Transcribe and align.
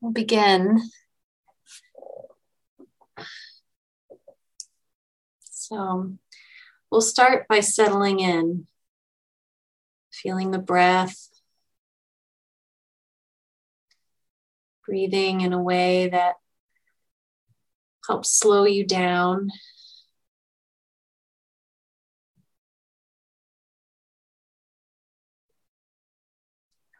We'll 0.00 0.12
begin. 0.12 0.80
So 5.40 6.16
we'll 6.90 7.00
start 7.02 7.46
by 7.48 7.60
settling 7.60 8.20
in, 8.20 8.66
feeling 10.10 10.50
the 10.50 10.58
breath, 10.58 11.28
breathing 14.86 15.42
in 15.42 15.52
a 15.52 15.62
way 15.62 16.08
that 16.08 16.36
helps 18.06 18.36
slow 18.36 18.64
you 18.64 18.86
down. 18.86 19.50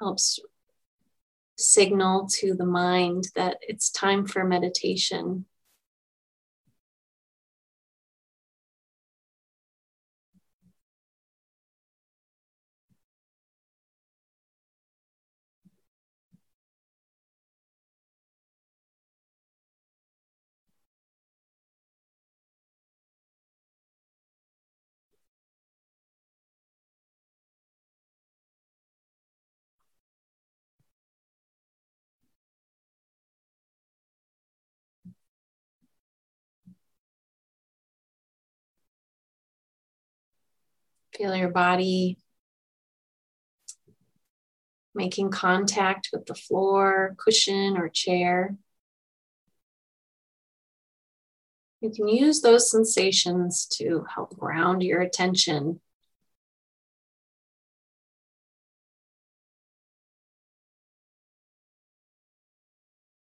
Helps 0.01 0.39
signal 1.73 2.29
to 2.39 2.55
the 2.55 2.67
mind 2.67 3.29
that 3.35 3.59
it's 3.61 3.91
time 3.91 4.27
for 4.27 4.45
meditation. 4.45 5.45
Feel 41.21 41.37
your 41.37 41.51
body 41.51 42.17
making 44.95 45.31
contact 45.31 46.09
with 46.15 46.25
the 46.25 46.35
floor, 46.35 47.15
cushion, 47.19 47.77
or 47.77 47.91
chair. 47.91 48.57
You 51.83 51.91
can 51.91 52.09
use 52.09 52.41
those 52.41 52.71
sensations 52.71 53.67
to 53.73 54.07
help 54.15 54.39
ground 54.39 54.83
your 54.83 55.03
attention. 55.03 55.83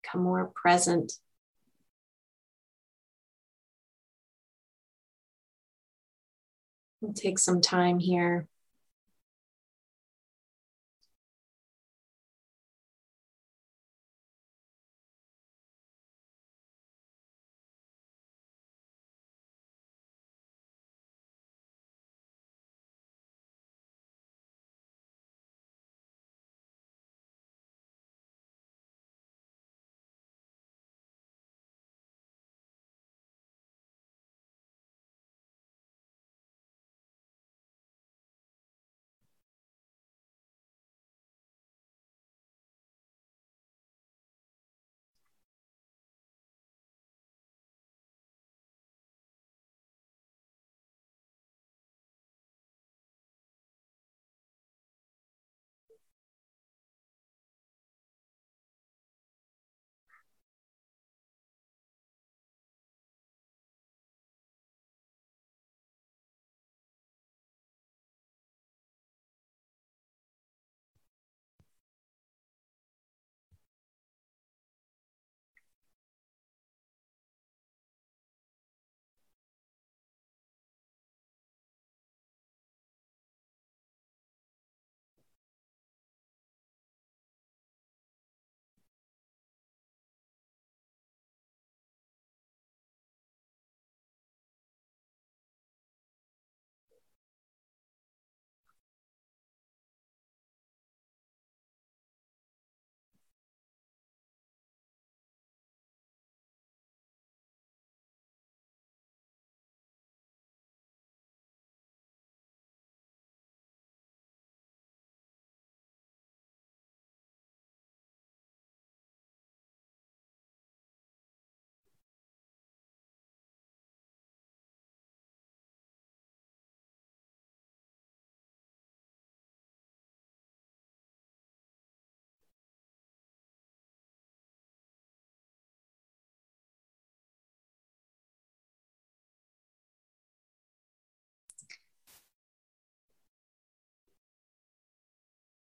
Become 0.03 0.25
more 0.25 0.53
present. 0.55 1.15
We'll 7.09 7.15
take 7.15 7.39
some 7.39 7.63
time 7.63 7.99
here. 7.99 8.47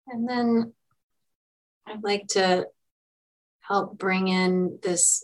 And 0.09 0.27
then 0.27 0.73
I'd 1.85 2.03
like 2.03 2.27
to 2.29 2.67
help 3.61 3.97
bring 3.97 4.27
in 4.27 4.79
this 4.81 5.23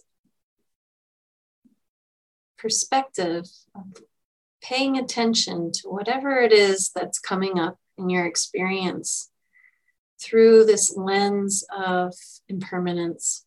perspective 2.57 3.45
of 3.75 3.97
paying 4.62 4.97
attention 4.97 5.72
to 5.72 5.90
whatever 5.90 6.40
it 6.40 6.51
is 6.51 6.91
that's 6.95 7.19
coming 7.19 7.59
up 7.59 7.78
in 7.97 8.09
your 8.09 8.25
experience 8.25 9.29
through 10.19 10.66
this 10.66 10.95
lens 10.95 11.63
of 11.75 12.13
impermanence. 12.48 13.45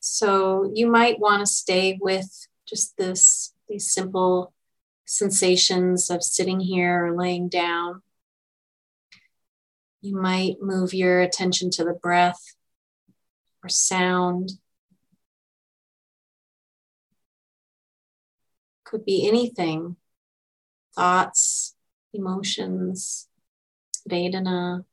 So 0.00 0.70
you 0.74 0.86
might 0.86 1.18
want 1.18 1.40
to 1.40 1.46
stay 1.46 1.98
with 2.00 2.46
just 2.66 2.96
this 2.96 3.52
these 3.68 3.92
simple 3.92 4.52
sensations 5.04 6.10
of 6.10 6.22
sitting 6.22 6.60
here 6.60 7.06
or 7.06 7.16
laying 7.16 7.48
down. 7.48 8.02
You 10.02 10.16
might 10.16 10.62
move 10.62 10.94
your 10.94 11.20
attention 11.20 11.70
to 11.72 11.84
the 11.84 11.92
breath 11.92 12.40
or 13.62 13.68
sound. 13.68 14.52
Could 18.84 19.04
be 19.04 19.28
anything. 19.28 19.96
Thoughts, 20.96 21.76
emotions, 22.14 23.28
Vedana, 24.08 24.84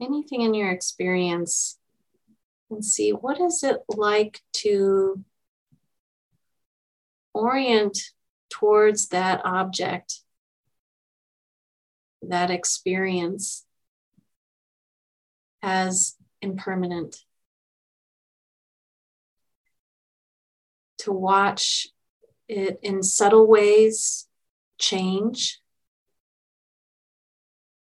anything 0.00 0.42
in 0.42 0.54
your 0.54 0.70
experience, 0.70 1.78
and 2.70 2.84
see 2.84 3.10
what 3.10 3.40
is 3.40 3.62
it 3.62 3.78
like 3.88 4.40
to 4.52 5.22
orient 7.34 7.98
towards 8.48 9.08
that 9.08 9.40
object, 9.44 10.20
that 12.22 12.50
experience 12.50 13.64
as 15.62 16.16
impermanent. 16.40 17.16
To 20.98 21.12
watch 21.12 21.88
it 22.48 22.78
in 22.82 23.02
subtle 23.02 23.46
ways 23.46 24.26
change, 24.78 25.60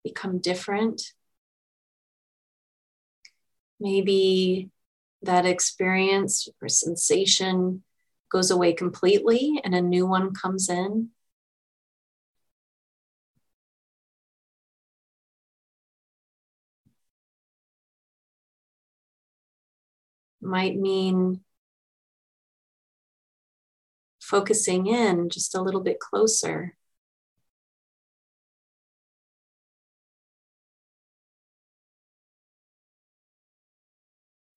become 0.04 0.38
different. 0.38 1.02
Maybe 3.78 4.70
that 5.22 5.46
experience 5.46 6.48
or 6.62 6.68
sensation 6.68 7.82
goes 8.30 8.50
away 8.50 8.72
completely 8.72 9.60
and 9.64 9.74
a 9.74 9.80
new 9.80 10.06
one 10.06 10.32
comes 10.34 10.68
in. 10.68 11.10
Might 20.50 20.76
mean 20.76 21.42
focusing 24.18 24.88
in 24.88 25.30
just 25.30 25.54
a 25.54 25.62
little 25.62 25.80
bit 25.80 26.00
closer. 26.00 26.76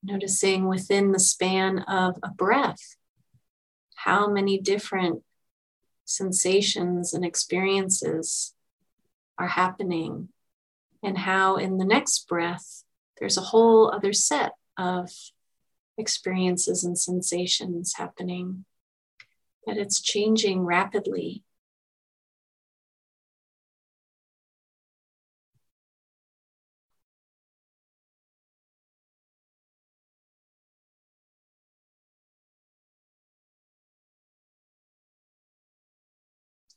Noticing 0.01 0.68
within 0.68 1.12
the 1.12 1.19
span 1.19 1.78
of 1.81 2.18
a 2.24 2.30
breath 2.30 2.95
how 3.94 4.28
many 4.28 4.60
different 4.60 5.22
sensations 6.06 7.13
and 7.13 7.24
experiences 7.24 8.56
are 9.38 9.50
happening, 9.50 10.30
and 11.04 11.19
how 11.19 11.57
in 11.57 11.78
the 11.78 11.86
next 11.86 12.28
breath 12.28 12.84
there's 13.19 13.38
a 13.38 13.42
whole 13.42 13.92
other 13.92 14.12
set 14.12 14.54
of 14.75 15.12
experiences 15.98 16.84
and 16.84 16.98
sensations 16.98 17.94
happening 17.95 18.66
that 19.66 19.78
it's 19.78 20.01
changing 20.01 20.62
rapidly. 20.66 21.44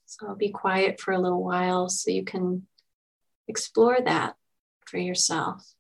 So 0.05 0.29
I'll 0.29 0.37
be 0.37 0.51
quiet 0.51 1.01
for 1.01 1.13
a 1.13 1.21
little 1.21 1.45
while 1.45 1.89
so 1.89 2.11
you 2.11 2.25
can 2.25 2.67
explore 3.49 3.99
that 4.05 4.37
for 4.87 4.99
yourself. 4.99 5.76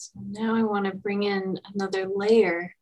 So 0.00 0.20
now 0.24 0.54
I 0.54 0.62
want 0.62 0.84
to 0.84 0.94
bring 0.94 1.24
in 1.24 1.58
another 1.74 2.06
layer 2.06 2.72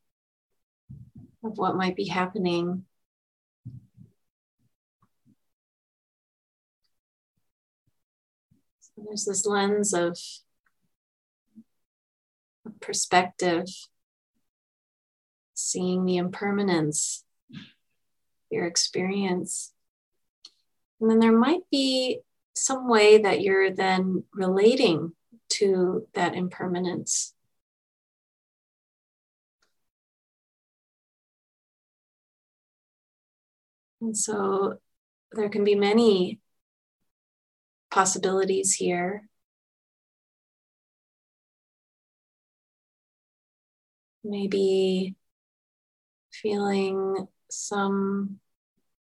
of 1.43 1.57
what 1.57 1.75
might 1.75 1.97
be 1.97 2.09
happening. 2.09 2.85
So 8.81 9.03
there's 9.07 9.25
this 9.25 9.47
lens 9.47 9.95
of 9.95 10.19
perspective, 12.81 13.65
seeing 15.55 16.05
the 16.05 16.19
impermanence, 16.19 17.25
your 18.51 18.67
experience. 18.67 19.73
And 21.01 21.11
then 21.11 21.21
there 21.21 21.33
might 21.33 21.63
be 21.71 22.21
some 22.55 22.91
way 22.91 23.17
that 23.17 23.41
you're 23.41 23.71
then 23.71 24.25
relating 24.35 25.13
to 25.59 26.07
that 26.15 26.35
impermanence. 26.35 27.35
And 34.01 34.17
so 34.17 34.79
there 35.33 35.49
can 35.49 35.65
be 35.65 35.75
many 35.75 36.41
possibilities 37.91 38.75
here. 38.75 39.29
Maybe 44.23 45.15
feeling 46.31 47.29
some 47.51 48.41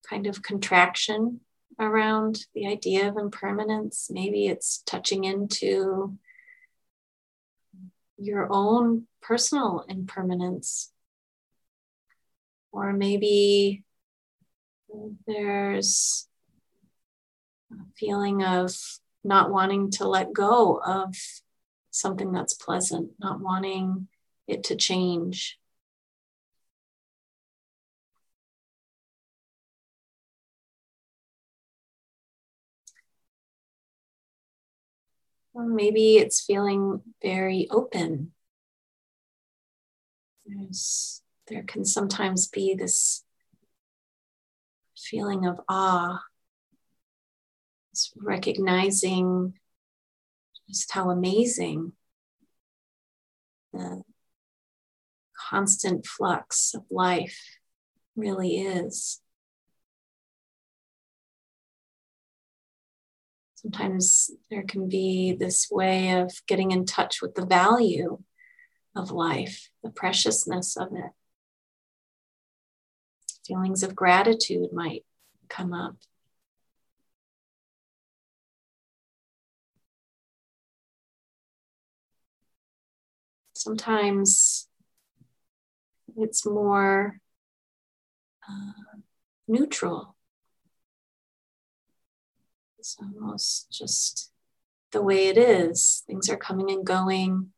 kind 0.10 0.26
of 0.26 0.42
contraction 0.42 1.42
around 1.80 2.46
the 2.54 2.68
idea 2.68 3.08
of 3.08 3.18
impermanence. 3.18 4.10
Maybe 4.10 4.48
it's 4.48 4.84
touching 4.86 5.26
into 5.26 6.18
your 8.22 8.48
own 8.52 9.08
personal 9.22 9.84
impermanence. 9.88 10.92
Or 12.72 12.94
maybe 12.94 13.84
there's 15.26 16.28
a 17.72 17.76
feeling 17.98 18.44
of 18.44 18.76
not 19.24 19.52
wanting 19.52 19.92
to 19.92 20.08
let 20.08 20.34
go 20.34 20.80
of 20.84 21.16
something 21.90 22.32
that's 22.32 22.54
pleasant, 22.54 23.12
not 23.20 23.40
wanting 23.40 24.08
it 24.48 24.66
to 24.66 24.76
change. 24.76 25.60
Maybe 35.54 36.18
it's 36.18 36.42
feeling 36.42 37.02
very 37.22 37.68
open. 37.70 38.32
There's, 40.46 41.22
there 41.48 41.64
can 41.64 41.86
sometimes 41.86 42.48
be 42.48 42.74
this 42.74 43.24
feeling 44.98 45.46
of 45.46 45.60
awe, 45.68 46.22
it's 47.92 48.14
recognizing 48.16 49.54
just 50.70 50.92
how 50.94 51.10
amazing 51.10 51.92
the 53.74 54.04
constant 55.50 56.06
flux 56.06 56.74
of 56.74 56.84
life 56.90 57.58
really 58.16 58.58
is. 58.60 59.20
Sometimes 63.62 64.32
there 64.50 64.64
can 64.64 64.88
be 64.90 65.34
this 65.34 65.68
way 65.70 66.20
of 66.20 66.32
getting 66.48 66.72
in 66.72 66.84
touch 66.84 67.22
with 67.22 67.36
the 67.36 67.46
value 67.46 68.18
of 68.96 69.12
life, 69.12 69.70
the 69.84 69.92
preciousness 69.92 70.76
of 70.76 70.88
it. 70.94 71.12
Feelings 73.46 73.84
of 73.84 73.96
gratitude 73.96 74.74
might 74.74 75.06
come 75.48 75.74
up. 75.74 75.96
Sometimes 83.54 84.68
it's 86.18 86.48
more 86.48 87.20
uh, 88.50 88.98
neutral 89.48 90.16
it's 92.92 92.98
almost 93.02 93.72
just 93.72 94.32
the 94.92 95.02
way 95.02 95.28
it 95.28 95.38
is. 95.38 96.04
Things 96.08 96.30
are 96.30 96.38
coming 96.38 96.72
and 96.72 96.86
going. 96.86 97.52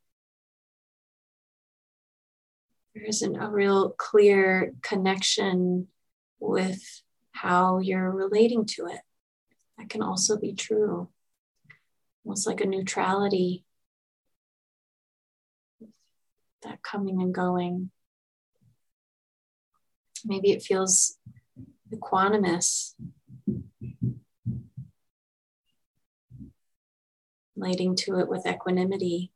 There 2.93 3.05
isn't 3.05 3.35
a 3.35 3.49
real 3.49 3.91
clear 3.91 4.73
connection 4.81 5.87
with 6.39 6.81
how 7.31 7.79
you're 7.79 8.11
relating 8.11 8.65
to 8.65 8.85
it. 8.85 8.99
That 9.77 9.89
can 9.89 10.03
also 10.03 10.37
be 10.37 10.53
true. 10.53 11.09
Almost 12.23 12.45
like 12.45 12.61
a 12.61 12.67
neutrality, 12.67 13.65
that 16.61 16.83
coming 16.83 17.21
and 17.21 17.33
going. 17.33 17.89
Maybe 20.23 20.51
it 20.51 20.61
feels 20.61 21.17
equanimous, 21.91 22.93
relating 27.55 27.95
to 27.95 28.19
it 28.19 28.27
with 28.27 28.45
equanimity. 28.47 29.31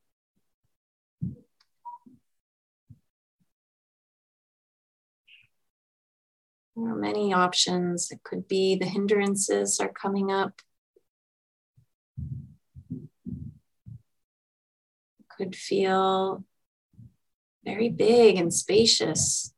There 6.76 6.92
are 6.92 6.96
many 6.96 7.34
options. 7.34 8.12
It 8.12 8.24
could 8.24 8.48
be 8.48 8.76
the 8.76 8.86
hindrances 8.86 9.80
are 9.80 9.92
coming 9.92 10.32
up. 10.32 10.62
It 15.20 15.26
could 15.36 15.56
feel 15.56 16.44
very 17.66 17.90
big 17.90 18.38
and 18.38 18.54
spacious. 18.54 19.54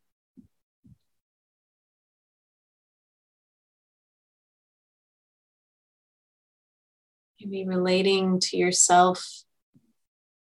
Maybe 7.40 7.66
relating 7.66 8.40
to 8.42 8.58
yourself 8.58 9.44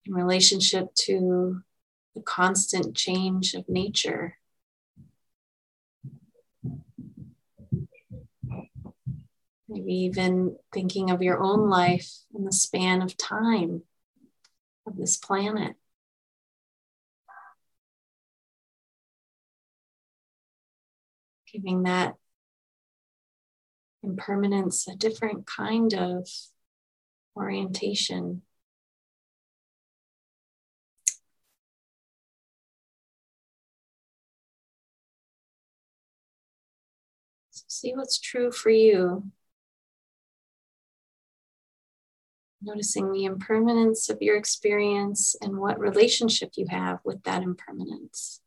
in 0.05 0.13
relationship 0.13 0.93
to 0.96 1.62
the 2.15 2.22
constant 2.22 2.96
change 2.96 3.53
of 3.53 3.69
nature. 3.69 4.38
Maybe 9.67 9.93
even 9.93 10.58
thinking 10.74 11.12
of 11.12 11.22
your 11.22 11.39
own 11.39 11.69
life 11.69 12.10
in 12.34 12.43
the 12.43 12.51
span 12.51 13.03
of 13.03 13.15
time 13.15 13.84
of 14.88 14.98
this 14.98 15.15
planet. 15.15 15.75
Giving 21.53 21.84
that 21.84 22.15
impermanence 24.01 24.88
a 24.88 24.96
different 24.96 25.46
kind 25.46 25.93
of 25.93 26.27
orientation. 27.36 28.41
See 37.51 37.93
what's 37.93 38.19
true 38.19 38.51
for 38.51 38.69
you. 38.69 39.31
Noticing 42.62 43.12
the 43.12 43.25
impermanence 43.25 44.09
of 44.09 44.21
your 44.21 44.36
experience 44.36 45.36
and 45.41 45.57
what 45.57 45.79
relationship 45.79 46.51
you 46.55 46.67
have 46.69 47.00
with 47.05 47.24
that 47.24 47.41
impermanence. 47.41 48.41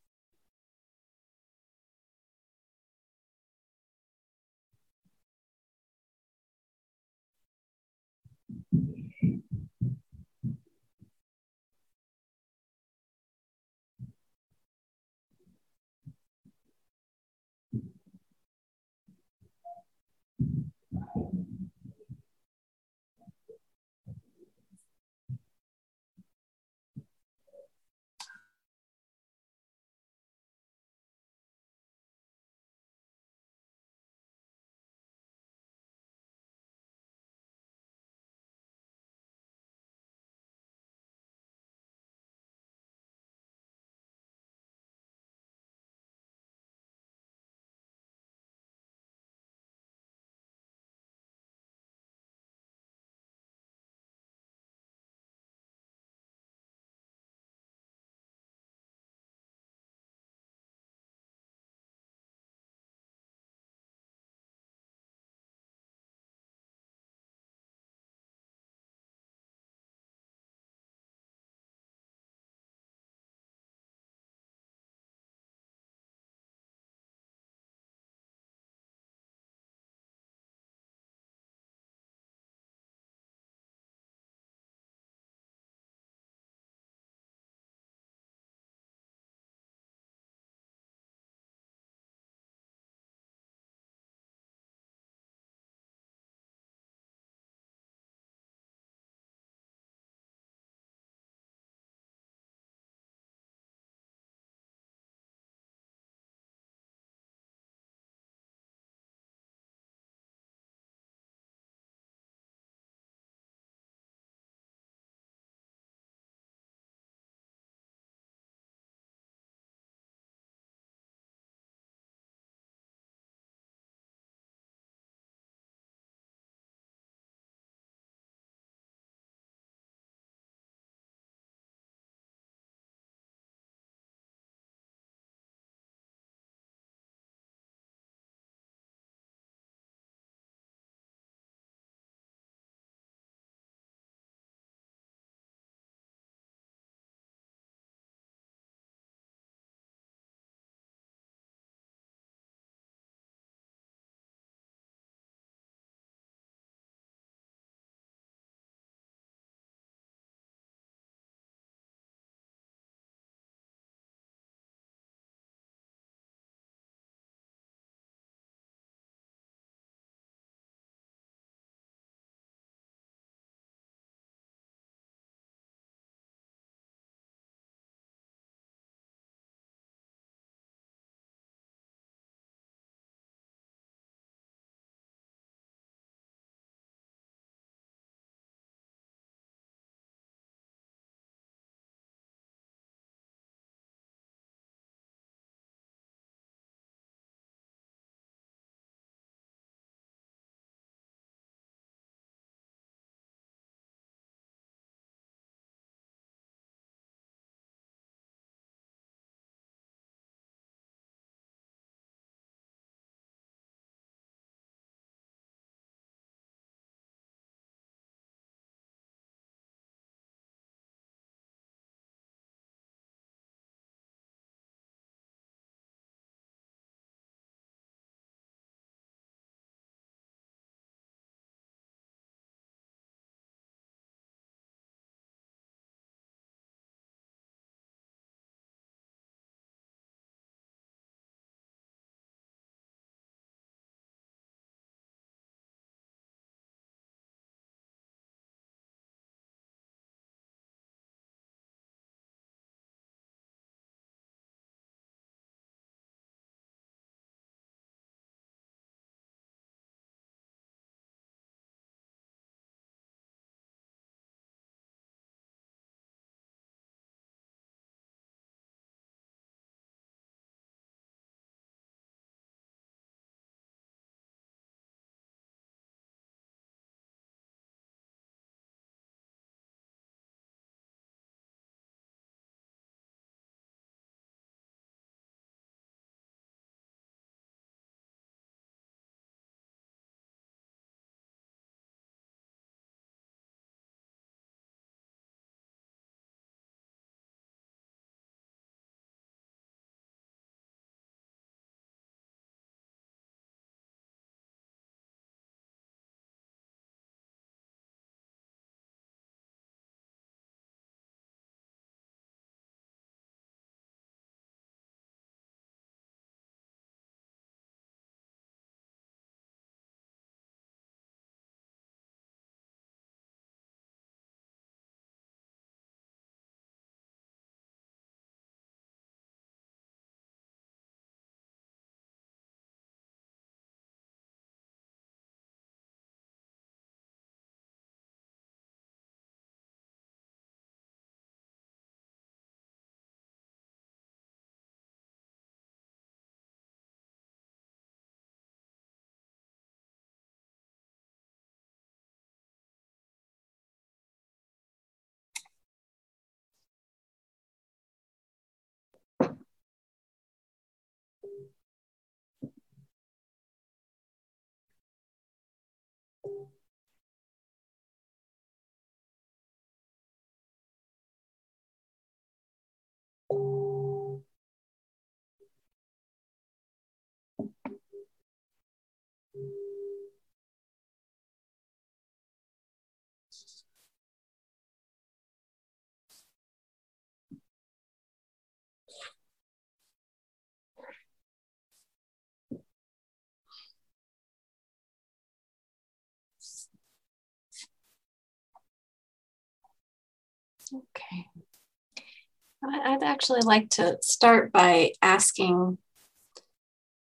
I'd 402.63 403.03
actually 403.03 403.41
like 403.41 403.71
to 403.71 403.99
start 404.03 404.53
by 404.53 404.93
asking 405.03 405.79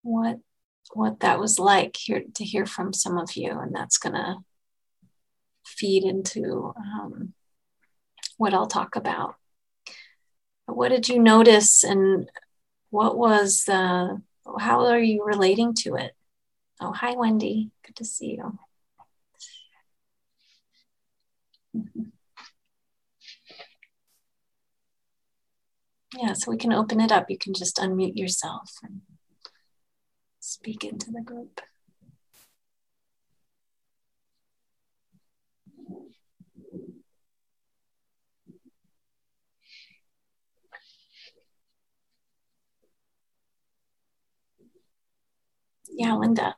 what 0.02 0.38
what 0.92 1.20
that 1.20 1.38
was 1.38 1.58
like 1.58 1.96
here 1.96 2.24
to 2.34 2.44
hear 2.44 2.66
from 2.66 2.92
some 2.92 3.18
of 3.18 3.36
you, 3.36 3.50
and 3.50 3.74
that's 3.74 3.98
gonna 3.98 4.38
feed 5.64 6.04
into 6.04 6.72
um, 6.76 7.34
what 8.38 8.54
I'll 8.54 8.66
talk 8.66 8.96
about. 8.96 9.36
What 10.66 10.88
did 10.88 11.08
you 11.08 11.18
notice, 11.18 11.84
and 11.84 12.30
what 12.90 13.16
was 13.16 13.68
uh, 13.68 14.16
how 14.58 14.86
are 14.86 14.98
you 14.98 15.24
relating 15.24 15.74
to 15.82 15.96
it? 15.96 16.12
Oh, 16.80 16.92
hi, 16.92 17.14
Wendy. 17.14 17.70
Good 17.84 17.96
to 17.96 18.04
see 18.04 18.36
you. 18.36 18.58
Mm-hmm. 21.76 22.02
Yeah, 26.16 26.32
so 26.32 26.50
we 26.50 26.56
can 26.56 26.72
open 26.72 27.00
it 27.00 27.12
up. 27.12 27.30
You 27.30 27.38
can 27.38 27.54
just 27.54 27.76
unmute 27.76 28.16
yourself 28.16 28.70
and 28.82 29.02
speak 30.40 30.84
into 30.84 31.10
the 31.10 31.22
group. 31.22 31.60
Yeah, 45.88 46.14
Linda. 46.16 46.56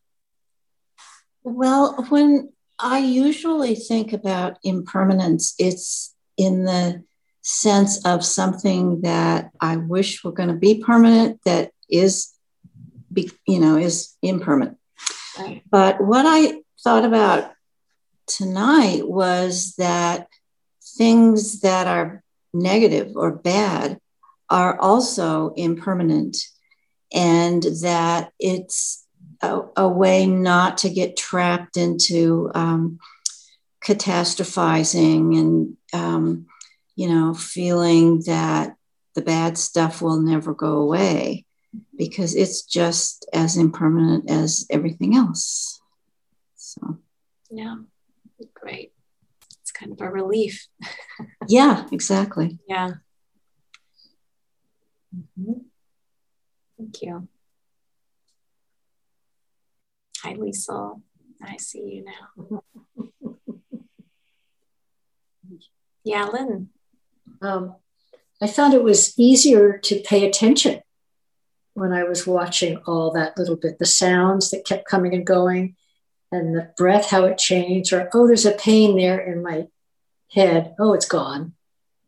Well, 1.42 2.06
when 2.08 2.52
I 2.78 2.98
usually 2.98 3.74
think 3.74 4.12
about 4.12 4.58
impermanence, 4.62 5.54
it's 5.58 6.14
in 6.36 6.64
the 6.64 7.04
sense 7.42 8.05
of 8.05 8.24
something 8.24 9.02
that 9.02 9.50
I 9.61 9.76
wish 9.76 10.24
were 10.24 10.33
going 10.33 10.48
to 10.48 10.55
be 10.55 10.83
permanent 10.83 11.40
that 11.44 11.72
is, 11.90 12.33
be, 13.12 13.31
you 13.46 13.59
know, 13.59 13.76
is 13.76 14.16
impermanent. 14.22 14.78
Right. 15.38 15.62
But 15.70 16.00
what 16.00 16.24
I 16.26 16.62
thought 16.83 17.05
about 17.05 17.52
tonight 18.26 19.09
was 19.09 19.74
that 19.76 20.28
things 20.96 21.61
that 21.61 21.87
are 21.87 22.22
negative 22.55 23.12
or 23.16 23.33
bad 23.33 23.98
are 24.48 24.78
also 24.78 25.52
impermanent, 25.57 26.37
and 27.12 27.62
that 27.83 28.31
it's 28.38 29.07
a, 29.40 29.62
a 29.76 29.88
way 29.88 30.26
not 30.26 30.78
to 30.78 30.90
get 30.90 31.16
trapped 31.16 31.76
into 31.76 32.50
um, 32.55 32.98
catastrophizing 33.85 35.38
and 35.38 35.76
um, 35.92 36.46
you 36.94 37.09
know, 37.09 37.35
feeling 37.35 38.22
that 38.26 38.76
the 39.14 39.22
bad 39.22 39.59
stuff 39.59 40.02
will 40.02 40.20
never 40.20 40.55
go 40.55 40.78
away 40.78 41.46
because 41.96 42.35
it's 42.35 42.62
just 42.62 43.28
as 43.33 43.57
impermanent 43.57 44.31
as 44.31 44.66
everything 44.70 45.16
else. 45.16 45.81
So, 46.57 46.98
yeah, 47.50 47.76
great. 48.55 48.92
It's 49.61 49.72
kind 49.72 49.92
of 49.92 50.00
a 50.00 50.11
relief. 50.11 50.66
yeah, 51.48 51.87
exactly. 51.92 52.59
Yeah. 52.68 52.90
Mm-hmm. 55.14 55.52
Thank 56.78 57.02
you. 57.02 57.28
Hi, 60.22 60.35
Lisa. 60.35 60.92
I 61.42 61.57
see 61.57 61.81
you 61.81 62.05
now. 62.05 62.62
yeah, 66.05 66.26
Lynn 66.26 66.68
um, 67.42 67.76
I 68.40 68.46
found 68.46 68.74
it 68.74 68.83
was 68.83 69.18
easier 69.18 69.78
to 69.78 70.00
pay 70.00 70.26
attention 70.26 70.81
when 71.74 71.92
I 71.92 72.05
was 72.05 72.26
watching 72.26 72.78
all 72.87 73.12
that 73.12 73.38
little 73.38 73.57
bit, 73.57 73.78
the 73.78 73.87
sounds 73.87 74.50
that 74.50 74.66
kept 74.66 74.88
coming 74.88 75.14
and 75.14 75.26
going, 75.26 75.76
and 76.31 76.55
the 76.55 76.70
breath, 76.76 77.11
how 77.11 77.24
it 77.24 77.38
changed, 77.38 77.92
or 77.92 78.09
oh, 78.12 78.26
there's 78.26 78.46
a 78.46 78.52
pain 78.52 78.96
there 78.96 79.20
in 79.20 79.42
my 79.42 79.68
head. 80.31 80.74
Oh, 80.78 80.92
it's 80.92 81.07
gone. 81.09 81.55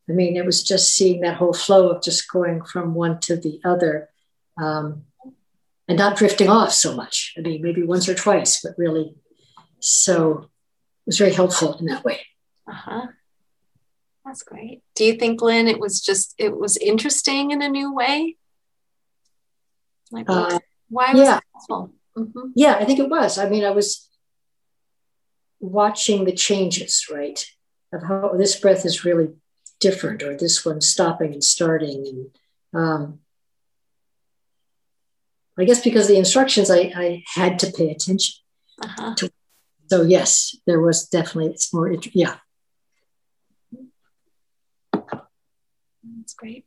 I 0.08 0.12
mean, 0.12 0.36
it 0.36 0.44
was 0.44 0.62
just 0.62 0.94
seeing 0.94 1.20
that 1.20 1.36
whole 1.36 1.54
flow 1.54 1.88
of 1.90 2.02
just 2.02 2.30
going 2.30 2.62
from 2.62 2.94
one 2.94 3.20
to 3.20 3.36
the 3.36 3.60
other 3.64 4.10
um, 4.60 5.04
and 5.88 5.98
not 5.98 6.16
drifting 6.16 6.48
off 6.48 6.72
so 6.72 6.94
much. 6.94 7.34
I 7.38 7.40
mean, 7.40 7.62
maybe 7.62 7.82
once 7.82 8.08
or 8.08 8.14
twice, 8.14 8.60
but 8.62 8.74
really. 8.76 9.14
So 9.80 10.38
it 10.38 11.06
was 11.06 11.18
very 11.18 11.32
helpful 11.32 11.78
in 11.78 11.86
that 11.86 12.04
way. 12.04 12.20
Uh 12.68 12.72
huh. 12.72 13.06
That's 14.24 14.42
great. 14.42 14.82
Do 14.94 15.04
you 15.04 15.14
think, 15.14 15.42
Lynn, 15.42 15.68
it 15.68 15.78
was 15.78 16.00
just 16.00 16.34
it 16.38 16.56
was 16.56 16.76
interesting 16.78 17.50
in 17.50 17.60
a 17.60 17.68
new 17.68 17.92
way? 17.92 18.36
Like, 20.10 20.26
uh, 20.28 20.58
why 20.88 21.12
was 21.12 21.22
yeah. 21.22 21.36
it 21.38 21.42
helpful? 21.52 21.92
Mm-hmm. 22.16 22.50
Yeah, 22.54 22.76
I 22.76 22.84
think 22.84 23.00
it 23.00 23.08
was. 23.08 23.38
I 23.38 23.48
mean, 23.48 23.64
I 23.64 23.70
was 23.70 24.08
watching 25.60 26.24
the 26.24 26.32
changes, 26.32 27.06
right, 27.12 27.44
of 27.92 28.02
how 28.04 28.32
this 28.36 28.58
breath 28.58 28.86
is 28.86 29.04
really 29.04 29.34
different, 29.80 30.22
or 30.22 30.36
this 30.36 30.64
one 30.64 30.80
stopping 30.80 31.32
and 31.32 31.44
starting, 31.44 32.30
and 32.72 32.82
um, 32.82 33.18
I 35.58 35.64
guess 35.64 35.82
because 35.82 36.08
the 36.08 36.16
instructions, 36.16 36.70
I, 36.70 36.92
I 36.96 37.24
had 37.34 37.58
to 37.58 37.72
pay 37.72 37.90
attention. 37.90 38.36
Uh-huh. 38.82 39.14
To, 39.16 39.30
so 39.90 40.02
yes, 40.02 40.56
there 40.66 40.80
was 40.80 41.08
definitely 41.08 41.52
it's 41.52 41.74
more 41.74 41.94
yeah 42.12 42.36
That's 46.04 46.34
great. 46.34 46.64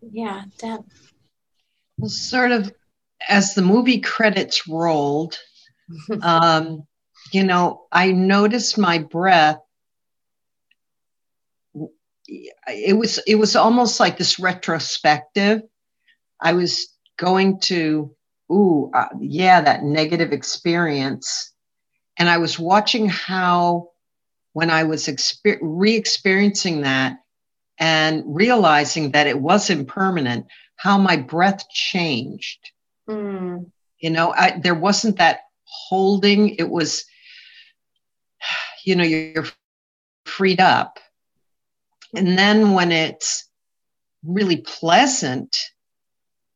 Yeah, 0.00 0.44
Deb. 0.58 0.84
Well, 1.98 2.08
sort 2.08 2.52
of 2.52 2.72
as 3.28 3.54
the 3.54 3.62
movie 3.62 4.00
credits 4.00 4.68
rolled, 4.68 5.38
um, 6.22 6.86
you 7.32 7.44
know, 7.44 7.86
I 7.90 8.12
noticed 8.12 8.78
my 8.78 8.98
breath. 8.98 9.58
It 12.26 12.96
was 12.96 13.18
it 13.26 13.34
was 13.34 13.56
almost 13.56 14.00
like 14.00 14.16
this 14.16 14.38
retrospective. 14.38 15.62
I 16.40 16.52
was 16.54 16.88
going 17.16 17.60
to 17.60 18.14
ooh, 18.50 18.90
uh, 18.94 19.08
yeah, 19.20 19.60
that 19.60 19.82
negative 19.82 20.32
experience. 20.32 21.52
And 22.18 22.28
I 22.28 22.38
was 22.38 22.58
watching 22.58 23.08
how, 23.08 23.90
when 24.52 24.70
I 24.70 24.84
was 24.84 25.06
exper- 25.06 25.58
re 25.60 25.96
experiencing 25.96 26.82
that 26.82 27.18
and 27.78 28.22
realizing 28.26 29.12
that 29.12 29.26
it 29.26 29.40
was 29.40 29.70
impermanent, 29.70 30.46
how 30.76 30.98
my 30.98 31.16
breath 31.16 31.68
changed. 31.70 32.70
Mm. 33.08 33.70
You 33.98 34.10
know, 34.10 34.32
I, 34.32 34.58
there 34.62 34.74
wasn't 34.74 35.18
that 35.18 35.40
holding, 35.64 36.50
it 36.56 36.68
was, 36.68 37.04
you 38.84 38.94
know, 38.96 39.04
you're 39.04 39.46
freed 40.26 40.60
up. 40.60 40.98
And 42.14 42.38
then 42.38 42.72
when 42.72 42.92
it's 42.92 43.48
really 44.24 44.58
pleasant, 44.58 45.56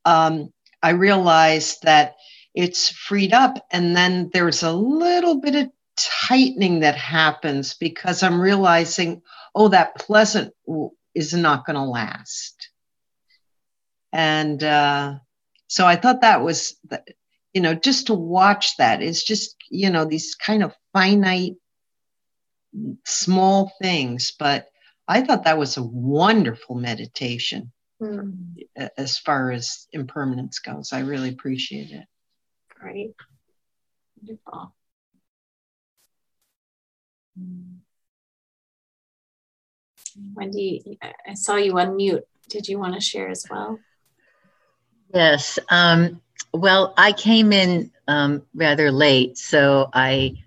um, 0.05 0.53
I 0.83 0.91
realized 0.91 1.83
that 1.83 2.17
it's 2.55 2.91
freed 2.91 3.33
up 3.33 3.65
and 3.71 3.97
then 3.97 4.31
there's 4.33 4.63
a 4.63 4.73
little 4.73 5.41
bit 5.41 5.55
of 5.55 5.71
tightening 5.97 6.81
that 6.81 6.97
happens 6.97 7.75
because 7.75 8.23
I'm 8.23 8.41
realizing, 8.41 9.23
oh, 9.55 9.69
that 9.69 9.97
pleasant 9.97 10.55
is 11.15 11.35
not 11.35 11.67
going 11.67 11.77
to 11.77 11.83
last. 11.83 12.71
And 14.13 14.63
uh, 14.63 15.19
so 15.67 15.87
I 15.87 15.97
thought 15.97 16.23
that 16.23 16.43
was, 16.43 16.77
you 17.53 17.61
know, 17.61 17.75
just 17.75 18.07
to 18.07 18.15
watch 18.15 18.77
that 18.77 19.03
is 19.03 19.23
just, 19.23 19.57
you 19.71 19.91
know, 19.91 20.05
these 20.05 20.35
kind 20.35 20.63
of 20.63 20.75
finite, 20.93 21.57
small 23.05 23.73
things. 23.83 24.33
But 24.39 24.69
I 25.07 25.23
thought 25.23 25.45
that 25.45 25.59
was 25.59 25.77
a 25.77 25.83
wonderful 25.83 26.77
meditation 26.77 27.73
mm. 28.01 28.57
as 28.97 29.19
far 29.19 29.51
as 29.51 29.87
impermanence 29.93 30.59
goes. 30.59 30.93
I 30.93 31.01
really 31.01 31.31
appreciate 31.31 31.91
it. 31.91 32.05
Great. 32.79 33.15
Wonderful. 34.21 34.75
Wendy, 40.35 40.99
I 41.03 41.35
saw 41.35 41.57
you 41.57 41.75
unmute. 41.75 42.23
Did 42.49 42.69
you 42.69 42.79
want 42.79 42.95
to 42.95 43.01
share 43.01 43.29
as 43.29 43.45
well? 43.51 43.79
Yes. 45.15 45.59
Um, 45.71 46.21
well, 46.53 46.95
I 46.97 47.13
came 47.13 47.53
in 47.53 47.91
um, 48.07 48.43
rather 48.55 48.91
late, 48.91 49.39
so 49.39 49.89
I 49.93 50.43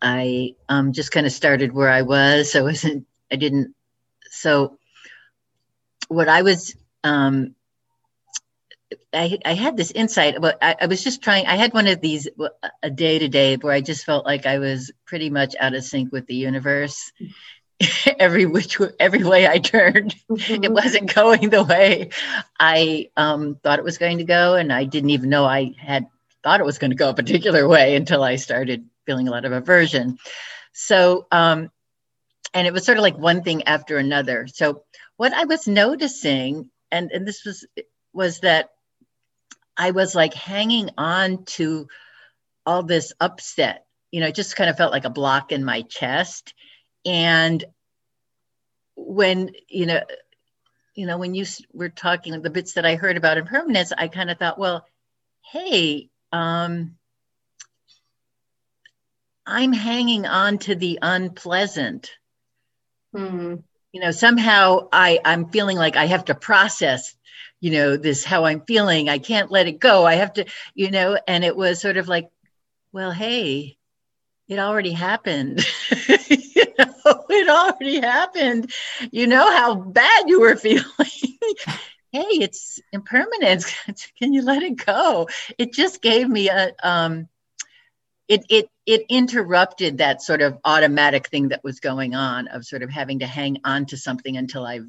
I 0.00 0.56
um, 0.68 0.92
just 0.92 1.12
kind 1.12 1.26
of 1.26 1.32
started 1.32 1.72
where 1.72 1.88
I 1.88 2.02
was. 2.02 2.54
I 2.56 2.60
wasn't. 2.60 3.06
I 3.30 3.36
didn't. 3.36 3.74
So 4.30 4.78
what 6.12 6.28
I 6.28 6.42
was 6.42 6.76
um, 7.04 7.54
I, 9.12 9.38
I 9.44 9.54
had 9.54 9.76
this 9.76 9.90
insight, 9.90 10.40
but 10.40 10.58
I, 10.62 10.76
I 10.82 10.86
was 10.86 11.02
just 11.04 11.22
trying. 11.22 11.46
I 11.46 11.56
had 11.56 11.74
one 11.74 11.86
of 11.86 12.00
these 12.00 12.28
a 12.82 12.90
day 12.90 13.18
to 13.18 13.28
day 13.28 13.56
where 13.56 13.72
I 13.72 13.80
just 13.80 14.04
felt 14.04 14.24
like 14.24 14.46
I 14.46 14.58
was 14.58 14.90
pretty 15.06 15.30
much 15.30 15.54
out 15.58 15.74
of 15.74 15.84
sync 15.84 16.12
with 16.12 16.26
the 16.26 16.34
universe. 16.34 17.12
every 18.18 18.46
which 18.46 18.78
every 19.00 19.24
way 19.24 19.48
I 19.48 19.58
turned, 19.58 20.14
mm-hmm. 20.30 20.64
it 20.64 20.72
wasn't 20.72 21.14
going 21.14 21.50
the 21.50 21.64
way 21.64 22.10
I 22.58 23.10
um, 23.16 23.56
thought 23.62 23.78
it 23.78 23.84
was 23.84 23.98
going 23.98 24.18
to 24.18 24.24
go, 24.24 24.54
and 24.54 24.72
I 24.72 24.84
didn't 24.84 25.10
even 25.10 25.30
know 25.30 25.44
I 25.44 25.74
had 25.78 26.06
thought 26.42 26.60
it 26.60 26.66
was 26.66 26.78
going 26.78 26.90
to 26.90 26.96
go 26.96 27.10
a 27.10 27.14
particular 27.14 27.66
way 27.68 27.96
until 27.96 28.22
I 28.22 28.36
started 28.36 28.84
feeling 29.06 29.28
a 29.28 29.30
lot 29.30 29.44
of 29.44 29.52
aversion. 29.52 30.18
So, 30.72 31.26
um, 31.30 31.70
and 32.54 32.66
it 32.66 32.72
was 32.72 32.84
sort 32.84 32.98
of 32.98 33.02
like 33.02 33.16
one 33.18 33.42
thing 33.42 33.64
after 33.64 33.98
another. 33.98 34.46
So, 34.46 34.84
what 35.22 35.32
I 35.32 35.44
was 35.44 35.68
noticing, 35.68 36.68
and 36.90 37.12
and 37.12 37.24
this 37.24 37.44
was 37.44 37.64
was 38.12 38.40
that 38.40 38.70
I 39.76 39.92
was 39.92 40.16
like 40.16 40.34
hanging 40.34 40.90
on 40.98 41.44
to 41.44 41.86
all 42.66 42.82
this 42.82 43.12
upset. 43.20 43.86
You 44.10 44.20
know, 44.20 44.26
it 44.26 44.34
just 44.34 44.56
kind 44.56 44.68
of 44.68 44.76
felt 44.76 44.90
like 44.90 45.04
a 45.04 45.10
block 45.10 45.52
in 45.52 45.64
my 45.64 45.82
chest. 45.82 46.54
And 47.06 47.64
when, 48.96 49.52
you 49.68 49.86
know, 49.86 50.00
you 50.96 51.06
know, 51.06 51.18
when 51.18 51.36
you 51.36 51.46
were 51.72 51.88
talking 51.88 52.42
the 52.42 52.50
bits 52.50 52.72
that 52.72 52.84
I 52.84 52.96
heard 52.96 53.16
about 53.16 53.38
impermanence, 53.38 53.92
I 53.96 54.08
kind 54.08 54.28
of 54.28 54.40
thought, 54.40 54.58
well, 54.58 54.84
hey, 55.52 56.10
um, 56.32 56.96
I'm 59.46 59.72
hanging 59.72 60.26
on 60.26 60.58
to 60.58 60.74
the 60.74 60.98
unpleasant. 61.00 62.10
Mm-hmm. 63.14 63.60
You 63.92 64.00
know, 64.00 64.10
somehow 64.10 64.88
I, 64.92 65.20
I'm 65.24 65.48
feeling 65.50 65.76
like 65.76 65.96
I 65.96 66.06
have 66.06 66.26
to 66.26 66.34
process 66.34 67.14
you 67.60 67.70
know 67.70 67.96
this 67.96 68.24
how 68.24 68.44
i'm 68.44 68.60
feeling. 68.62 69.08
I 69.08 69.18
can't 69.18 69.50
let 69.50 69.68
it 69.68 69.78
go. 69.78 70.04
I 70.04 70.16
have 70.16 70.32
to 70.34 70.46
you 70.74 70.90
know 70.90 71.16
and 71.28 71.44
it 71.44 71.56
was 71.56 71.80
sort 71.80 71.96
of 71.96 72.08
like 72.08 72.28
well 72.92 73.12
hey 73.12 73.78
it 74.48 74.58
already 74.58 74.92
happened. 74.92 75.64
You 76.56 76.66
know 76.78 77.24
it 77.30 77.48
already 77.48 78.00
happened. 78.00 78.72
You 79.10 79.26
know 79.26 79.50
how 79.50 79.74
bad 79.74 80.28
you 80.28 80.40
were 80.40 80.56
feeling. 80.66 80.84
Hey 82.12 82.26
it's 82.46 82.80
impermanence. 82.92 83.72
Can 84.18 84.32
you 84.32 84.42
let 84.42 84.62
it 84.62 84.84
go? 84.84 85.28
It 85.58 85.72
just 85.72 86.02
gave 86.02 86.28
me 86.28 86.48
a 86.50 86.72
um 86.82 87.28
it 88.32 88.44
it 88.48 88.68
it 88.86 89.02
interrupted 89.08 89.98
that 89.98 90.22
sort 90.22 90.42
of 90.42 90.58
automatic 90.64 91.28
thing 91.28 91.48
that 91.48 91.62
was 91.62 91.80
going 91.80 92.14
on 92.14 92.48
of 92.48 92.64
sort 92.64 92.82
of 92.82 92.90
having 92.90 93.20
to 93.20 93.26
hang 93.26 93.58
on 93.64 93.86
to 93.86 93.96
something 93.96 94.36
until 94.36 94.64
i've 94.66 94.86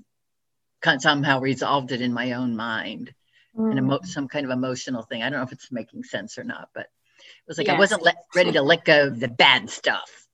somehow 1.00 1.40
resolved 1.40 1.92
it 1.92 2.02
in 2.02 2.14
my 2.14 2.34
own 2.34 2.56
mind 2.56 3.14
mm. 3.58 3.70
and 3.70 3.80
emo- 3.80 4.02
some 4.04 4.28
kind 4.28 4.46
of 4.46 4.52
emotional 4.52 5.04
thing. 5.04 5.24
I 5.24 5.30
don't 5.30 5.40
know 5.40 5.46
if 5.46 5.52
it's 5.52 5.72
making 5.72 6.04
sense 6.04 6.38
or 6.38 6.44
not, 6.44 6.70
but 6.74 6.84
it 6.84 7.48
was 7.48 7.58
like 7.58 7.68
yes. 7.68 7.76
I 7.76 7.80
wasn't 7.80 8.04
let, 8.04 8.16
ready 8.36 8.52
to 8.54 8.62
let 8.62 8.86
go 8.86 9.08
of 9.08 9.20
the 9.20 9.28
bad 9.28 9.70
stuff. 9.70 10.28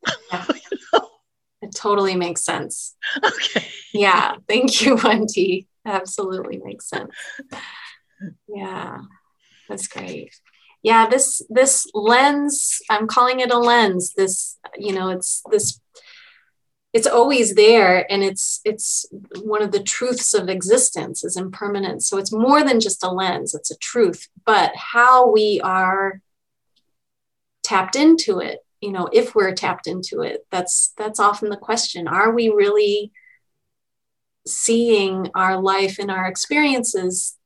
It 1.61 1.75
totally 1.75 2.15
makes 2.15 2.43
sense. 2.45 2.95
Okay. 3.23 3.67
Yeah. 3.93 4.35
Thank 4.47 4.81
you, 4.81 4.95
Wendy. 4.95 5.67
Absolutely 5.85 6.57
makes 6.63 6.87
sense. 6.87 7.11
Yeah. 8.47 8.99
That's 9.67 9.87
great. 9.87 10.31
Yeah, 10.81 11.07
this 11.07 11.41
this 11.49 11.87
lens, 11.93 12.79
I'm 12.89 13.07
calling 13.07 13.39
it 13.41 13.51
a 13.51 13.57
lens. 13.57 14.13
This, 14.15 14.57
you 14.77 14.93
know, 14.93 15.09
it's 15.09 15.41
this 15.51 15.79
it's 16.91 17.07
always 17.07 17.53
there 17.55 18.11
and 18.11 18.23
it's 18.23 18.61
it's 18.65 19.05
one 19.43 19.61
of 19.61 19.71
the 19.71 19.83
truths 19.83 20.33
of 20.33 20.49
existence 20.49 21.23
is 21.23 21.37
impermanence 21.37 22.09
so 22.09 22.17
it's 22.17 22.31
more 22.31 22.63
than 22.63 22.79
just 22.79 23.03
a 23.03 23.11
lens 23.11 23.53
it's 23.53 23.71
a 23.71 23.77
truth. 23.77 24.27
But 24.45 24.71
how 24.75 25.31
we 25.31 25.61
are 25.63 26.21
tapped 27.63 27.95
into 27.95 28.39
it 28.39 28.59
you 28.81 28.91
know 28.91 29.07
if 29.13 29.35
we're 29.35 29.53
tapped 29.53 29.85
into 29.85 30.21
it 30.21 30.47
that's 30.49 30.93
that's 30.97 31.19
often 31.19 31.49
the 31.49 31.57
question. 31.57 32.07
Are 32.07 32.31
we 32.31 32.49
really 32.49 33.11
seeing 34.47 35.29
our 35.35 35.61
life 35.61 35.99
and 35.99 36.09
our 36.09 36.27
experiences 36.27 37.37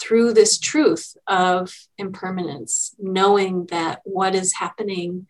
through 0.00 0.32
this 0.32 0.58
truth 0.58 1.16
of 1.26 1.74
impermanence 1.98 2.94
knowing 2.98 3.66
that 3.66 4.00
what 4.04 4.34
is 4.34 4.54
happening 4.54 5.26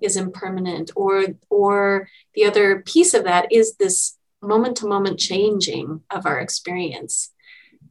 is 0.00 0.16
impermanent 0.16 0.90
or 0.94 1.26
or 1.48 2.08
the 2.34 2.44
other 2.44 2.82
piece 2.82 3.14
of 3.14 3.24
that 3.24 3.50
is 3.50 3.76
this 3.76 4.16
moment 4.42 4.76
to 4.76 4.86
moment 4.86 5.18
changing 5.18 6.00
of 6.10 6.26
our 6.26 6.38
experience 6.38 7.32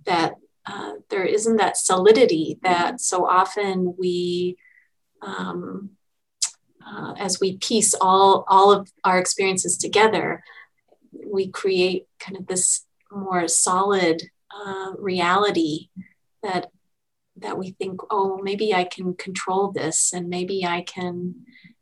that 0.06 0.34
uh, 0.66 0.94
there 1.10 1.24
isn't 1.24 1.58
that 1.58 1.78
solidity 1.78 2.60
that 2.64 3.00
so 3.02 3.26
often 3.26 3.96
we 3.98 4.58
um, 5.22 5.92
uh, 6.86 7.14
as 7.18 7.40
we 7.40 7.58
piece 7.58 7.94
all 8.00 8.46
all 8.48 8.72
of 8.72 8.92
our 9.04 9.18
experiences 9.18 9.78
together 9.78 10.44
we 11.12 11.48
create 11.48 12.08
kind 12.20 12.38
of 12.38 12.48
this 12.48 12.86
more 13.12 13.48
solid 13.48 14.22
uh, 14.56 14.92
reality 14.98 15.90
that 16.44 16.72
that 17.38 17.58
we 17.58 17.72
think 17.72 18.02
oh 18.10 18.40
maybe 18.44 18.74
i 18.74 18.84
can 18.84 19.14
control 19.14 19.72
this 19.72 20.12
and 20.12 20.30
maybe 20.30 20.66
i 20.66 20.82
can 20.82 21.36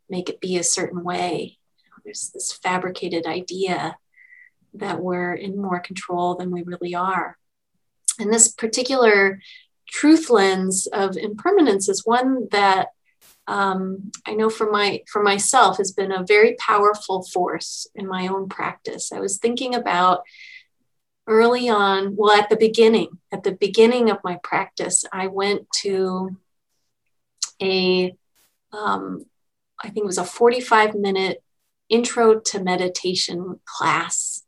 make 0.08 0.28
it 0.28 0.40
be 0.40 0.56
a 0.56 0.64
certain 0.64 1.04
way. 1.04 1.58
There's 2.04 2.30
this 2.32 2.52
fabricated 2.52 3.26
idea 3.26 3.96
that 4.74 5.00
we're 5.00 5.34
in 5.34 5.60
more 5.60 5.80
control 5.80 6.34
than 6.34 6.50
we 6.50 6.62
really 6.62 6.94
are. 6.94 7.36
And 8.18 8.32
this 8.32 8.48
particular 8.48 9.40
truth 9.88 10.30
lens 10.30 10.86
of 10.86 11.16
impermanence 11.16 11.88
is 11.88 12.06
one 12.06 12.48
that 12.50 12.88
um, 13.46 14.10
I 14.26 14.34
know 14.34 14.50
for 14.50 14.70
my 14.70 15.02
for 15.10 15.22
myself 15.22 15.78
has 15.78 15.92
been 15.92 16.12
a 16.12 16.24
very 16.26 16.54
powerful 16.58 17.22
force 17.22 17.86
in 17.94 18.06
my 18.06 18.28
own 18.28 18.48
practice. 18.48 19.10
I 19.10 19.20
was 19.20 19.38
thinking 19.38 19.74
about 19.74 20.22
early 21.28 21.68
on, 21.68 22.16
well, 22.16 22.36
at 22.36 22.48
the 22.48 22.56
beginning, 22.56 23.18
at 23.32 23.44
the 23.44 23.52
beginning 23.52 24.10
of 24.10 24.18
my 24.24 24.38
practice, 24.42 25.04
I 25.12 25.28
went 25.28 25.70
to 25.82 26.36
a 27.62 28.14
um, 28.72 29.24
I 29.82 29.88
think 29.88 30.04
it 30.04 30.06
was 30.06 30.18
a 30.18 30.24
45 30.24 30.94
minute 30.94 31.42
intro 31.88 32.40
to 32.40 32.62
meditation 32.62 33.60
class 33.64 34.42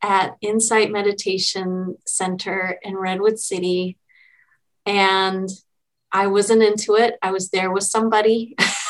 at 0.00 0.36
Insight 0.40 0.90
Meditation 0.90 1.96
Center 2.06 2.78
in 2.82 2.96
Redwood 2.96 3.38
City. 3.38 3.98
And 4.86 5.48
I 6.10 6.26
wasn't 6.26 6.62
into 6.62 6.96
it. 6.96 7.14
I 7.22 7.30
was 7.30 7.50
there 7.50 7.70
with 7.70 7.84
somebody. 7.84 8.54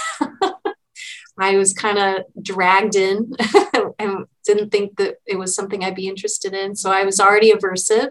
I 1.38 1.56
was 1.56 1.72
kind 1.72 1.98
of 1.98 2.24
dragged 2.42 2.94
in 2.94 3.32
and 3.98 4.26
didn't 4.44 4.70
think 4.70 4.96
that 4.98 5.16
it 5.26 5.38
was 5.38 5.54
something 5.54 5.82
I'd 5.82 5.94
be 5.94 6.08
interested 6.08 6.52
in. 6.52 6.76
So 6.76 6.90
I 6.90 7.04
was 7.04 7.20
already 7.20 7.52
aversive 7.52 8.10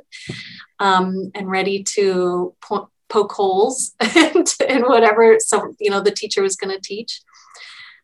um, 0.80 1.32
and 1.36 1.50
ready 1.50 1.84
to 1.84 2.56
po- 2.62 2.90
poke 3.10 3.34
holes 3.34 3.94
in 4.68 4.84
whatever 4.84 5.38
so 5.40 5.76
you 5.80 5.92
know 5.92 6.02
the 6.02 6.12
teacher 6.12 6.42
was 6.42 6.56
going 6.56 6.74
to 6.74 6.82
teach. 6.82 7.22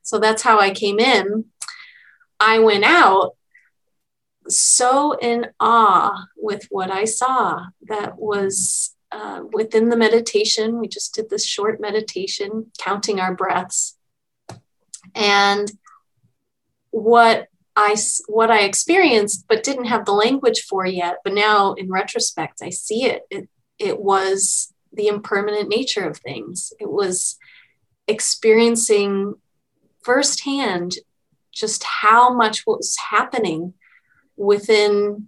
So 0.03 0.19
that's 0.19 0.41
how 0.41 0.59
I 0.59 0.71
came 0.71 0.99
in. 0.99 1.45
I 2.39 2.59
went 2.59 2.83
out 2.83 3.35
so 4.49 5.17
in 5.17 5.47
awe 5.59 6.27
with 6.37 6.67
what 6.69 6.91
I 6.91 7.05
saw 7.05 7.65
that 7.87 8.17
was 8.17 8.95
uh, 9.11 9.41
within 9.51 9.89
the 9.89 9.97
meditation. 9.97 10.79
We 10.79 10.87
just 10.87 11.13
did 11.13 11.29
this 11.29 11.45
short 11.45 11.81
meditation, 11.81 12.71
counting 12.77 13.19
our 13.19 13.33
breaths. 13.33 13.96
And 15.17 15.71
what 16.91 17.47
I 17.75 17.95
what 18.27 18.49
I 18.49 18.61
experienced, 18.61 19.45
but 19.47 19.63
didn't 19.63 19.85
have 19.85 20.05
the 20.05 20.11
language 20.11 20.65
for 20.67 20.85
yet. 20.85 21.17
But 21.23 21.33
now, 21.33 21.73
in 21.73 21.91
retrospect, 21.91 22.61
I 22.61 22.69
see 22.69 23.05
it. 23.05 23.23
It 23.29 23.49
it 23.77 23.99
was 23.99 24.73
the 24.91 25.07
impermanent 25.07 25.69
nature 25.69 26.07
of 26.07 26.17
things. 26.17 26.73
It 26.79 26.89
was 26.89 27.37
experiencing 28.07 29.35
firsthand 30.01 30.95
just 31.51 31.83
how 31.83 32.33
much 32.33 32.65
was 32.65 32.95
happening 33.11 33.73
within 34.35 35.27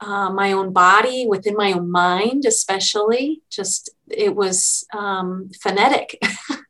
uh, 0.00 0.30
my 0.30 0.52
own 0.52 0.72
body, 0.72 1.26
within 1.28 1.56
my 1.56 1.72
own 1.72 1.90
mind, 1.90 2.44
especially. 2.46 3.42
Just 3.50 3.90
it 4.08 4.34
was 4.34 4.86
um, 4.92 5.50
phonetic. 5.60 6.18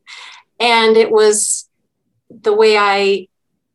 and 0.61 0.96
it 0.96 1.11
was 1.11 1.69
the 2.31 2.55
way 2.55 2.77
I 2.77 3.29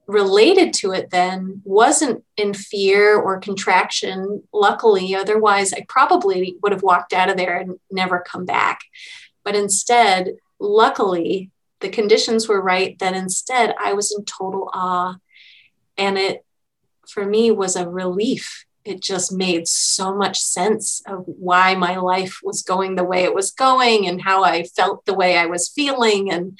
related 0.08 0.72
to 0.72 0.91
it 0.91 1.10
then 1.10 1.62
wasn't 1.63 2.24
in 2.38 2.54
fear 2.54 3.18
or 3.18 3.39
contraction. 3.39 4.44
Luckily, 4.54 5.15
otherwise, 5.15 5.74
I 5.74 5.86
probably 5.89 6.58
would 6.62 6.72
have 6.72 6.84
walked 6.84 7.13
out 7.13 7.30
of 7.30 7.38
there 7.38 7.58
and 7.58 7.80
never 7.91 8.20
come 8.20 8.46
back. 8.46 8.82
But 9.44 9.56
instead, 9.56 10.36
luckily, 10.60 11.52
the 11.80 11.89
conditions 11.89 12.48
were 12.48 12.62
right, 12.62 12.98
that 13.00 13.15
instead 13.15 13.74
I 13.84 13.94
was 13.94 14.15
in 14.15 14.26
total 14.26 14.70
awe. 14.74 15.15
And 15.98 16.18
it, 16.18 16.46
for 17.08 17.26
me, 17.26 17.52
was 17.52 17.76
a 17.76 17.89
relief 17.89 18.65
it 18.86 19.02
just 19.02 19.32
made 19.32 19.68
so 19.68 20.15
much 20.15 20.39
sense 20.39 21.02
of 21.08 21.24
why 21.26 21.74
my 21.74 21.98
life 21.98 22.39
was 22.44 22.62
going 22.62 22.96
the 22.96 23.04
way 23.04 23.24
it 23.24 23.34
was 23.34 23.50
going 23.52 24.08
and 24.08 24.22
how 24.22 24.44
I 24.44 24.63
felt 24.63 25.06
the 25.06 25.15
way 25.15 25.38
I 25.38 25.48
was 25.48 25.68
feeling. 25.68 26.32
And 26.32 26.58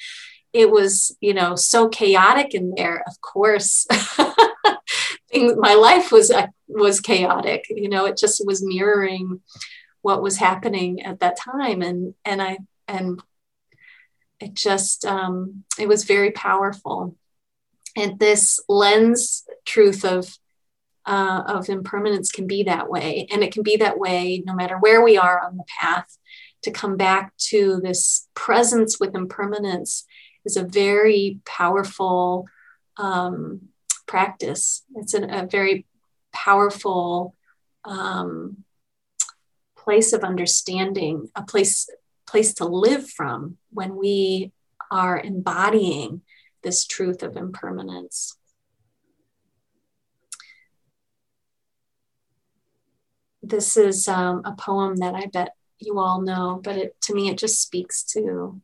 it 0.56 0.70
was, 0.70 1.14
you 1.20 1.34
know, 1.34 1.54
so 1.54 1.86
chaotic 1.88 2.54
in 2.54 2.72
there. 2.74 3.04
Of 3.06 3.20
course, 3.20 3.86
things, 5.30 5.54
my 5.58 5.74
life 5.74 6.10
was 6.10 6.30
uh, 6.30 6.46
was 6.66 7.00
chaotic. 7.00 7.66
You 7.68 7.90
know, 7.90 8.06
it 8.06 8.16
just 8.16 8.42
was 8.46 8.64
mirroring 8.64 9.42
what 10.00 10.22
was 10.22 10.38
happening 10.38 11.02
at 11.02 11.20
that 11.20 11.36
time, 11.36 11.82
and 11.82 12.14
and 12.24 12.40
I 12.40 12.58
and 12.88 13.22
it 14.40 14.54
just 14.54 15.04
um, 15.04 15.64
it 15.78 15.88
was 15.88 16.04
very 16.04 16.30
powerful. 16.30 17.14
And 17.94 18.18
this 18.18 18.58
lens 18.66 19.44
truth 19.66 20.06
of 20.06 20.38
uh, 21.04 21.42
of 21.46 21.68
impermanence 21.68 22.32
can 22.32 22.46
be 22.46 22.62
that 22.62 22.88
way. 22.88 23.28
And 23.30 23.44
it 23.44 23.52
can 23.52 23.62
be 23.62 23.76
that 23.76 23.98
way 23.98 24.42
no 24.44 24.54
matter 24.54 24.78
where 24.78 25.02
we 25.04 25.18
are 25.18 25.40
on 25.44 25.58
the 25.58 25.64
path. 25.80 26.16
To 26.62 26.70
come 26.72 26.96
back 26.96 27.36
to 27.50 27.80
this 27.80 28.26
presence 28.34 28.98
with 28.98 29.14
impermanence 29.14 30.04
is 30.46 30.56
a 30.56 30.64
very 30.64 31.40
powerful 31.44 32.46
um, 32.96 33.68
practice. 34.06 34.84
It's 34.94 35.12
an, 35.12 35.28
a 35.28 35.46
very 35.46 35.86
powerful 36.32 37.34
um, 37.84 38.64
place 39.76 40.12
of 40.12 40.24
understanding, 40.24 41.28
a 41.34 41.42
place 41.42 41.88
place 42.26 42.54
to 42.54 42.64
live 42.64 43.08
from 43.08 43.56
when 43.70 43.96
we 43.96 44.52
are 44.90 45.20
embodying 45.20 46.22
this 46.62 46.84
truth 46.84 47.22
of 47.22 47.36
impermanence. 47.36 48.36
this 53.48 53.76
is 53.76 54.08
um, 54.08 54.42
a 54.44 54.52
poem 54.52 54.96
that 54.96 55.14
I 55.14 55.26
bet 55.26 55.54
you 55.78 55.98
all 55.98 56.20
know, 56.20 56.60
but 56.62 56.76
it, 56.76 57.00
to 57.02 57.14
me, 57.14 57.28
it 57.28 57.38
just 57.38 57.60
speaks 57.60 58.02
to 58.12 58.60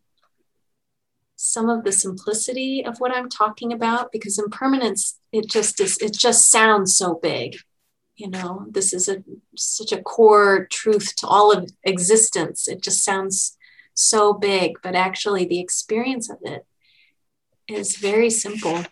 some 1.44 1.68
of 1.68 1.82
the 1.82 1.90
simplicity 1.90 2.84
of 2.86 2.98
what 2.98 3.10
I'm 3.12 3.28
talking 3.28 3.72
about 3.72 4.12
because 4.12 4.38
impermanence, 4.38 5.18
it 5.32 5.50
just 5.50 5.80
is, 5.80 5.98
it 5.98 6.12
just 6.12 6.48
sounds 6.52 6.96
so 6.96 7.18
big. 7.20 7.56
You 8.14 8.30
know, 8.30 8.66
this 8.70 8.92
is 8.92 9.08
a 9.08 9.24
such 9.56 9.90
a 9.90 10.00
core 10.00 10.68
truth 10.70 11.16
to 11.16 11.26
all 11.26 11.50
of 11.50 11.72
existence. 11.82 12.68
It 12.68 12.80
just 12.80 13.02
sounds 13.02 13.58
so 13.92 14.32
big, 14.32 14.76
but 14.84 14.94
actually 14.94 15.44
the 15.44 15.58
experience 15.58 16.30
of 16.30 16.38
it 16.42 16.64
is 17.66 17.96
very 17.96 18.30
simple. 18.30 18.84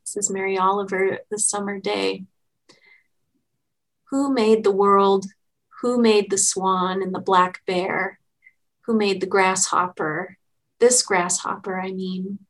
This 0.00 0.16
is 0.16 0.30
Mary 0.30 0.58
Oliver, 0.58 1.20
The 1.30 1.38
Summer 1.38 1.78
Day. 1.78 2.24
Who 4.10 4.34
made 4.34 4.64
the 4.64 4.72
world? 4.72 5.26
Who 5.82 6.02
made 6.02 6.30
the 6.30 6.38
swan 6.38 7.00
and 7.00 7.14
the 7.14 7.20
black 7.20 7.64
bear? 7.64 8.18
Who 8.86 8.96
made 8.96 9.20
the 9.20 9.26
grasshopper? 9.26 10.36
This 10.80 11.02
grasshopper, 11.02 11.80
I 11.80 11.92
mean. 11.92 12.40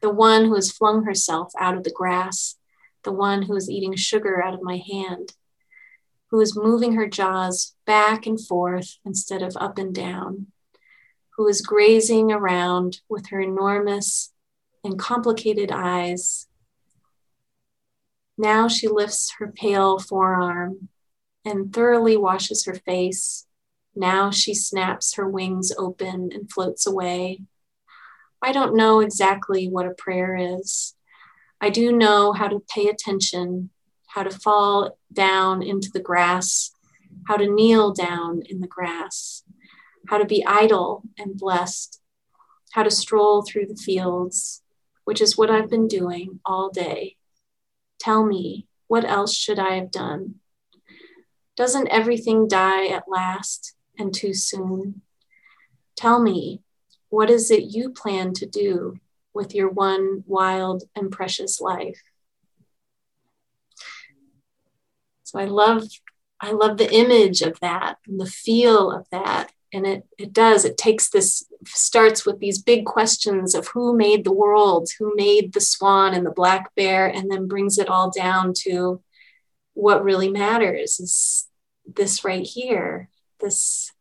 The 0.00 0.10
one 0.10 0.46
who 0.46 0.54
has 0.56 0.72
flung 0.72 1.04
herself 1.04 1.52
out 1.58 1.76
of 1.76 1.84
the 1.84 1.92
grass, 1.92 2.56
the 3.04 3.12
one 3.12 3.42
who 3.42 3.56
is 3.56 3.70
eating 3.70 3.94
sugar 3.94 4.42
out 4.42 4.54
of 4.54 4.62
my 4.62 4.82
hand, 4.90 5.34
who 6.30 6.40
is 6.40 6.56
moving 6.56 6.94
her 6.94 7.06
jaws 7.06 7.74
back 7.86 8.26
and 8.26 8.40
forth 8.40 8.98
instead 9.04 9.42
of 9.42 9.56
up 9.56 9.78
and 9.78 9.94
down, 9.94 10.48
who 11.36 11.46
is 11.46 11.60
grazing 11.60 12.32
around 12.32 13.00
with 13.08 13.28
her 13.28 13.40
enormous 13.40 14.32
and 14.84 14.98
complicated 14.98 15.70
eyes. 15.70 16.48
Now 18.36 18.68
she 18.68 18.88
lifts 18.88 19.34
her 19.38 19.52
pale 19.52 19.98
forearm 19.98 20.88
and 21.44 21.72
thoroughly 21.72 22.16
washes 22.16 22.64
her 22.64 22.74
face. 22.74 23.46
Now 23.94 24.30
she 24.30 24.54
snaps 24.54 25.14
her 25.14 25.28
wings 25.28 25.72
open 25.76 26.30
and 26.32 26.50
floats 26.50 26.86
away. 26.86 27.42
I 28.40 28.52
don't 28.52 28.74
know 28.74 29.00
exactly 29.00 29.68
what 29.68 29.86
a 29.86 29.94
prayer 29.94 30.34
is. 30.36 30.94
I 31.60 31.70
do 31.70 31.92
know 31.92 32.32
how 32.32 32.48
to 32.48 32.64
pay 32.74 32.88
attention, 32.88 33.70
how 34.08 34.22
to 34.22 34.30
fall 34.30 34.98
down 35.12 35.62
into 35.62 35.90
the 35.92 36.00
grass, 36.00 36.72
how 37.28 37.36
to 37.36 37.46
kneel 37.46 37.92
down 37.92 38.42
in 38.46 38.60
the 38.60 38.66
grass, 38.66 39.44
how 40.08 40.18
to 40.18 40.24
be 40.24 40.44
idle 40.44 41.02
and 41.18 41.38
blessed, 41.38 42.00
how 42.72 42.82
to 42.82 42.90
stroll 42.90 43.42
through 43.42 43.66
the 43.66 43.76
fields, 43.76 44.62
which 45.04 45.20
is 45.20 45.36
what 45.36 45.50
I've 45.50 45.70
been 45.70 45.86
doing 45.86 46.40
all 46.44 46.70
day. 46.70 47.16
Tell 48.00 48.24
me, 48.24 48.66
what 48.88 49.04
else 49.04 49.34
should 49.34 49.58
I 49.58 49.74
have 49.74 49.90
done? 49.90 50.36
Doesn't 51.56 51.88
everything 51.88 52.48
die 52.48 52.86
at 52.86 53.04
last 53.06 53.74
and 53.98 54.14
too 54.14 54.34
soon? 54.34 55.02
Tell 55.96 56.20
me, 56.20 56.62
what 57.08 57.30
is 57.30 57.50
it 57.50 57.74
you 57.74 57.90
plan 57.90 58.32
to 58.34 58.46
do 58.46 58.98
with 59.34 59.54
your 59.54 59.68
one 59.68 60.24
wild 60.26 60.84
and 60.94 61.12
precious 61.12 61.60
life? 61.60 62.02
So 65.24 65.38
I 65.38 65.44
love 65.44 65.84
I 66.42 66.50
love 66.50 66.76
the 66.76 66.92
image 66.92 67.40
of 67.40 67.58
that 67.60 67.98
and 68.06 68.18
the 68.18 68.26
feel 68.26 68.90
of 68.90 69.06
that. 69.12 69.52
And 69.72 69.86
it, 69.86 70.04
it 70.18 70.32
does, 70.32 70.64
it 70.64 70.76
takes 70.76 71.08
this, 71.08 71.46
starts 71.64 72.26
with 72.26 72.40
these 72.40 72.60
big 72.60 72.84
questions 72.84 73.54
of 73.54 73.68
who 73.68 73.96
made 73.96 74.24
the 74.24 74.32
world, 74.32 74.90
who 74.98 75.14
made 75.14 75.52
the 75.52 75.60
swan 75.60 76.14
and 76.14 76.26
the 76.26 76.32
black 76.32 76.74
bear, 76.74 77.06
and 77.06 77.30
then 77.30 77.46
brings 77.46 77.78
it 77.78 77.88
all 77.88 78.10
down 78.10 78.52
to 78.64 79.00
what 79.74 80.04
really 80.04 80.28
matters 80.28 81.00
is 81.00 81.48
this 81.86 82.24
right 82.24 82.44
here, 82.44 83.08
this 83.42 83.92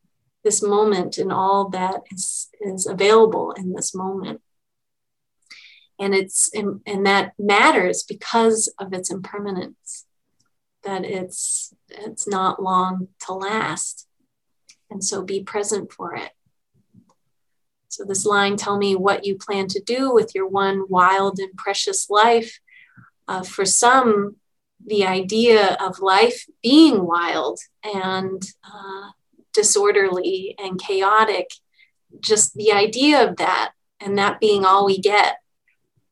this 0.43 0.63
moment 0.63 1.17
and 1.17 1.31
all 1.31 1.69
that 1.69 2.01
is, 2.11 2.49
is 2.61 2.87
available 2.87 3.51
in 3.51 3.73
this 3.73 3.93
moment. 3.93 4.41
And 5.99 6.15
it's 6.15 6.49
and 6.53 7.05
that 7.05 7.33
matters 7.37 8.03
because 8.03 8.73
of 8.79 8.91
its 8.91 9.11
impermanence, 9.11 10.05
that 10.83 11.05
it's 11.05 11.75
it's 11.89 12.27
not 12.27 12.61
long 12.61 13.09
to 13.27 13.33
last. 13.33 14.07
And 14.89 15.03
so 15.03 15.21
be 15.21 15.43
present 15.43 15.93
for 15.93 16.15
it. 16.15 16.31
So 17.87 18.03
this 18.03 18.25
line, 18.25 18.55
tell 18.55 18.77
me 18.77 18.95
what 18.95 19.25
you 19.25 19.35
plan 19.37 19.67
to 19.67 19.81
do 19.81 20.13
with 20.13 20.33
your 20.33 20.47
one 20.47 20.85
wild 20.89 21.39
and 21.39 21.55
precious 21.55 22.09
life. 22.09 22.59
Uh, 23.27 23.43
for 23.43 23.63
some, 23.65 24.37
the 24.85 25.05
idea 25.05 25.77
of 25.79 25.99
life 25.99 26.45
being 26.63 27.05
wild 27.05 27.59
and 27.83 28.41
uh, 28.63 29.11
disorderly 29.53 30.55
and 30.57 30.79
chaotic, 30.79 31.51
just 32.19 32.53
the 32.55 32.71
idea 32.71 33.27
of 33.27 33.37
that 33.37 33.71
and 33.99 34.17
that 34.17 34.39
being 34.39 34.65
all 34.65 34.85
we 34.85 34.99
get 34.99 35.37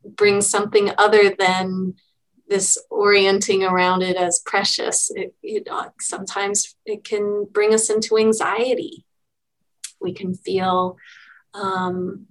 brings 0.03 0.47
something 0.47 0.91
other 0.97 1.33
than 1.37 1.95
this 2.47 2.77
orienting 2.89 3.63
around 3.63 4.01
it 4.01 4.15
as 4.15 4.41
precious. 4.45 5.11
It, 5.13 5.35
it 5.43 5.67
uh, 5.69 5.89
sometimes 5.99 6.75
it 6.85 7.03
can 7.03 7.47
bring 7.51 7.73
us 7.73 7.89
into 7.89 8.17
anxiety. 8.17 9.05
We 10.01 10.13
can 10.13 10.33
feel 10.33 10.97
um, 11.53 12.27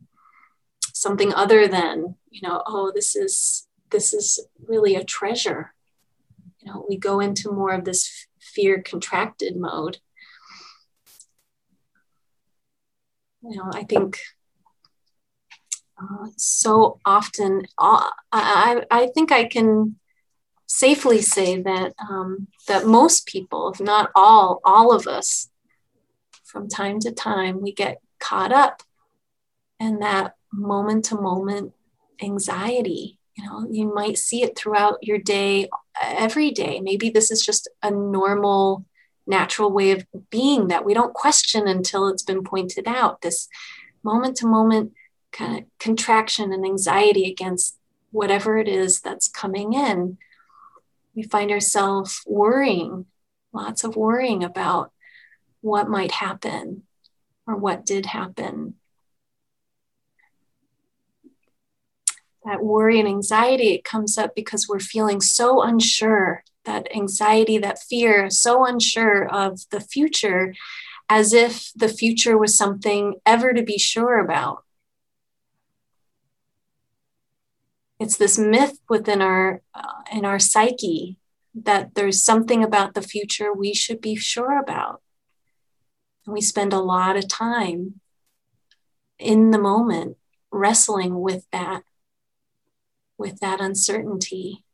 something 0.92 1.32
other 1.34 1.68
than, 1.68 2.16
you 2.30 2.40
know, 2.42 2.62
oh, 2.66 2.90
this 2.94 3.14
is 3.14 3.68
this 3.90 4.12
is 4.12 4.44
really 4.66 4.96
a 4.96 5.04
treasure 5.04 5.72
you 6.61 6.72
know, 6.72 6.84
we 6.88 6.96
go 6.96 7.20
into 7.20 7.52
more 7.52 7.72
of 7.72 7.84
this 7.84 8.26
fear 8.40 8.82
contracted 8.82 9.56
mode. 9.56 9.98
You 13.43 13.57
know, 13.57 13.70
I 13.72 13.84
think 13.84 14.18
uh, 16.01 16.28
so 16.36 17.01
often, 17.05 17.62
uh, 17.78 18.11
I, 18.32 18.82
I 18.91 19.09
think 19.14 19.32
I 19.32 19.45
can 19.45 19.97
safely 20.66 21.22
say 21.22 21.61
that 21.62 21.95
um, 21.99 22.49
that 22.66 22.86
most 22.86 23.26
people, 23.26 23.72
if 23.72 23.80
not 23.80 24.11
all, 24.14 24.61
all 24.64 24.93
of 24.93 25.07
us, 25.07 25.49
from 26.45 26.68
time 26.68 26.99
to 27.01 27.12
time, 27.12 27.61
we 27.61 27.72
get 27.72 28.01
caught 28.18 28.53
up 28.53 28.82
in 29.78 30.01
that 30.01 30.34
moment 30.53 31.05
to 31.07 31.14
moment 31.14 31.72
anxiety. 32.22 33.18
You 33.36 33.45
know, 33.45 33.66
you 33.70 33.93
might 33.95 34.18
see 34.18 34.43
it 34.43 34.59
throughout 34.59 34.99
your 35.03 35.18
day 35.18 35.68
every 36.03 36.51
day. 36.51 36.80
Maybe 36.80 37.11
this 37.11 37.30
is 37.30 37.45
just 37.45 37.68
a 37.82 37.91
normal, 37.91 38.84
natural 39.28 39.70
way 39.70 39.90
of 39.92 40.06
being 40.30 40.68
that 40.68 40.84
we 40.84 40.94
don't 40.94 41.14
question 41.14 41.68
until 41.68 42.08
it's 42.08 42.22
been 42.22 42.42
pointed 42.42 42.88
out. 42.88 43.20
This 43.20 43.48
moment 44.02 44.36
to 44.38 44.46
moment 44.46 44.92
kind 45.32 45.58
of 45.58 45.64
contraction 45.78 46.52
and 46.52 46.64
anxiety 46.64 47.30
against 47.30 47.76
whatever 48.10 48.58
it 48.58 48.68
is 48.68 49.00
that's 49.00 49.28
coming 49.28 49.74
in. 49.74 50.18
We 51.14 51.22
find 51.22 51.50
ourselves 51.50 52.22
worrying, 52.26 53.06
lots 53.52 53.84
of 53.84 53.96
worrying 53.96 54.42
about 54.42 54.92
what 55.60 55.88
might 55.88 56.12
happen 56.12 56.84
or 57.46 57.56
what 57.56 57.84
did 57.84 58.06
happen 58.06 58.74
that 62.48 62.64
worry 62.64 62.98
and 62.98 63.08
anxiety 63.08 63.74
it 63.74 63.84
comes 63.84 64.16
up 64.16 64.34
because 64.34 64.66
we're 64.68 64.80
feeling 64.80 65.20
so 65.20 65.62
unsure 65.62 66.42
that 66.68 66.94
anxiety, 66.94 67.56
that 67.56 67.78
fear, 67.78 68.28
so 68.28 68.66
unsure 68.66 69.26
of 69.26 69.60
the 69.70 69.80
future, 69.80 70.54
as 71.08 71.32
if 71.32 71.72
the 71.74 71.88
future 71.88 72.36
was 72.36 72.54
something 72.54 73.14
ever 73.24 73.54
to 73.54 73.62
be 73.62 73.78
sure 73.78 74.18
about. 74.18 74.64
It's 77.98 78.18
this 78.18 78.38
myth 78.38 78.78
within 78.88 79.22
our 79.22 79.62
uh, 79.74 80.02
in 80.12 80.26
our 80.26 80.38
psyche 80.38 81.16
that 81.54 81.94
there's 81.94 82.22
something 82.22 82.62
about 82.62 82.92
the 82.92 83.02
future 83.02 83.50
we 83.52 83.72
should 83.74 84.00
be 84.00 84.14
sure 84.14 84.60
about. 84.60 85.00
And 86.26 86.34
we 86.34 86.42
spend 86.42 86.72
a 86.74 86.80
lot 86.80 87.16
of 87.16 87.26
time 87.26 88.00
in 89.18 89.50
the 89.52 89.58
moment 89.58 90.18
wrestling 90.52 91.20
with 91.20 91.44
that 91.50 91.82
with 93.16 93.40
that 93.40 93.58
uncertainty 93.58 94.64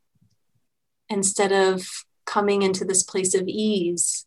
instead 1.09 1.51
of 1.51 1.87
coming 2.25 2.61
into 2.61 2.85
this 2.85 3.03
place 3.03 3.33
of 3.35 3.47
ease 3.47 4.25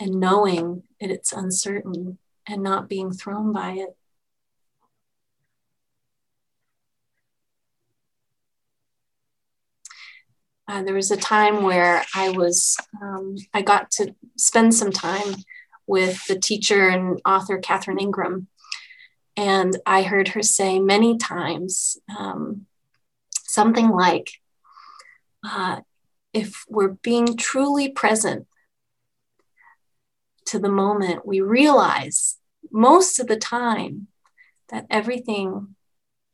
and 0.00 0.18
knowing 0.18 0.82
that 1.00 1.10
it's 1.10 1.32
uncertain 1.32 2.18
and 2.46 2.62
not 2.62 2.88
being 2.88 3.12
thrown 3.12 3.52
by 3.52 3.72
it. 3.72 3.96
Uh, 10.66 10.82
there 10.82 10.94
was 10.94 11.10
a 11.10 11.16
time 11.16 11.62
where 11.62 12.04
I 12.14 12.30
was, 12.30 12.76
um, 13.00 13.36
I 13.52 13.60
got 13.62 13.90
to 13.92 14.14
spend 14.36 14.74
some 14.74 14.90
time 14.90 15.36
with 15.86 16.26
the 16.26 16.38
teacher 16.38 16.88
and 16.88 17.20
author 17.26 17.58
Catherine 17.58 18.00
Ingram. 18.00 18.48
And 19.36 19.76
I 19.84 20.02
heard 20.02 20.28
her 20.28 20.42
say 20.42 20.78
many 20.78 21.18
times 21.18 21.98
um, 22.16 22.66
something 23.42 23.90
like, 23.90 24.30
uh, 25.44 25.80
if 26.32 26.64
we're 26.68 26.96
being 27.02 27.36
truly 27.36 27.88
present 27.88 28.46
to 30.46 30.58
the 30.58 30.68
moment, 30.68 31.26
we 31.26 31.40
realize 31.40 32.38
most 32.70 33.18
of 33.18 33.26
the 33.26 33.36
time 33.36 34.08
that 34.70 34.86
everything 34.90 35.74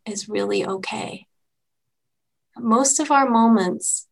is 0.06 0.28
really 0.28 0.64
okay. 0.64 1.26
Most 2.56 3.00
of 3.00 3.10
our 3.10 3.28
moments, 3.28 4.06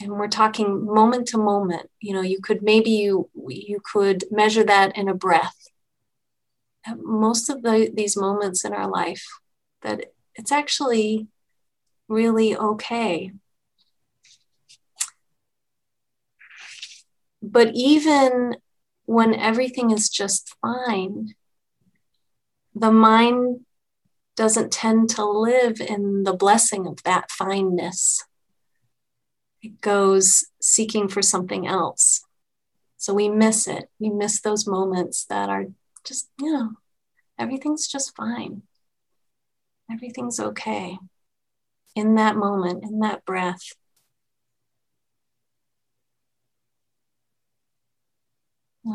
and 0.00 0.12
we're 0.12 0.28
talking 0.28 0.84
moment 0.86 1.28
to 1.28 1.38
moment, 1.38 1.90
you 2.00 2.14
know, 2.14 2.20
you 2.20 2.40
could 2.40 2.62
maybe 2.62 2.90
you 2.90 3.28
you 3.48 3.80
could 3.82 4.24
measure 4.30 4.64
that 4.64 4.96
in 4.96 5.08
a 5.08 5.14
breath. 5.14 5.56
Most 6.96 7.50
of 7.50 7.62
the, 7.62 7.90
these 7.92 8.16
moments 8.16 8.64
in 8.64 8.72
our 8.72 8.88
life, 8.88 9.26
that 9.82 10.06
it's 10.34 10.52
actually 10.52 11.26
really 12.08 12.56
okay. 12.56 13.32
But 17.42 17.70
even 17.74 18.56
when 19.06 19.34
everything 19.34 19.90
is 19.90 20.08
just 20.08 20.54
fine, 20.60 21.34
the 22.74 22.90
mind 22.90 23.64
doesn't 24.36 24.72
tend 24.72 25.10
to 25.10 25.24
live 25.24 25.80
in 25.80 26.24
the 26.24 26.32
blessing 26.32 26.86
of 26.86 27.02
that 27.04 27.30
fineness. 27.30 28.24
It 29.62 29.80
goes 29.80 30.46
seeking 30.60 31.08
for 31.08 31.22
something 31.22 31.66
else. 31.66 32.24
So 32.96 33.14
we 33.14 33.28
miss 33.28 33.66
it. 33.66 33.90
We 33.98 34.10
miss 34.10 34.40
those 34.40 34.66
moments 34.66 35.24
that 35.26 35.48
are 35.48 35.66
just, 36.04 36.28
you 36.40 36.52
know, 36.52 36.70
everything's 37.38 37.88
just 37.88 38.14
fine. 38.16 38.62
Everything's 39.90 40.38
okay 40.38 40.98
in 41.94 42.14
that 42.14 42.36
moment, 42.36 42.84
in 42.84 43.00
that 43.00 43.24
breath. 43.24 43.72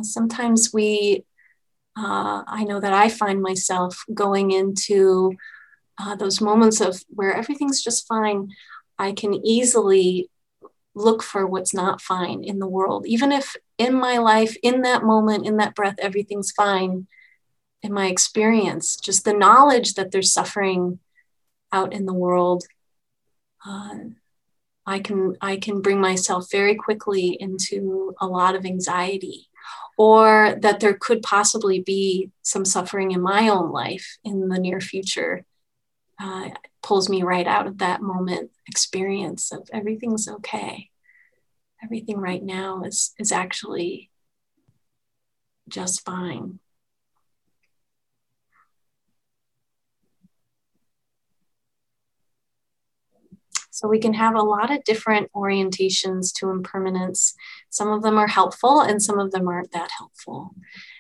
sometimes 0.01 0.71
we, 0.73 1.23
uh, 1.95 2.41
I 2.47 2.63
know 2.63 2.79
that 2.79 2.93
I 2.93 3.09
find 3.09 3.41
myself 3.41 4.03
going 4.11 4.49
into 4.49 5.33
uh, 6.01 6.15
those 6.15 6.41
moments 6.41 6.81
of 6.81 7.03
where 7.09 7.35
everything's 7.35 7.83
just 7.83 8.07
fine. 8.07 8.49
I 8.97 9.11
can 9.11 9.33
easily 9.45 10.29
look 10.95 11.23
for 11.23 11.45
what's 11.45 11.73
not 11.73 12.01
fine 12.01 12.43
in 12.43 12.59
the 12.59 12.67
world. 12.67 13.05
Even 13.07 13.31
if 13.31 13.55
in 13.77 13.93
my 13.93 14.17
life, 14.17 14.55
in 14.63 14.81
that 14.81 15.03
moment, 15.03 15.45
in 15.45 15.57
that 15.57 15.75
breath, 15.75 15.95
everything's 15.99 16.51
fine, 16.51 17.07
in 17.81 17.93
my 17.93 18.07
experience, 18.07 18.95
just 18.95 19.25
the 19.25 19.33
knowledge 19.33 19.95
that 19.95 20.11
there's 20.11 20.31
suffering 20.31 20.99
out 21.71 21.93
in 21.93 22.05
the 22.05 22.13
world 22.13 22.63
uh, 23.65 23.95
I 24.85 24.99
can 24.99 25.35
I 25.41 25.57
can 25.57 25.81
bring 25.81 25.99
myself 25.99 26.51
very 26.51 26.75
quickly 26.75 27.37
into 27.39 28.13
a 28.19 28.27
lot 28.27 28.55
of 28.55 28.65
anxiety, 28.65 29.49
or 29.97 30.57
that 30.61 30.79
there 30.79 30.93
could 30.93 31.21
possibly 31.21 31.79
be 31.79 32.31
some 32.41 32.65
suffering 32.65 33.11
in 33.11 33.21
my 33.21 33.47
own 33.47 33.71
life 33.71 34.17
in 34.23 34.49
the 34.49 34.59
near 34.59 34.81
future. 34.81 35.45
Uh, 36.21 36.49
pulls 36.81 37.09
me 37.09 37.23
right 37.23 37.47
out 37.47 37.65
of 37.65 37.79
that 37.79 38.01
moment 38.01 38.51
experience 38.67 39.51
of 39.51 39.67
everything's 39.73 40.27
okay. 40.27 40.89
Everything 41.83 42.17
right 42.17 42.43
now 42.43 42.83
is 42.83 43.13
is 43.17 43.31
actually 43.31 44.09
just 45.69 46.03
fine. 46.05 46.59
So 53.73 53.87
we 53.87 53.97
can 53.97 54.13
have 54.13 54.35
a 54.35 54.43
lot 54.43 54.71
of 54.71 54.83
different 54.83 55.31
orientations 55.33 56.31
to 56.35 56.51
impermanence. 56.51 57.33
Some 57.71 57.91
of 57.91 58.03
them 58.03 58.19
are 58.19 58.27
helpful 58.27 58.81
and 58.81 59.01
some 59.01 59.17
of 59.17 59.31
them 59.31 59.47
aren't 59.47 59.71
that 59.71 59.89
helpful. 59.97 60.53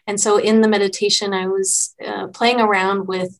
And 0.07 0.19
so 0.19 0.37
in 0.37 0.61
the 0.61 0.67
meditation, 0.67 1.35
I 1.35 1.45
was 1.45 1.93
uh, 2.03 2.27
playing 2.29 2.59
around 2.59 3.07
with 3.07 3.39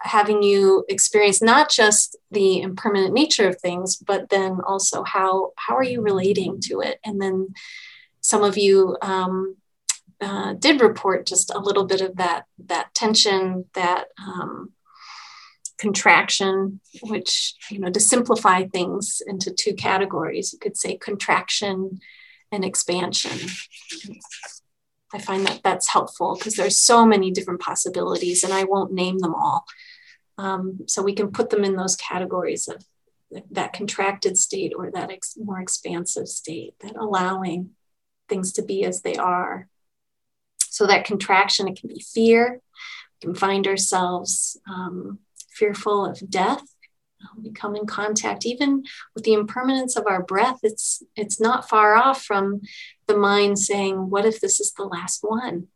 having 0.00 0.42
you 0.42 0.84
experience 0.88 1.40
not 1.40 1.70
just 1.70 2.16
the 2.32 2.60
impermanent 2.62 3.14
nature 3.14 3.48
of 3.48 3.60
things, 3.60 3.94
but 3.96 4.28
then 4.28 4.58
also 4.66 5.04
how 5.04 5.52
how 5.56 5.76
are 5.76 5.84
you 5.84 6.00
relating 6.00 6.60
to 6.62 6.80
it? 6.80 6.98
And 7.04 7.22
then 7.22 7.54
some 8.20 8.42
of 8.42 8.58
you 8.58 8.96
um, 9.02 9.54
uh, 10.20 10.54
did 10.54 10.80
report 10.80 11.26
just 11.26 11.54
a 11.54 11.60
little 11.60 11.86
bit 11.86 12.00
of 12.00 12.16
that 12.16 12.46
that 12.66 12.92
tension, 12.92 13.66
that 13.74 14.08
um, 14.20 14.72
contraction, 15.78 16.80
which, 17.02 17.54
you 17.70 17.78
know, 17.78 17.90
to 17.90 18.00
simplify 18.00 18.66
things 18.66 19.22
into 19.26 19.52
two 19.52 19.74
categories, 19.74 20.52
you 20.52 20.58
could 20.58 20.76
say 20.76 20.96
contraction 20.96 22.00
and 22.50 22.64
expansion. 22.64 23.48
I 25.12 25.18
find 25.18 25.46
that 25.46 25.60
that's 25.62 25.88
helpful 25.88 26.36
because 26.36 26.54
there's 26.54 26.76
so 26.76 27.06
many 27.06 27.30
different 27.30 27.60
possibilities 27.60 28.44
and 28.44 28.52
I 28.52 28.64
won't 28.64 28.92
name 28.92 29.18
them 29.18 29.34
all. 29.34 29.64
Um, 30.36 30.80
so 30.86 31.02
we 31.02 31.14
can 31.14 31.32
put 31.32 31.50
them 31.50 31.64
in 31.64 31.76
those 31.76 31.96
categories 31.96 32.68
of 32.68 32.84
that 33.50 33.72
contracted 33.72 34.38
state 34.38 34.72
or 34.76 34.90
that 34.90 35.10
ex- 35.10 35.36
more 35.36 35.60
expansive 35.60 36.28
state, 36.28 36.74
that 36.80 36.96
allowing 36.96 37.70
things 38.28 38.52
to 38.52 38.62
be 38.62 38.84
as 38.84 39.02
they 39.02 39.16
are. 39.16 39.68
So 40.58 40.86
that 40.86 41.04
contraction, 41.04 41.68
it 41.68 41.80
can 41.80 41.88
be 41.88 42.00
fear. 42.00 42.60
We 43.22 43.26
can 43.26 43.34
find 43.34 43.66
ourselves 43.66 44.60
um, 44.68 45.18
fearful 45.58 46.06
of 46.06 46.30
death. 46.30 46.62
We 47.36 47.50
come 47.50 47.74
in 47.74 47.86
contact 47.86 48.46
even 48.46 48.84
with 49.14 49.24
the 49.24 49.32
impermanence 49.32 49.96
of 49.96 50.06
our 50.06 50.22
breath. 50.22 50.60
It's 50.62 51.02
it's 51.16 51.40
not 51.40 51.68
far 51.68 51.96
off 51.96 52.22
from 52.22 52.60
the 53.06 53.16
mind 53.16 53.58
saying, 53.58 54.10
"What 54.10 54.24
if 54.24 54.40
this 54.40 54.60
is 54.60 54.72
the 54.72 54.84
last 54.84 55.20
one?" 55.22 55.68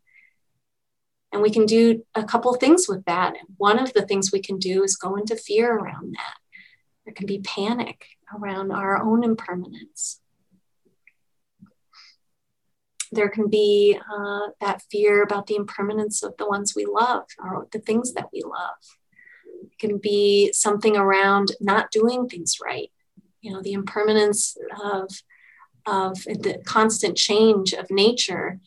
And 1.33 1.43
we 1.43 1.51
can 1.51 1.67
do 1.67 2.05
a 2.15 2.25
couple 2.25 2.55
things 2.55 2.89
with 2.89 3.05
that. 3.07 3.35
One 3.57 3.79
of 3.79 3.93
the 3.93 4.07
things 4.07 4.31
we 4.31 4.41
can 4.41 4.59
do 4.59 4.83
is 4.85 4.97
go 4.97 5.17
into 5.17 5.35
fear 5.35 5.75
around 5.75 6.15
that. 6.15 6.37
There 7.05 7.15
can 7.15 7.27
be 7.27 7.41
panic 7.41 8.07
around 8.37 8.71
our 8.71 9.03
own 9.03 9.25
impermanence. 9.25 10.21
There 13.11 13.29
can 13.29 13.49
be 13.49 13.99
uh, 13.99 14.49
that 14.61 14.83
fear 14.91 15.23
about 15.23 15.47
the 15.47 15.57
impermanence 15.57 16.23
of 16.23 16.37
the 16.39 16.47
ones 16.47 16.75
we 16.75 16.87
love 16.87 17.25
or 17.39 17.67
the 17.73 17.79
things 17.79 18.15
that 18.15 18.29
we 18.33 18.43
love 18.43 18.77
can 19.83 19.99
be 19.99 20.53
something 20.53 20.97
around 20.97 21.51
not 21.61 21.91
doing 21.91 22.29
things 22.29 22.59
right. 22.65 22.93
You 23.41 23.53
know, 23.53 23.61
the 23.61 23.73
impermanence 23.73 24.57
of, 24.81 25.11
of 25.85 26.23
the 26.23 26.63
constant 26.65 27.17
change 27.17 27.73
of 27.73 27.91
nature 27.91 28.61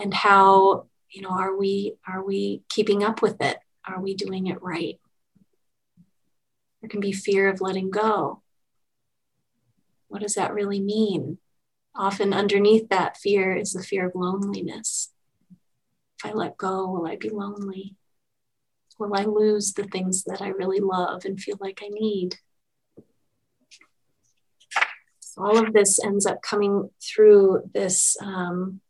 and 0.00 0.12
how, 0.12 0.86
you 1.08 1.22
know, 1.22 1.30
are 1.30 1.56
we 1.56 1.94
are 2.06 2.24
we 2.24 2.62
keeping 2.68 3.04
up 3.04 3.22
with 3.22 3.40
it? 3.40 3.58
Are 3.86 4.02
we 4.02 4.14
doing 4.14 4.48
it 4.48 4.60
right? 4.60 4.98
There 6.80 6.90
can 6.90 7.00
be 7.00 7.12
fear 7.12 7.48
of 7.48 7.60
letting 7.60 7.90
go. 7.90 8.42
What 10.08 10.22
does 10.22 10.34
that 10.34 10.52
really 10.52 10.80
mean? 10.80 11.38
Often 11.94 12.34
underneath 12.34 12.88
that 12.88 13.16
fear 13.16 13.56
is 13.56 13.72
the 13.72 13.84
fear 13.84 14.08
of 14.08 14.16
loneliness. 14.16 15.12
If 16.18 16.30
I 16.30 16.32
let 16.34 16.56
go, 16.56 16.90
will 16.90 17.06
I 17.06 17.14
be 17.14 17.30
lonely? 17.30 17.94
Will 18.98 19.14
I 19.14 19.24
lose 19.24 19.72
the 19.72 19.84
things 19.84 20.24
that 20.24 20.40
I 20.40 20.48
really 20.48 20.80
love 20.80 21.24
and 21.24 21.40
feel 21.40 21.56
like 21.60 21.80
I 21.82 21.88
need? 21.88 22.36
all 25.38 25.58
of 25.58 25.74
this 25.74 26.02
ends 26.02 26.24
up 26.24 26.40
coming 26.40 26.88
through 26.98 27.60
this 27.74 28.16
um, 28.22 28.80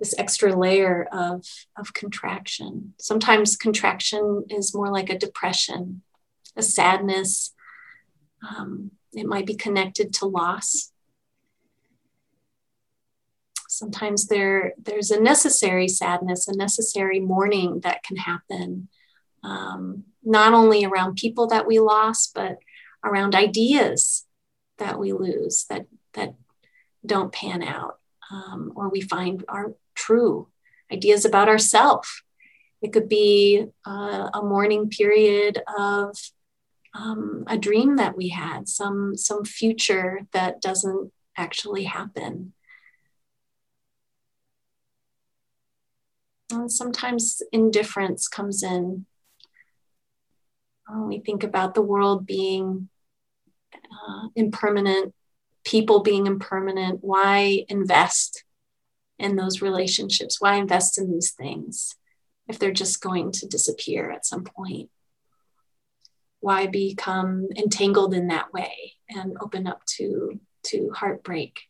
this 0.00 0.18
extra 0.18 0.56
layer 0.56 1.06
of, 1.12 1.44
of 1.76 1.92
contraction. 1.92 2.94
Sometimes 2.98 3.54
contraction 3.54 4.44
is 4.48 4.74
more 4.74 4.90
like 4.90 5.10
a 5.10 5.18
depression, 5.18 6.02
a 6.56 6.62
sadness. 6.62 7.52
Um, 8.48 8.92
it 9.12 9.26
might 9.26 9.46
be 9.46 9.54
connected 9.54 10.14
to 10.14 10.26
loss. 10.26 10.92
Sometimes 13.68 14.26
there, 14.26 14.72
there's 14.82 15.10
a 15.10 15.20
necessary 15.20 15.86
sadness, 15.86 16.48
a 16.48 16.56
necessary 16.56 17.20
mourning 17.20 17.80
that 17.80 18.02
can 18.02 18.16
happen, 18.16 18.88
um, 19.42 20.04
not 20.22 20.52
only 20.52 20.84
around 20.84 21.16
people 21.16 21.46
that 21.48 21.66
we 21.66 21.80
lost, 21.80 22.32
but 22.34 22.58
around 23.04 23.34
ideas 23.34 24.26
that 24.78 24.98
we 24.98 25.12
lose 25.12 25.64
that, 25.70 25.86
that 26.14 26.34
don't 27.04 27.32
pan 27.32 27.62
out 27.62 27.98
um, 28.30 28.72
or 28.76 28.88
we 28.88 29.00
find 29.00 29.44
aren't 29.48 29.76
true, 29.94 30.48
ideas 30.92 31.24
about 31.24 31.48
ourselves. 31.48 32.22
It 32.82 32.92
could 32.92 33.08
be 33.08 33.66
uh, 33.86 34.30
a 34.32 34.40
mourning 34.42 34.88
period 34.88 35.62
of 35.78 36.16
um, 36.94 37.44
a 37.46 37.58
dream 37.58 37.96
that 37.96 38.16
we 38.16 38.30
had, 38.30 38.68
some 38.68 39.16
some 39.16 39.44
future 39.44 40.20
that 40.32 40.60
doesn't 40.60 41.12
actually 41.36 41.84
happen. 41.84 42.54
And 46.52 46.72
sometimes 46.72 47.42
indifference 47.52 48.26
comes 48.26 48.62
in. 48.62 49.06
We 50.98 51.20
think 51.20 51.44
about 51.44 51.74
the 51.74 51.82
world 51.82 52.26
being 52.26 52.88
uh, 53.74 54.28
impermanent, 54.34 55.14
people 55.64 56.00
being 56.00 56.26
impermanent. 56.26 57.00
Why 57.02 57.64
invest 57.68 58.44
in 59.18 59.36
those 59.36 59.62
relationships? 59.62 60.40
Why 60.40 60.56
invest 60.56 60.98
in 60.98 61.10
these 61.10 61.32
things 61.32 61.96
if 62.48 62.58
they're 62.58 62.72
just 62.72 63.00
going 63.00 63.32
to 63.32 63.46
disappear 63.46 64.10
at 64.10 64.26
some 64.26 64.44
point? 64.44 64.90
Why 66.40 66.66
become 66.66 67.48
entangled 67.56 68.14
in 68.14 68.28
that 68.28 68.52
way 68.52 68.94
and 69.08 69.36
open 69.40 69.66
up 69.66 69.84
to, 69.96 70.40
to 70.64 70.90
heartbreak? 70.94 71.60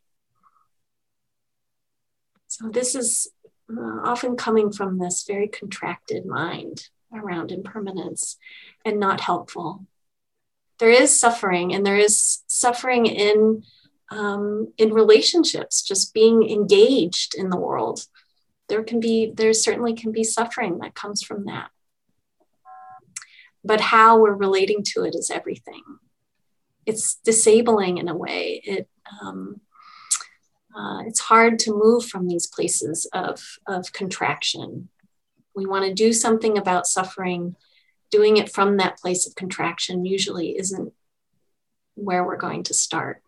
So, 2.47 2.69
this 2.69 2.95
is 2.95 3.31
uh, 3.71 4.01
often 4.05 4.37
coming 4.37 4.73
from 4.73 4.99
this 4.99 5.25
very 5.27 5.49
contracted 5.49 6.27
mind 6.27 6.89
around 7.15 7.53
impermanence 7.53 8.37
and 8.85 8.99
not 8.99 9.21
helpful. 9.21 9.87
There 10.79 10.91
is 10.91 11.19
suffering, 11.19 11.75
and 11.75 11.85
there 11.85 11.99
is 11.99 12.43
suffering 12.47 13.07
in 13.07 13.63
um, 14.11 14.73
in 14.77 14.93
relationships, 14.93 15.83
just 15.83 16.13
being 16.13 16.49
engaged 16.49 17.35
in 17.35 17.51
the 17.51 17.57
world. 17.57 18.07
There 18.69 18.83
can 18.83 19.01
be, 19.01 19.33
there 19.33 19.53
certainly 19.53 19.95
can 19.95 20.13
be 20.13 20.25
suffering 20.25 20.79
that 20.79 20.95
comes 20.95 21.23
from 21.23 21.45
that. 21.47 21.71
But 23.65 23.81
how 23.81 24.19
we're 24.19 24.35
relating 24.35 24.83
to 24.95 25.05
it 25.05 25.15
is 25.15 25.31
everything. 25.31 25.83
It's 26.87 27.17
disabling 27.17 27.99
in 27.99 28.09
a 28.09 28.17
way. 28.17 28.61
It, 28.65 28.89
um, 29.23 29.61
uh, 30.75 31.03
it's 31.07 31.21
hard 31.21 31.59
to 31.61 31.73
move 31.73 32.07
from 32.07 32.27
these 32.27 32.47
places 32.47 33.07
of, 33.13 33.59
of 33.67 33.93
contraction. 33.93 34.89
We 35.55 35.67
want 35.67 35.85
to 35.87 35.95
do 35.95 36.13
something 36.13 36.57
about 36.57 36.87
suffering. 36.87 37.57
Doing 38.11 38.37
it 38.37 38.51
from 38.51 38.77
that 38.77 38.99
place 38.99 39.27
of 39.27 39.35
contraction 39.35 40.05
usually 40.05 40.59
isn't 40.59 40.93
where 41.95 42.25
we're 42.25 42.37
going 42.37 42.63
to 42.65 42.75
start. 42.75 43.23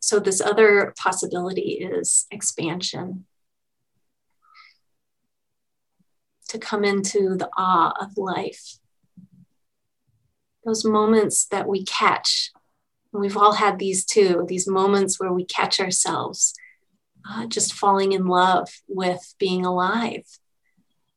So, 0.00 0.18
this 0.18 0.40
other 0.40 0.92
possibility 0.98 1.78
is 1.80 2.26
expansion. 2.30 3.24
To 6.48 6.58
come 6.58 6.84
into 6.84 7.36
the 7.36 7.48
awe 7.56 7.94
of 8.00 8.18
life. 8.18 8.78
Those 10.64 10.84
moments 10.84 11.46
that 11.46 11.66
we 11.66 11.84
catch. 11.84 12.50
We've 13.12 13.36
all 13.36 13.52
had 13.52 13.78
these 13.78 14.04
too, 14.04 14.44
these 14.48 14.66
moments 14.66 15.20
where 15.20 15.32
we 15.32 15.44
catch 15.44 15.80
ourselves 15.80 16.54
uh, 17.28 17.46
just 17.46 17.72
falling 17.72 18.12
in 18.12 18.26
love 18.26 18.68
with 18.88 19.34
being 19.38 19.64
alive. 19.64 20.24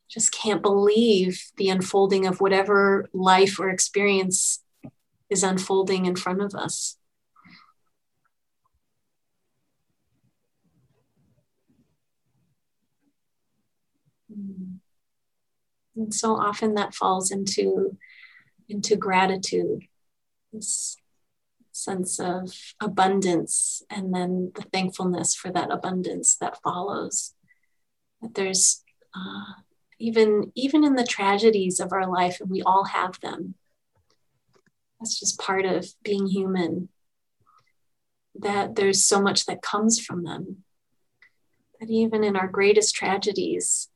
Just 0.09 0.31
can't 0.31 0.61
believe 0.61 1.51
the 1.57 1.69
unfolding 1.69 2.25
of 2.25 2.39
whatever 2.39 3.09
life 3.13 3.59
or 3.59 3.69
experience 3.69 4.63
is 5.29 5.43
unfolding 5.43 6.05
in 6.05 6.15
front 6.15 6.41
of 6.41 6.53
us. 6.53 6.97
And 15.95 16.13
so 16.13 16.35
often 16.35 16.75
that 16.75 16.93
falls 16.93 17.31
into, 17.31 17.97
into 18.67 18.95
gratitude, 18.95 19.83
this 20.51 20.97
sense 21.85 22.19
of 22.19 22.51
abundance, 22.81 23.83
and 23.89 24.13
then 24.13 24.51
the 24.55 24.63
thankfulness 24.63 25.35
for 25.35 25.51
that 25.51 25.71
abundance 25.71 26.35
that 26.37 26.61
follows. 26.61 27.33
That 28.21 28.33
there's 28.33 28.83
uh, 29.15 29.61
even 29.99 30.51
even 30.55 30.83
in 30.83 30.95
the 30.95 31.05
tragedies 31.05 31.79
of 31.79 31.93
our 31.93 32.07
life, 32.07 32.41
and 32.41 32.49
we 32.49 32.61
all 32.61 32.85
have 32.85 33.19
them. 33.21 33.55
That's 34.99 35.19
just 35.19 35.39
part 35.39 35.65
of 35.65 35.87
being 36.03 36.27
human. 36.27 36.89
That 38.33 38.75
there's 38.75 39.05
so 39.05 39.21
much 39.21 39.45
that 39.45 39.61
comes 39.61 39.99
from 39.99 40.23
them. 40.23 40.63
That 41.79 41.89
even 41.89 42.23
in 42.23 42.35
our 42.35 42.47
greatest 42.47 42.95
tragedies, 42.95 43.89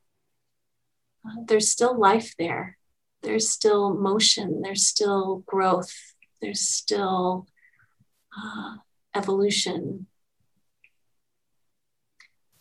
uh, 1.26 1.42
there's 1.46 1.68
still 1.68 1.98
life 1.98 2.34
there. 2.38 2.78
There's 3.22 3.50
still 3.50 3.94
motion. 3.94 4.62
There's 4.62 4.86
still 4.86 5.42
growth. 5.46 5.92
There's 6.40 6.60
still 6.60 7.46
uh, 8.36 8.76
evolution. 9.14 10.06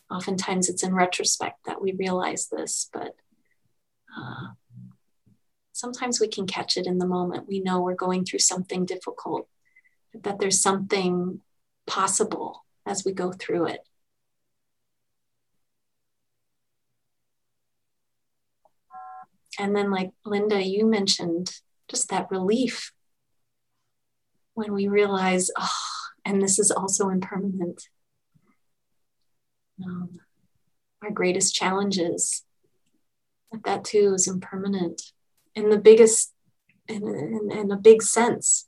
Oftentimes 0.10 0.70
it's 0.70 0.84
in 0.84 0.94
retrospect 0.94 1.66
that 1.66 1.82
we 1.82 1.94
realize 1.94 2.48
this, 2.48 2.90
but 2.92 3.16
uh, 4.18 4.54
sometimes 5.72 6.20
we 6.20 6.28
can 6.28 6.48
catch 6.48 6.78
it 6.78 6.88
in 6.88 6.98
the 6.98 7.06
moment. 7.06 7.48
We 7.48 7.60
know 7.60 7.80
we're 7.80 7.96
going 7.96 8.26
through 8.26 8.40
something 8.40 8.86
difficult, 8.86 9.48
but 10.12 10.24
that 10.24 10.40
there's 10.40 10.62
something 10.62 11.42
possible 11.86 12.66
as 12.86 13.06
we 13.06 13.12
go 13.12 13.32
through 13.32 13.68
it. 13.68 13.82
And 19.60 19.76
then, 19.76 19.92
like 19.92 20.12
Linda, 20.26 20.64
you 20.64 20.86
mentioned 20.86 21.52
just 21.90 22.10
that 22.10 22.32
relief 22.32 22.94
when 24.60 24.74
we 24.74 24.90
realize, 24.90 25.50
oh, 25.58 25.70
and 26.26 26.42
this 26.42 26.60
is 26.60 26.70
also 26.70 27.08
impermanent. 27.10 27.88
Um, 29.84 30.20
our 31.02 31.12
greatest 31.12 31.56
challenges, 31.56 32.44
that 33.52 33.64
that 33.64 33.86
too 33.86 34.14
is 34.14 34.28
impermanent 34.28 35.02
in 35.56 35.70
the 35.70 35.78
biggest, 35.78 36.34
in, 36.90 37.08
in, 37.08 37.50
in 37.58 37.72
a 37.72 37.78
big 37.78 38.04
sense. 38.04 38.68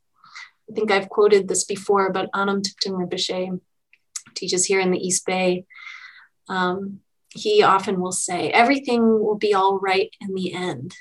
I 0.70 0.74
think 0.74 0.92
I've 0.92 1.10
quoted 1.10 1.50
this 1.50 1.66
before, 1.66 2.14
but 2.14 2.30
Anam 2.34 2.62
Thupten 2.62 2.94
Rinpoche 2.94 3.60
teaches 4.34 4.66
here 4.66 4.80
in 4.80 4.92
the 4.92 5.06
East 5.06 5.26
Bay. 5.26 5.66
Um, 6.48 7.02
he 7.34 7.64
often 7.64 8.00
will 8.00 8.14
say, 8.14 8.50
everything 8.50 9.04
will 9.04 9.38
be 9.38 9.54
all 9.54 9.78
right 9.78 10.10
in 10.22 10.34
the 10.36 10.54
end. 10.54 10.96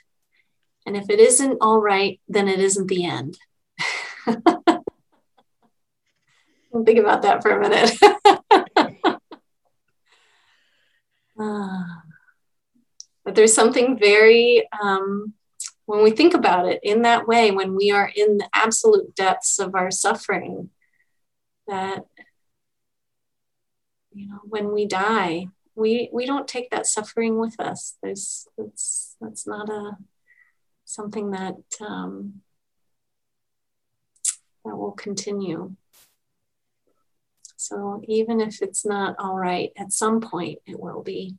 And 0.85 0.97
if 0.97 1.09
it 1.09 1.21
isn't 1.21 1.59
all 1.61 1.81
right, 1.81 2.21
then 2.29 2.49
it 2.49 2.59
isn't 2.59 2.89
the 2.89 3.05
end. 3.05 3.39
Think 6.73 6.99
about 6.99 7.23
that 7.23 7.43
for 7.43 7.51
a 7.51 7.61
minute. 7.61 7.97
uh, 11.41 11.85
but 13.25 13.35
there's 13.35 13.55
something 13.55 13.99
very, 13.99 14.69
um, 14.81 15.35
when 15.87 16.05
we 16.05 16.13
think 16.13 16.35
about 16.35 16.69
it 16.69 16.81
in 16.83 17.03
that 17.03 17.27
way, 17.27 17.51
when 17.51 17.75
we 17.75 17.91
are 17.91 18.11
in 18.15 18.39
the 18.39 18.49
absolute 18.55 19.17
depths 19.17 19.59
of 19.59 19.75
our 19.75 19.91
suffering, 19.91 20.71
that, 21.67 22.05
you 24.13 24.29
know, 24.29 24.41
when 24.45 24.73
we 24.73 24.87
die, 24.87 25.49
we 25.75 26.11
we 26.13 26.27
don't 26.27 26.47
take 26.47 26.71
that 26.71 26.87
suffering 26.87 27.39
with 27.39 27.59
us. 27.61 27.97
There's 28.03 28.47
that's 28.57 29.17
that's 29.21 29.47
not 29.47 29.69
a 29.69 29.97
something 30.85 31.31
that 31.31 31.57
um, 31.81 32.43
that 34.65 34.77
will 34.77 34.93
continue. 34.93 35.75
So 37.61 38.03
even 38.09 38.41
if 38.41 38.63
it's 38.63 38.87
not 38.87 39.17
all 39.19 39.37
right, 39.37 39.71
at 39.77 39.93
some 39.93 40.21
point 40.21 40.61
it 40.67 40.81
will 40.81 41.03
be. 41.03 41.37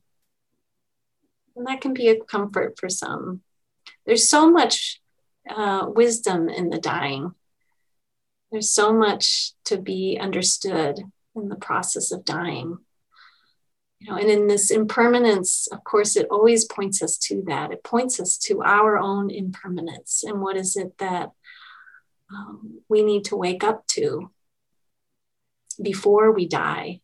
And 1.55 1.65
that 1.65 1.81
can 1.81 1.93
be 1.93 2.09
a 2.09 2.19
comfort 2.19 2.77
for 2.79 2.89
some. 2.89 3.41
There's 4.05 4.29
so 4.29 4.49
much 4.49 5.01
uh, 5.49 5.87
wisdom 5.87 6.47
in 6.47 6.69
the 6.69 6.79
dying 6.79 7.33
There's 8.51 8.69
so 8.69 8.93
much 8.93 9.53
to 9.65 9.77
be 9.77 10.17
understood 10.21 10.99
in 11.35 11.49
the 11.49 11.55
process 11.55 12.11
of 12.11 12.23
dying. 12.23 12.77
You 13.99 14.11
know, 14.11 14.17
and 14.17 14.29
in 14.29 14.47
this 14.47 14.69
impermanence, 14.69 15.67
of 15.71 15.83
course, 15.83 16.15
it 16.15 16.27
always 16.29 16.65
points 16.65 17.01
us 17.01 17.17
to 17.29 17.43
that. 17.47 17.71
It 17.71 17.83
points 17.83 18.19
us 18.19 18.37
to 18.45 18.61
our 18.61 18.97
own 18.97 19.31
impermanence 19.31 20.23
and 20.23 20.41
what 20.41 20.55
is 20.55 20.75
it 20.75 20.97
that 20.99 21.31
um, 22.33 22.81
we 22.87 23.03
need 23.03 23.25
to 23.25 23.35
wake 23.35 23.63
up 23.63 23.87
to 23.87 24.31
before 25.81 26.31
we 26.31 26.47
die 26.47 27.01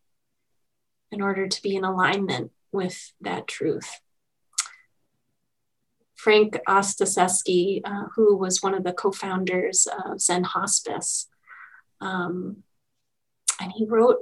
in 1.12 1.22
order 1.22 1.48
to 1.48 1.62
be 1.62 1.76
in 1.76 1.84
alignment 1.84 2.52
with 2.72 3.14
that 3.22 3.48
truth. 3.48 4.02
Frank 6.16 6.58
Ostaseski, 6.68 7.82
uh, 7.86 8.08
who 8.16 8.36
was 8.36 8.62
one 8.62 8.74
of 8.74 8.84
the 8.84 8.92
co 8.92 9.12
founders 9.12 9.88
of 9.88 10.20
Zen 10.20 10.44
Hospice, 10.44 11.28
um, 12.02 12.64
and 13.62 13.72
he 13.72 13.86
wrote 13.86 14.18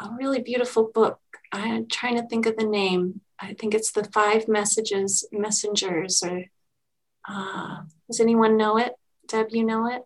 a 0.00 0.10
really 0.18 0.40
beautiful 0.40 0.90
book. 0.92 1.20
I'm 1.52 1.88
trying 1.88 2.16
to 2.16 2.26
think 2.26 2.46
of 2.46 2.56
the 2.56 2.66
name. 2.66 3.20
I 3.38 3.54
think 3.54 3.74
it's 3.74 3.92
the 3.92 4.04
Five 4.04 4.48
Messages 4.48 5.26
Messengers. 5.30 6.22
Or 6.22 6.44
uh, 7.28 7.82
does 8.06 8.20
anyone 8.20 8.56
know 8.56 8.78
it? 8.78 8.94
Deb, 9.28 9.48
you 9.50 9.64
know 9.64 9.86
it? 9.86 10.02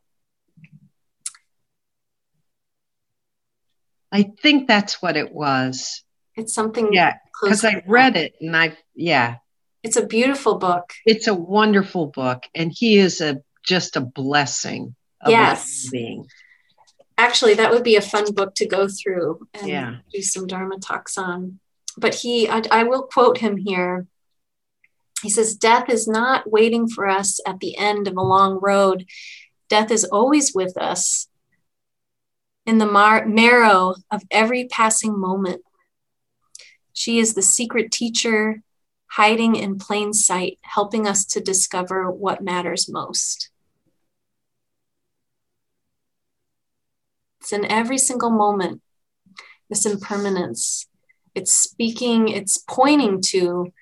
I 4.12 4.30
think 4.42 4.68
that's 4.68 5.00
what 5.00 5.16
it 5.16 5.32
was. 5.32 6.04
It's 6.36 6.52
something. 6.52 6.92
Yeah, 6.92 7.14
because 7.42 7.64
I 7.64 7.82
read 7.86 8.16
it 8.16 8.34
and 8.40 8.56
I, 8.56 8.76
yeah. 8.94 9.36
It's 9.82 9.96
a 9.96 10.06
beautiful 10.06 10.58
book. 10.58 10.92
It's 11.06 11.26
a 11.26 11.34
wonderful 11.34 12.06
book, 12.06 12.44
and 12.54 12.70
he 12.72 12.98
is 12.98 13.20
a 13.20 13.42
just 13.64 13.96
a 13.96 14.00
blessing. 14.00 14.94
yes. 15.26 15.88
being. 15.90 16.26
Actually, 17.18 17.54
that 17.54 17.70
would 17.70 17.84
be 17.84 17.96
a 17.96 18.00
fun 18.00 18.32
book 18.32 18.54
to 18.56 18.66
go 18.66 18.88
through 18.88 19.46
and 19.54 19.68
yeah. 19.68 19.96
do 20.12 20.22
some 20.22 20.46
Dharma 20.46 20.78
talks 20.78 21.18
on. 21.18 21.58
But 21.96 22.14
he, 22.14 22.48
I, 22.48 22.62
I 22.70 22.84
will 22.84 23.02
quote 23.02 23.38
him 23.38 23.56
here. 23.56 24.06
He 25.22 25.30
says, 25.30 25.54
Death 25.54 25.88
is 25.88 26.08
not 26.08 26.50
waiting 26.50 26.88
for 26.88 27.06
us 27.06 27.38
at 27.46 27.60
the 27.60 27.76
end 27.76 28.08
of 28.08 28.16
a 28.16 28.22
long 28.22 28.58
road. 28.60 29.06
Death 29.68 29.90
is 29.90 30.04
always 30.04 30.52
with 30.54 30.76
us 30.76 31.28
in 32.66 32.78
the 32.78 32.86
mar- 32.86 33.26
marrow 33.26 33.94
of 34.10 34.22
every 34.30 34.66
passing 34.66 35.18
moment. 35.18 35.62
She 36.92 37.18
is 37.18 37.34
the 37.34 37.42
secret 37.42 37.90
teacher, 37.90 38.62
hiding 39.06 39.56
in 39.56 39.78
plain 39.78 40.12
sight, 40.12 40.58
helping 40.62 41.06
us 41.06 41.24
to 41.26 41.40
discover 41.40 42.10
what 42.10 42.42
matters 42.42 42.88
most. 42.88 43.50
It's 47.40 47.52
in 47.52 47.64
every 47.64 47.98
single 47.98 48.30
moment, 48.30 48.82
this 49.68 49.84
impermanence. 49.84 50.86
It's 51.34 51.52
speaking, 51.52 52.28
it's 52.28 52.58
pointing 52.58 53.20
to 53.28 53.72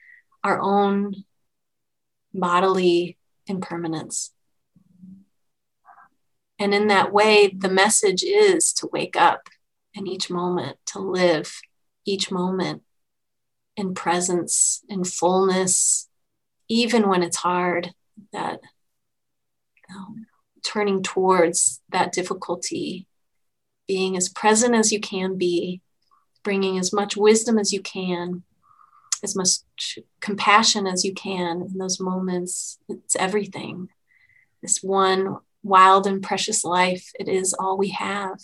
our 0.43 0.61
own 0.61 1.24
bodily 2.33 3.18
impermanence. 3.47 4.33
And 6.61 6.74
in 6.74 6.88
that 6.88 7.11
way, 7.11 7.48
the 7.48 7.70
message 7.70 8.22
is 8.22 8.74
to 8.74 8.88
wake 8.92 9.16
up 9.16 9.48
in 9.94 10.06
each 10.06 10.28
moment, 10.28 10.76
to 10.86 10.98
live 10.98 11.58
each 12.04 12.30
moment 12.30 12.82
in 13.76 13.94
presence, 13.94 14.84
in 14.86 15.04
fullness, 15.04 16.08
even 16.68 17.08
when 17.08 17.22
it's 17.22 17.38
hard, 17.38 17.94
that 18.34 18.61
um, 19.90 20.26
turning 20.62 21.02
towards 21.02 21.80
that 21.88 22.12
difficulty, 22.12 23.06
being 23.88 24.14
as 24.14 24.28
present 24.28 24.74
as 24.74 24.92
you 24.92 25.00
can 25.00 25.38
be, 25.38 25.80
bringing 26.44 26.78
as 26.78 26.92
much 26.92 27.16
wisdom 27.16 27.58
as 27.58 27.72
you 27.72 27.80
can, 27.80 28.42
as 29.22 29.34
much 29.34 29.98
compassion 30.20 30.86
as 30.86 31.04
you 31.06 31.14
can 31.14 31.62
in 31.62 31.78
those 31.78 31.98
moments. 31.98 32.78
It's 32.86 33.16
everything. 33.16 33.88
This 34.62 34.82
one 34.82 35.38
wild 35.62 36.06
and 36.06 36.22
precious 36.22 36.64
life. 36.64 37.11
It 37.18 37.28
is 37.28 37.54
all 37.54 37.76
we 37.76 37.90
have. 37.90 38.38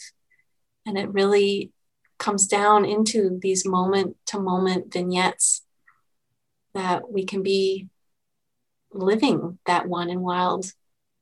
And 0.85 0.97
it 0.97 1.13
really 1.13 1.73
comes 2.19 2.47
down 2.47 2.85
into 2.85 3.39
these 3.43 3.67
moment 3.67 4.17
to 4.27 4.41
moment 4.41 4.93
vignettes 4.93 5.63
that 6.75 7.11
we 7.11 7.25
can 7.25 7.43
be 7.43 7.89
living 8.93 9.59
that 9.67 9.87
one 9.89 10.11
and 10.11 10.21
wild 10.21 10.73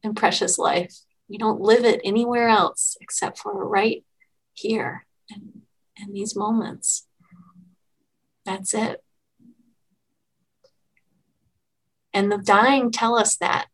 and 0.03 0.17
precious 0.17 0.59
life. 0.59 0.95
We 1.29 1.39
don't 1.39 1.61
live 1.61 1.85
it 1.85 2.01
anywhere 2.05 2.49
else 2.49 2.97
except 3.01 3.39
for 3.39 3.67
right 3.67 4.05
here 4.53 5.07
and 5.31 5.63
in 5.97 6.13
these 6.13 6.37
moments. 6.37 7.07
That's 8.45 8.75
it. 8.75 9.03
And 12.13 12.31
the 12.31 12.39
dying 12.39 12.91
tell 12.91 13.17
us 13.17 13.37
that 13.39 13.67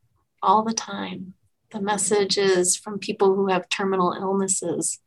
all 0.43 0.63
the 0.63 0.73
time 0.73 1.35
the 1.73 1.81
message 1.81 2.37
is 2.37 2.77
from 2.77 2.99
people 2.99 3.35
who 3.35 3.49
have 3.49 3.69
terminal 3.69 4.13
illnesses 4.13 4.99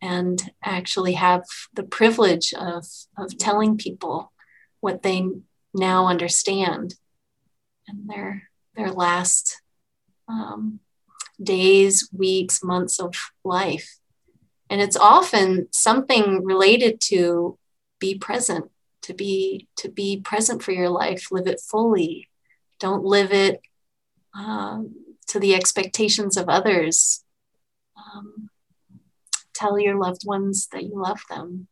and 0.00 0.50
actually 0.62 1.14
have 1.14 1.44
the 1.74 1.82
privilege 1.82 2.52
of, 2.54 2.86
of 3.16 3.36
telling 3.38 3.76
people 3.76 4.32
what 4.80 5.02
they 5.02 5.28
now 5.74 6.06
understand 6.06 6.94
and 7.86 8.08
their, 8.08 8.44
their 8.76 8.90
last 8.90 9.60
um, 10.28 10.80
days, 11.42 12.08
weeks, 12.12 12.62
months 12.62 13.00
of 13.00 13.14
life. 13.44 13.98
And 14.70 14.80
it's 14.80 14.96
often 14.96 15.68
something 15.72 16.44
related 16.44 17.00
to 17.02 17.58
be 17.98 18.16
present, 18.16 18.70
to 19.02 19.14
be 19.14 19.66
to 19.76 19.88
be 19.88 20.20
present 20.20 20.62
for 20.62 20.72
your 20.72 20.90
life, 20.90 21.32
live 21.32 21.46
it 21.46 21.60
fully. 21.60 22.28
Don't 22.78 23.02
live 23.04 23.32
it 23.32 23.60
um, 24.34 24.94
to 25.28 25.38
the 25.38 25.54
expectations 25.54 26.36
of 26.36 26.48
others. 26.48 27.24
Um, 27.96 28.50
tell 29.54 29.78
your 29.78 29.98
loved 29.98 30.22
ones 30.24 30.68
that 30.72 30.84
you 30.84 31.00
love 31.00 31.20
them. 31.30 31.68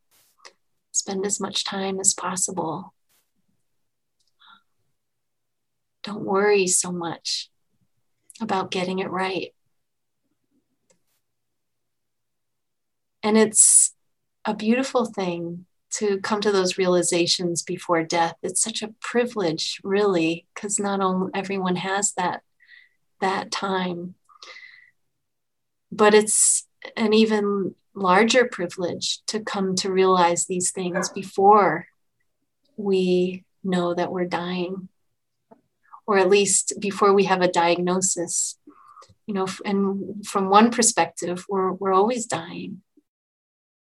Spend 0.92 1.26
as 1.26 1.40
much 1.40 1.64
time 1.64 2.00
as 2.00 2.14
possible. 2.14 2.94
Don't 6.02 6.24
worry 6.24 6.66
so 6.66 6.92
much 6.92 7.50
about 8.40 8.70
getting 8.70 8.98
it 8.98 9.10
right. 9.10 9.52
And 13.22 13.36
it's 13.36 13.94
a 14.44 14.54
beautiful 14.54 15.04
thing 15.04 15.66
to 15.94 16.20
come 16.20 16.40
to 16.42 16.52
those 16.52 16.78
realizations 16.78 17.62
before 17.62 18.04
death. 18.04 18.34
It's 18.42 18.62
such 18.62 18.82
a 18.82 18.94
privilege, 19.00 19.80
really, 19.82 20.46
because 20.54 20.78
not 20.78 21.00
only 21.00 21.30
everyone 21.34 21.76
has 21.76 22.12
that 22.14 22.42
that 23.20 23.50
time. 23.50 24.14
But 25.90 26.14
it's 26.14 26.66
an 26.96 27.12
even 27.12 27.74
larger 27.94 28.44
privilege 28.44 29.20
to 29.26 29.40
come 29.40 29.74
to 29.76 29.90
realize 29.90 30.46
these 30.46 30.70
things 30.70 31.08
before 31.08 31.86
we 32.76 33.44
know 33.64 33.94
that 33.94 34.12
we're 34.12 34.26
dying, 34.26 34.88
or 36.06 36.18
at 36.18 36.28
least 36.28 36.74
before 36.78 37.12
we 37.12 37.24
have 37.24 37.40
a 37.40 37.50
diagnosis. 37.50 38.58
You 39.26 39.34
know, 39.34 39.48
and 39.64 40.24
from 40.26 40.50
one 40.50 40.70
perspective, 40.70 41.44
we're, 41.48 41.72
we're 41.72 41.94
always 41.94 42.26
dying. 42.26 42.82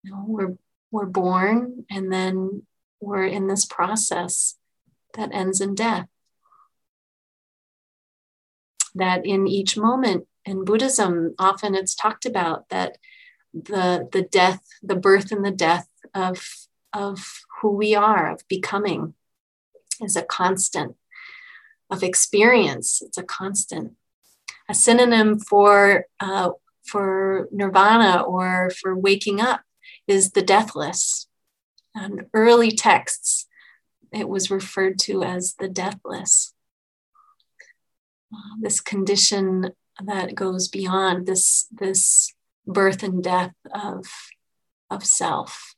You 0.02 0.10
know, 0.10 0.24
we're, 0.26 0.56
we're 0.90 1.06
born 1.06 1.86
and 1.90 2.12
then 2.12 2.66
we're 3.00 3.24
in 3.24 3.46
this 3.46 3.64
process 3.64 4.56
that 5.14 5.32
ends 5.32 5.60
in 5.60 5.74
death 5.74 6.08
that 8.94 9.24
in 9.24 9.46
each 9.46 9.76
moment 9.76 10.26
in 10.44 10.64
Buddhism, 10.64 11.34
often 11.38 11.74
it's 11.74 11.94
talked 11.94 12.26
about 12.26 12.68
that 12.68 12.98
the 13.52 14.08
the 14.12 14.22
death, 14.22 14.62
the 14.82 14.96
birth 14.96 15.30
and 15.30 15.44
the 15.44 15.50
death 15.50 15.88
of 16.14 16.68
of 16.92 17.42
who 17.60 17.70
we 17.70 17.94
are, 17.94 18.30
of 18.32 18.46
becoming, 18.48 19.14
is 20.00 20.16
a 20.16 20.22
constant 20.22 20.96
of 21.90 22.02
experience. 22.02 23.02
It's 23.02 23.18
a 23.18 23.22
constant. 23.22 23.92
A 24.68 24.74
synonym 24.74 25.38
for 25.38 26.06
uh, 26.20 26.50
for 26.84 27.48
nirvana 27.52 28.22
or 28.22 28.70
for 28.70 28.96
waking 28.96 29.40
up 29.40 29.62
is 30.06 30.32
the 30.32 30.42
deathless. 30.42 31.28
In 31.94 32.26
early 32.32 32.70
texts, 32.70 33.46
it 34.12 34.28
was 34.28 34.50
referred 34.50 34.98
to 35.00 35.22
as 35.22 35.54
the 35.54 35.68
deathless 35.68 36.51
this 38.60 38.80
condition 38.80 39.72
that 40.04 40.34
goes 40.34 40.68
beyond 40.68 41.26
this 41.26 41.66
this 41.70 42.32
birth 42.66 43.02
and 43.02 43.22
death 43.22 43.54
of 43.72 44.06
of 44.90 45.04
self. 45.04 45.74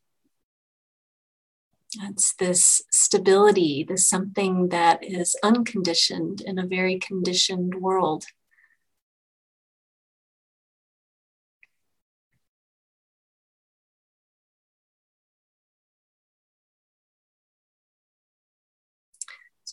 It's 2.03 2.35
this 2.35 2.83
stability 2.91 3.85
this 3.89 4.09
something 4.09 4.69
that 4.71 5.05
is 5.05 5.37
unconditioned 5.45 6.41
in 6.41 6.59
a 6.59 6.67
very 6.67 6.99
conditioned 6.99 7.77
world 7.77 8.25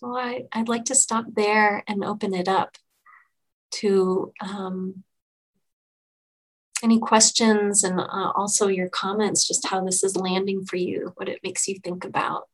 So 0.02 0.18
I, 0.18 0.46
I'd 0.52 0.68
like 0.68 0.86
to 0.86 0.96
stop 0.96 1.26
there 1.36 1.84
and 1.88 2.04
open 2.04 2.34
it 2.34 2.48
up 2.48 2.76
to 3.76 4.34
um, 4.42 5.04
any 6.84 7.00
questions 7.00 7.84
and 7.84 8.00
uh, 8.00 8.32
also 8.36 8.68
your 8.68 8.90
comments, 8.90 9.48
just 9.48 9.68
how 9.68 9.86
this 9.86 10.04
is 10.04 10.18
landing 10.18 10.66
for 10.66 10.78
you, 10.78 11.14
what 11.18 11.30
it 11.30 11.40
makes 11.44 11.68
you 11.68 11.78
think 11.84 12.04
about. 12.04 12.48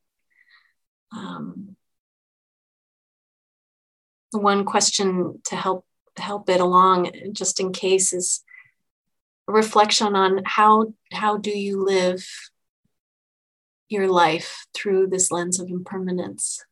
Um, 1.16 1.78
one 4.32 4.66
question 4.66 5.42
to 5.46 5.56
help 5.56 5.86
help 6.18 6.50
it 6.50 6.60
along, 6.60 7.12
just 7.32 7.62
in 7.62 7.72
case, 7.72 8.12
is 8.12 8.44
a 9.48 9.54
reflection 9.54 10.18
on 10.18 10.42
how 10.46 10.94
how 11.14 11.38
do 11.38 11.58
you 11.58 11.86
live 11.86 12.28
your 13.88 14.08
life 14.10 14.66
through 14.74 15.08
this 15.08 15.32
lens 15.32 15.62
of 15.62 15.70
impermanence. 15.70 16.66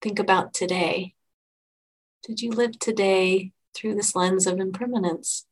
Think 0.00 0.18
about 0.18 0.54
today. 0.54 1.14
Did 2.26 2.40
you 2.40 2.50
live 2.50 2.78
today 2.78 3.52
through 3.74 3.94
this 3.94 4.16
lens 4.16 4.46
of 4.46 4.58
impermanence? 4.58 5.46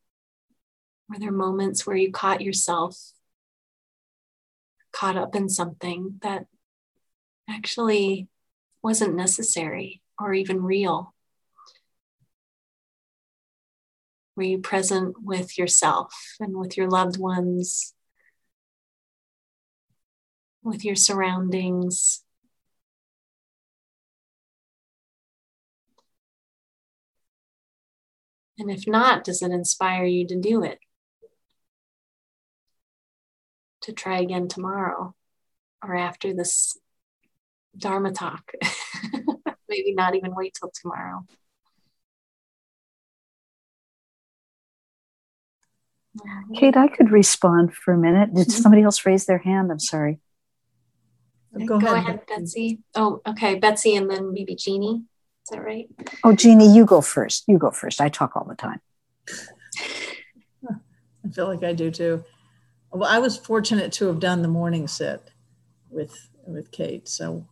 Were 1.09 1.19
there 1.19 1.33
moments 1.33 1.87
where 1.87 1.97
you 1.97 2.11
caught 2.11 2.41
yourself 2.41 3.13
caught 4.93 5.17
up 5.17 5.35
in 5.35 5.49
something 5.49 6.19
that 6.23 6.47
actually 7.49 8.29
wasn't 8.83 9.15
necessary 9.15 10.01
or 10.19 10.33
even 10.33 10.63
real? 10.63 11.15
Were 14.37 14.45
you 14.45 14.59
present 14.59 15.23
with 15.23 15.59
yourself 15.59 16.15
and 16.41 16.57
with 16.57 16.77
your 16.77 16.89
loved 16.89 17.19
ones, 17.19 17.95
with 20.63 20.85
your 20.85 20.97
surroundings? 20.97 22.24
And 28.59 28.71
if 28.71 28.87
not, 28.87 29.25
does 29.25 29.43
it 29.43 29.51
inspire 29.51 30.05
you 30.05 30.27
to 30.29 30.37
do 30.37 30.63
it? 30.63 30.79
To 33.83 33.93
try 33.93 34.21
again 34.21 34.49
tomorrow 34.49 35.15
or 35.83 35.97
after 35.97 36.33
this 36.33 36.79
Dharma 37.77 38.13
talk? 38.13 38.53
Maybe 39.69 39.93
not 39.95 40.15
even 40.15 40.35
wait 40.35 40.57
till 40.59 40.71
tomorrow. 40.81 41.27
Kate, 46.55 46.77
I 46.77 46.87
could 46.89 47.11
respond 47.11 47.75
for 47.75 47.93
a 47.93 47.99
minute. 47.99 48.35
Did 48.35 48.47
mm-hmm. 48.47 48.63
somebody 48.63 48.83
else 48.83 49.05
raise 49.05 49.27
their 49.27 49.39
hand? 49.39 49.73
I'm 49.73 49.81
sorry. 49.81 50.21
Go, 51.67 51.79
Go 51.79 51.95
ahead. 51.95 51.97
ahead, 51.97 52.21
Betsy. 52.27 52.81
Oh, 52.95 53.21
okay. 53.27 53.57
Betsy 53.57 53.97
and 53.97 54.11
then 54.11 54.33
maybe 54.33 54.55
Jeannie. 54.55 55.05
Is 55.45 55.51
that 55.51 55.63
right? 55.63 55.89
Oh, 56.25 56.35
Jeannie, 56.35 56.75
you 56.75 56.87
go 56.87 57.03
first. 57.03 57.45
You 57.47 57.59
go 57.59 57.71
first. 57.71 58.01
I 58.01 58.09
talk 58.09 58.35
all 58.35 58.45
the 58.45 58.55
time. 58.55 58.81
I 60.67 61.29
feel 61.31 61.47
like 61.47 61.63
I 61.63 61.75
do 61.75 61.91
too. 61.91 62.25
Well, 62.91 63.11
I 63.11 63.19
was 63.19 63.37
fortunate 63.37 63.93
to 63.95 64.07
have 64.07 64.21
done 64.21 64.41
the 64.41 64.49
morning 64.49 64.89
sit 64.89 65.21
with 65.91 66.31
with 66.47 66.71
Kate, 66.71 67.09
so 67.09 67.47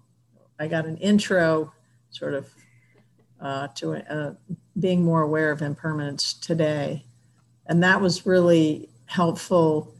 I 0.58 0.68
got 0.68 0.86
an 0.86 0.96
intro, 0.98 1.72
sort 2.10 2.34
of, 2.34 2.48
uh, 3.40 3.68
to 3.74 3.94
uh, 4.10 4.34
being 4.78 5.04
more 5.04 5.20
aware 5.20 5.50
of 5.50 5.60
impermanence 5.60 6.32
today, 6.32 7.04
and 7.66 7.82
that 7.82 8.00
was 8.00 8.24
really 8.24 8.88
helpful. 9.04 9.94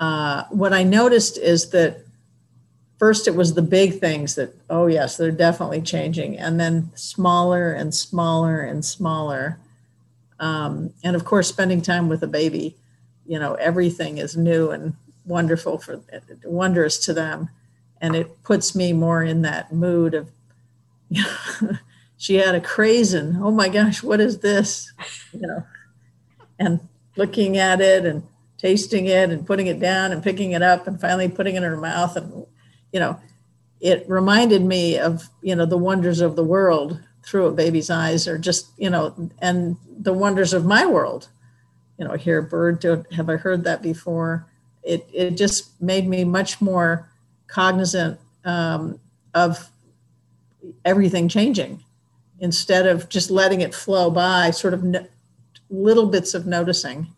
Uh, 0.00 0.44
what 0.50 0.72
I 0.72 0.84
noticed 0.84 1.36
is 1.36 1.70
that 1.70 2.05
first 2.98 3.28
it 3.28 3.34
was 3.34 3.54
the 3.54 3.62
big 3.62 3.98
things 3.98 4.34
that 4.34 4.54
oh 4.70 4.86
yes 4.86 5.16
they're 5.16 5.30
definitely 5.30 5.80
changing 5.80 6.38
and 6.38 6.58
then 6.58 6.90
smaller 6.94 7.72
and 7.72 7.94
smaller 7.94 8.60
and 8.60 8.84
smaller. 8.84 9.58
Um, 10.38 10.92
and 11.02 11.16
of 11.16 11.24
course 11.24 11.48
spending 11.48 11.80
time 11.80 12.08
with 12.08 12.22
a 12.22 12.26
baby 12.26 12.76
you 13.26 13.38
know 13.38 13.54
everything 13.54 14.18
is 14.18 14.36
new 14.36 14.70
and 14.70 14.94
wonderful 15.24 15.78
for 15.78 16.00
wondrous 16.44 16.98
to 17.06 17.14
them. 17.14 17.48
And 18.00 18.14
it 18.14 18.42
puts 18.44 18.76
me 18.76 18.92
more 18.92 19.22
in 19.22 19.42
that 19.42 19.72
mood 19.72 20.14
of 20.14 20.30
you 21.08 21.24
know, 21.62 21.78
she 22.18 22.36
had 22.36 22.54
a 22.54 22.60
craisin 22.60 23.36
oh 23.40 23.50
my 23.50 23.68
gosh 23.68 24.02
what 24.02 24.20
is 24.20 24.38
this? 24.40 24.92
You 25.32 25.46
know 25.46 25.64
and 26.58 26.80
looking 27.16 27.56
at 27.58 27.80
it 27.80 28.04
and 28.04 28.22
tasting 28.58 29.06
it 29.06 29.30
and 29.30 29.46
putting 29.46 29.66
it 29.66 29.80
down 29.80 30.12
and 30.12 30.22
picking 30.22 30.52
it 30.52 30.62
up 30.62 30.86
and 30.86 31.00
finally 31.00 31.28
putting 31.28 31.54
it 31.54 31.58
in 31.58 31.62
her 31.62 31.76
mouth 31.76 32.16
and 32.16 32.46
you 32.96 33.00
know, 33.00 33.20
it 33.78 34.08
reminded 34.08 34.62
me 34.62 34.96
of, 34.96 35.28
you 35.42 35.54
know, 35.54 35.66
the 35.66 35.76
wonders 35.76 36.22
of 36.22 36.34
the 36.34 36.42
world 36.42 36.98
through 37.22 37.44
a 37.44 37.52
baby's 37.52 37.90
eyes 37.90 38.26
or 38.26 38.38
just, 38.38 38.68
you 38.78 38.88
know, 38.88 39.14
and 39.42 39.76
the 39.86 40.14
wonders 40.14 40.54
of 40.54 40.64
my 40.64 40.86
world. 40.86 41.28
You 41.98 42.06
know, 42.06 42.14
hear 42.14 42.38
a 42.38 42.42
bird, 42.42 42.82
have 43.12 43.28
I 43.28 43.36
heard 43.36 43.64
that 43.64 43.82
before? 43.82 44.46
It, 44.82 45.06
it 45.12 45.32
just 45.32 45.78
made 45.78 46.08
me 46.08 46.24
much 46.24 46.62
more 46.62 47.10
cognizant 47.48 48.18
um, 48.46 48.98
of 49.34 49.68
everything 50.86 51.28
changing 51.28 51.84
instead 52.40 52.86
of 52.86 53.10
just 53.10 53.30
letting 53.30 53.60
it 53.60 53.74
flow 53.74 54.10
by, 54.10 54.52
sort 54.52 54.72
of 54.72 54.82
no, 54.82 55.06
little 55.68 56.06
bits 56.06 56.32
of 56.32 56.46
noticing. 56.46 57.08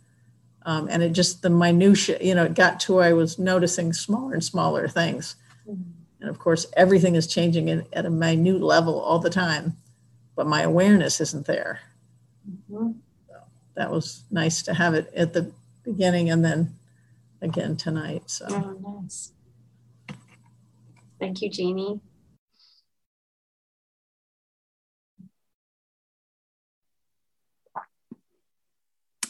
Um, 0.63 0.89
and 0.91 1.05
it 1.05 1.13
just 1.13 1.43
the 1.43 1.51
minutia, 1.51 2.19
you 2.21 2.35
know, 2.35 2.47
it 2.47 2.55
got 2.55 2.81
to 2.81 2.95
where 2.95 3.05
I 3.05 3.13
was 3.13 3.39
noticing 3.39 3.93
smaller 3.93 4.35
and 4.35 4.43
smaller 4.43 4.89
things. 4.89 5.37
And 5.69 6.29
of 6.29 6.39
course, 6.39 6.67
everything 6.77 7.15
is 7.15 7.27
changing 7.27 7.69
in, 7.69 7.87
at 7.93 8.07
a 8.07 8.11
minute 8.11 8.63
level 8.63 8.99
all 9.01 9.19
the 9.19 9.31
time, 9.31 9.77
but 10.35 10.47
my 10.47 10.63
awareness 10.63 11.21
isn't 11.21 11.47
there. 11.47 11.81
Mm-hmm. 12.49 12.93
So 13.29 13.35
that 13.75 13.91
was 13.91 14.25
nice 14.31 14.63
to 14.63 14.75
have 14.75 14.95
it 14.95 15.13
at 15.15 15.33
the 15.33 15.53
beginning 15.85 16.31
and 16.31 16.45
then 16.45 16.75
again 17.41 17.77
tonight. 17.77 18.25
So 18.27 18.47
oh, 18.49 19.01
nice. 19.03 19.33
Thank 21.21 21.43
you, 21.43 21.51
Jeannie. 21.51 22.01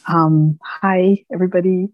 Um, 0.07 0.59
hi, 0.65 1.25
everybody. 1.31 1.89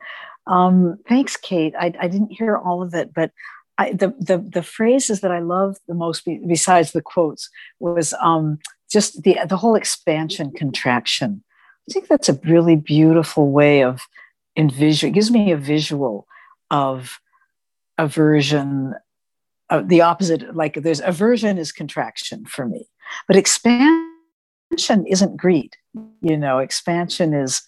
Um, 0.46 0.98
thanks, 1.08 1.36
Kate. 1.36 1.74
I, 1.78 1.92
I 1.98 2.06
didn't 2.06 2.30
hear 2.30 2.56
all 2.56 2.82
of 2.82 2.94
it, 2.94 3.12
but 3.12 3.32
I, 3.76 3.92
the, 3.92 4.14
the 4.18 4.38
the 4.38 4.62
phrases 4.62 5.20
that 5.20 5.32
I 5.32 5.40
love 5.40 5.76
the 5.88 5.94
most, 5.94 6.28
besides 6.46 6.92
the 6.92 7.02
quotes, 7.02 7.50
was 7.80 8.14
um, 8.20 8.58
just 8.90 9.22
the 9.22 9.38
the 9.48 9.56
whole 9.56 9.74
expansion 9.74 10.52
contraction. 10.52 11.42
I 11.88 11.92
think 11.92 12.08
that's 12.08 12.28
a 12.28 12.40
really 12.44 12.76
beautiful 12.76 13.50
way 13.50 13.82
of 13.82 14.02
envision. 14.56 15.08
It 15.08 15.12
gives 15.12 15.30
me 15.30 15.50
a 15.50 15.56
visual 15.56 16.26
of 16.70 17.18
aversion, 17.98 18.94
of 19.70 19.88
the 19.88 20.00
opposite. 20.00 20.54
Like 20.54 20.74
there's 20.74 21.00
aversion 21.00 21.58
is 21.58 21.72
contraction 21.72 22.44
for 22.46 22.66
me, 22.66 22.88
but 23.26 23.36
expansion 23.36 25.04
isn't 25.06 25.36
greed. 25.36 25.76
You 26.22 26.36
know, 26.36 26.58
expansion 26.58 27.34
is 27.34 27.62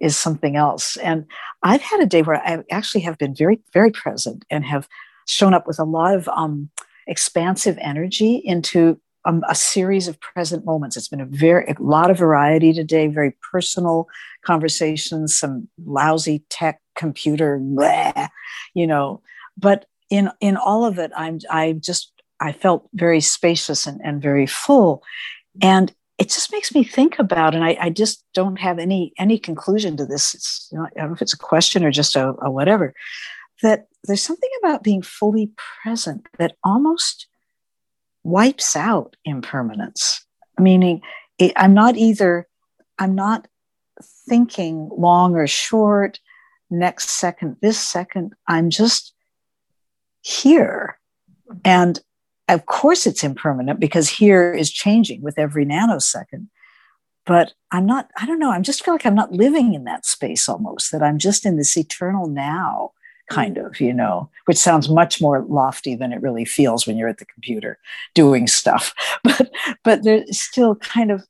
is 0.00 0.16
something 0.16 0.54
else. 0.54 0.96
And 0.98 1.26
I've 1.64 1.82
had 1.82 2.00
a 2.00 2.06
day 2.06 2.22
where 2.22 2.36
I 2.36 2.62
actually 2.70 3.00
have 3.00 3.18
been 3.18 3.34
very 3.34 3.60
very 3.72 3.90
present 3.90 4.44
and 4.50 4.64
have 4.64 4.88
shown 5.28 5.54
up 5.54 5.66
with 5.66 5.78
a 5.78 5.84
lot 5.84 6.14
of 6.14 6.28
um, 6.28 6.70
expansive 7.06 7.78
energy 7.80 8.36
into 8.36 9.00
um, 9.24 9.44
a 9.48 9.54
series 9.54 10.08
of 10.08 10.20
present 10.20 10.64
moments. 10.64 10.96
It's 10.96 11.08
been 11.08 11.20
a 11.20 11.26
very 11.26 11.66
a 11.66 11.82
lot 11.82 12.10
of 12.10 12.18
variety 12.18 12.72
today, 12.72 13.06
very 13.08 13.34
personal 13.52 14.08
conversations, 14.42 15.36
some 15.36 15.68
lousy 15.84 16.44
tech 16.48 16.80
computer, 16.96 17.58
bleh, 17.58 18.28
you 18.74 18.86
know. 18.86 19.22
But 19.56 19.86
in 20.10 20.30
in 20.40 20.56
all 20.56 20.84
of 20.84 20.98
it, 20.98 21.10
I'm 21.16 21.40
I 21.50 21.72
just 21.72 22.12
I 22.40 22.52
felt 22.52 22.88
very 22.94 23.20
spacious 23.20 23.86
and, 23.86 24.00
and 24.02 24.22
very 24.22 24.46
full, 24.46 25.02
and 25.60 25.92
it 26.16 26.30
just 26.30 26.50
makes 26.50 26.74
me 26.74 26.82
think 26.82 27.18
about, 27.18 27.54
and 27.54 27.64
I, 27.64 27.76
I 27.80 27.90
just 27.90 28.24
don't 28.34 28.58
have 28.58 28.78
any 28.78 29.12
any 29.18 29.38
conclusion 29.38 29.96
to 29.98 30.06
this. 30.06 30.34
It's 30.34 30.68
you 30.72 30.78
know, 30.78 30.84
I 30.84 31.00
don't 31.00 31.08
know 31.08 31.14
if 31.14 31.22
it's 31.22 31.34
a 31.34 31.38
question 31.38 31.84
or 31.84 31.90
just 31.90 32.16
a, 32.16 32.34
a 32.40 32.50
whatever 32.50 32.94
that 33.62 33.88
there's 34.08 34.22
something 34.22 34.50
about 34.62 34.82
being 34.82 35.02
fully 35.02 35.52
present 35.82 36.26
that 36.38 36.56
almost 36.64 37.28
wipes 38.24 38.74
out 38.74 39.14
impermanence. 39.24 40.24
Meaning 40.58 41.02
it, 41.38 41.52
i'm 41.56 41.74
not 41.74 41.96
either 41.96 42.48
i'm 42.98 43.14
not 43.14 43.46
thinking 44.28 44.90
long 44.96 45.36
or 45.36 45.46
short 45.46 46.18
next 46.70 47.10
second 47.10 47.56
this 47.62 47.78
second 47.78 48.34
i'm 48.48 48.70
just 48.70 49.14
here. 50.20 50.98
And 51.64 52.00
of 52.48 52.66
course 52.66 53.06
it's 53.06 53.22
impermanent 53.22 53.78
because 53.78 54.08
here 54.08 54.52
is 54.52 54.70
changing 54.70 55.22
with 55.22 55.38
every 55.38 55.64
nanosecond. 55.64 56.48
But 57.24 57.52
i'm 57.70 57.86
not 57.86 58.10
i 58.18 58.26
don't 58.26 58.40
know 58.40 58.50
i'm 58.50 58.64
just 58.64 58.84
feel 58.84 58.94
like 58.94 59.06
i'm 59.06 59.14
not 59.14 59.32
living 59.32 59.74
in 59.74 59.84
that 59.84 60.06
space 60.06 60.48
almost 60.48 60.90
that 60.90 61.02
i'm 61.02 61.18
just 61.18 61.46
in 61.46 61.56
this 61.56 61.76
eternal 61.76 62.26
now 62.26 62.92
kind 63.28 63.58
of, 63.58 63.80
you 63.80 63.92
know, 63.92 64.30
which 64.46 64.58
sounds 64.58 64.88
much 64.88 65.20
more 65.20 65.44
lofty 65.48 65.94
than 65.94 66.12
it 66.12 66.22
really 66.22 66.44
feels 66.44 66.86
when 66.86 66.96
you're 66.96 67.08
at 67.08 67.18
the 67.18 67.26
computer 67.26 67.78
doing 68.14 68.46
stuff. 68.46 68.94
But 69.24 69.50
but 69.84 70.04
there's 70.04 70.40
still 70.40 70.76
kind 70.76 71.10
of 71.10 71.24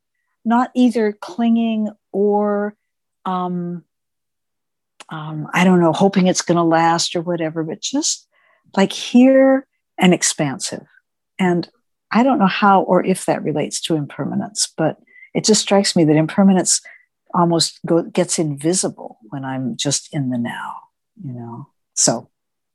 not 0.45 0.71
either 0.75 1.13
clinging 1.13 1.91
or 2.13 2.75
um, 3.25 3.85
um, 5.11 5.49
I 5.53 5.65
don't 5.65 5.81
know, 5.81 5.93
hoping 5.93 6.27
it's 6.27 6.43
going 6.43 6.57
to 6.57 6.63
last 6.63 7.17
or 7.17 7.23
whatever, 7.23 7.63
but 7.63 7.81
just 7.81 8.27
like 8.77 8.93
here 8.93 9.67
and 9.99 10.13
expansive. 10.13 10.87
And 11.39 11.69
I 12.11 12.23
don't 12.23 12.39
know 12.39 12.47
how 12.47 12.83
or 12.83 13.05
if 13.05 13.27
that 13.27 13.43
relates 13.43 13.81
to 13.83 13.95
impermanence, 13.95 14.73
but 14.77 14.99
it 15.35 15.45
just 15.45 15.63
strikes 15.63 15.95
me 15.95 16.05
that 16.05 16.17
impermanence 16.17 16.81
almost 17.35 17.79
go, 17.87 18.03
gets 18.03 18.39
invisible 18.39 19.19
when 19.29 19.45
I'm 19.45 19.77
just 19.77 20.13
in 20.13 20.31
the 20.31 20.39
now, 20.39 20.75
you 21.23 21.33
know. 21.33 21.69
So, 21.99 22.31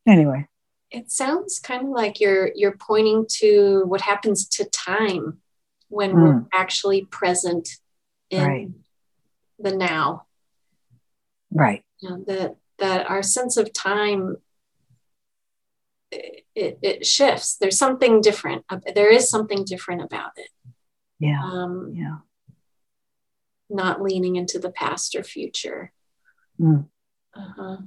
anyway, 0.05 0.47
it 0.91 1.09
sounds 1.09 1.57
kind 1.57 1.83
of 1.83 1.89
like 1.91 2.19
you're 2.19 2.51
you're 2.55 2.75
pointing 2.75 3.25
to 3.37 3.83
what 3.85 4.01
happens 4.01 4.45
to 4.49 4.65
time 4.65 5.39
when 5.87 6.11
mm. 6.11 6.21
we're 6.21 6.45
actually 6.51 7.05
present 7.05 7.69
in 8.29 8.45
right. 8.45 8.67
the 9.59 9.73
now. 9.77 10.25
Right. 11.51 11.85
You 12.01 12.09
know, 12.09 12.23
that 12.27 12.55
that 12.79 13.09
our 13.09 13.23
sense 13.23 13.55
of 13.55 13.71
time 13.71 14.35
it, 16.11 16.79
it 16.81 17.05
shifts. 17.05 17.55
There's 17.55 17.77
something 17.77 18.19
different. 18.19 18.65
There 18.93 19.09
is 19.09 19.29
something 19.29 19.63
different 19.63 20.01
about 20.01 20.31
it. 20.35 20.49
Yeah. 21.19 21.41
Um, 21.41 21.93
yeah. 21.95 22.17
Not 23.69 24.01
leaning 24.01 24.35
into 24.35 24.59
the 24.59 24.69
past 24.69 25.15
or 25.15 25.23
future. 25.23 25.93
Mm. 26.59 26.87
Uh-huh. 27.33 27.77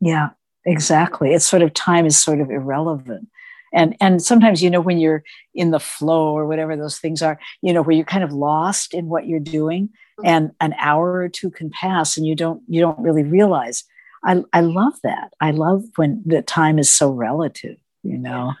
Yeah, 0.00 0.30
exactly. 0.64 1.32
It's 1.32 1.46
sort 1.46 1.62
of 1.62 1.74
time 1.74 2.06
is 2.06 2.18
sort 2.18 2.40
of 2.40 2.50
irrelevant. 2.50 3.28
And 3.72 3.96
and 4.00 4.22
sometimes, 4.22 4.62
you 4.62 4.70
know, 4.70 4.80
when 4.80 4.98
you're 4.98 5.22
in 5.54 5.70
the 5.70 5.80
flow 5.80 6.32
or 6.32 6.46
whatever 6.46 6.74
those 6.74 6.98
things 6.98 7.20
are, 7.20 7.38
you 7.60 7.72
know, 7.72 7.82
where 7.82 7.94
you're 7.94 8.04
kind 8.06 8.24
of 8.24 8.32
lost 8.32 8.94
in 8.94 9.08
what 9.08 9.26
you're 9.26 9.40
doing, 9.40 9.88
mm-hmm. 9.88 10.26
and 10.26 10.50
an 10.60 10.74
hour 10.80 11.12
or 11.14 11.28
two 11.28 11.50
can 11.50 11.70
pass 11.70 12.16
and 12.16 12.26
you 12.26 12.34
don't 12.34 12.62
you 12.66 12.80
don't 12.80 12.98
really 12.98 13.24
realize. 13.24 13.84
I, 14.24 14.42
I 14.52 14.62
love 14.62 14.94
that. 15.04 15.32
I 15.40 15.52
love 15.52 15.84
when 15.94 16.22
the 16.26 16.42
time 16.42 16.78
is 16.78 16.90
so 16.90 17.10
relative 17.10 17.76
you 18.02 18.18
know 18.18 18.54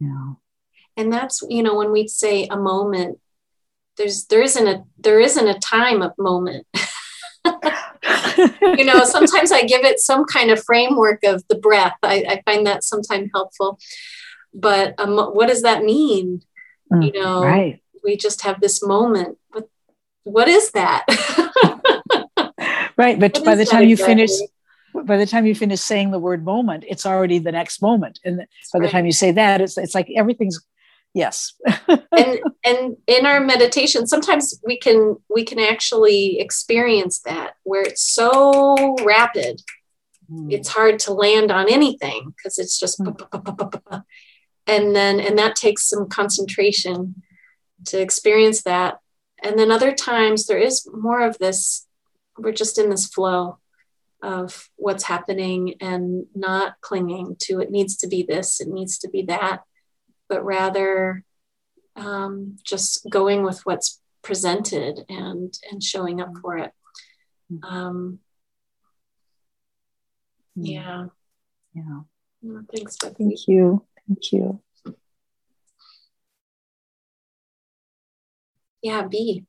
yeah. 0.00 0.32
and 0.96 1.12
that's 1.12 1.42
you 1.48 1.62
know 1.62 1.76
when 1.76 1.92
we 1.92 2.08
say 2.08 2.46
a 2.46 2.56
moment 2.56 3.18
there's 3.96 4.26
there 4.26 4.42
isn't 4.42 4.66
a 4.66 4.82
there 4.98 5.20
isn't 5.20 5.48
a 5.48 5.58
time 5.58 6.02
of 6.02 6.12
moment 6.18 6.66
you 8.78 8.84
know 8.84 9.04
sometimes 9.04 9.52
i 9.52 9.62
give 9.62 9.84
it 9.84 9.98
some 9.98 10.24
kind 10.24 10.50
of 10.50 10.62
framework 10.64 11.22
of 11.24 11.42
the 11.48 11.54
breath 11.54 11.96
i, 12.02 12.24
I 12.28 12.42
find 12.44 12.66
that 12.66 12.84
sometimes 12.84 13.30
helpful 13.34 13.78
but 14.54 14.94
um, 14.98 15.16
what 15.16 15.48
does 15.48 15.62
that 15.62 15.84
mean 15.84 16.42
mm, 16.92 17.04
you 17.04 17.12
know 17.20 17.42
right. 17.42 17.80
we 18.04 18.16
just 18.16 18.42
have 18.42 18.60
this 18.60 18.84
moment 18.84 19.38
but 19.52 19.68
what 20.24 20.48
is 20.48 20.70
that 20.72 21.04
right 22.96 23.18
but 23.18 23.44
by 23.44 23.54
the 23.54 23.64
time 23.64 23.84
you 23.84 23.92
exactly? 23.92 24.14
finish 24.14 24.30
by 25.04 25.16
the 25.16 25.26
time 25.26 25.46
you 25.46 25.54
finish 25.54 25.80
saying 25.80 26.10
the 26.10 26.18
word 26.18 26.44
moment, 26.44 26.84
it's 26.86 27.06
already 27.06 27.38
the 27.38 27.52
next 27.52 27.80
moment. 27.80 28.20
And 28.24 28.46
by 28.72 28.80
the 28.80 28.88
time 28.88 29.06
you 29.06 29.12
say 29.12 29.32
that, 29.32 29.60
it's 29.60 29.78
it's 29.78 29.94
like 29.94 30.10
everything's 30.14 30.60
yes. 31.14 31.54
and 31.88 32.40
and 32.64 32.96
in 33.06 33.26
our 33.26 33.40
meditation, 33.40 34.06
sometimes 34.06 34.60
we 34.64 34.78
can 34.78 35.16
we 35.28 35.44
can 35.44 35.58
actually 35.58 36.38
experience 36.40 37.20
that 37.20 37.54
where 37.62 37.82
it's 37.82 38.02
so 38.02 38.96
rapid, 39.04 39.62
mm. 40.30 40.52
it's 40.52 40.68
hard 40.68 40.98
to 41.00 41.12
land 41.12 41.50
on 41.50 41.70
anything 41.70 42.32
because 42.36 42.58
it's 42.58 42.78
just 42.78 43.00
mm. 43.00 44.02
and 44.66 44.96
then 44.96 45.20
and 45.20 45.38
that 45.38 45.56
takes 45.56 45.88
some 45.88 46.08
concentration 46.08 47.22
to 47.86 48.00
experience 48.00 48.62
that. 48.62 48.98
And 49.42 49.58
then 49.58 49.70
other 49.70 49.92
times 49.92 50.46
there 50.46 50.58
is 50.58 50.88
more 50.92 51.22
of 51.22 51.38
this, 51.38 51.86
we're 52.38 52.52
just 52.52 52.78
in 52.78 52.90
this 52.90 53.06
flow 53.06 53.58
of 54.22 54.68
what's 54.76 55.04
happening 55.04 55.74
and 55.80 56.26
not 56.34 56.74
clinging 56.80 57.36
to 57.40 57.60
it 57.60 57.70
needs 57.70 57.96
to 57.98 58.06
be 58.06 58.22
this, 58.22 58.60
it 58.60 58.68
needs 58.68 58.98
to 58.98 59.10
be 59.10 59.22
that, 59.22 59.62
but 60.28 60.44
rather 60.44 61.24
um, 61.96 62.56
just 62.64 63.06
going 63.10 63.42
with 63.42 63.60
what's 63.64 64.00
presented 64.22 65.04
and 65.08 65.52
and 65.70 65.82
showing 65.82 66.20
up 66.20 66.32
for 66.40 66.58
it. 66.58 66.72
Um, 67.62 68.20
yeah. 70.54 71.06
Yeah. 71.74 72.00
thanks, 72.74 72.96
Becky. 72.96 73.14
Thank 73.18 73.48
you. 73.48 73.84
Thank 74.06 74.32
you. 74.32 74.60
Yeah, 78.82 79.06
B 79.06 79.46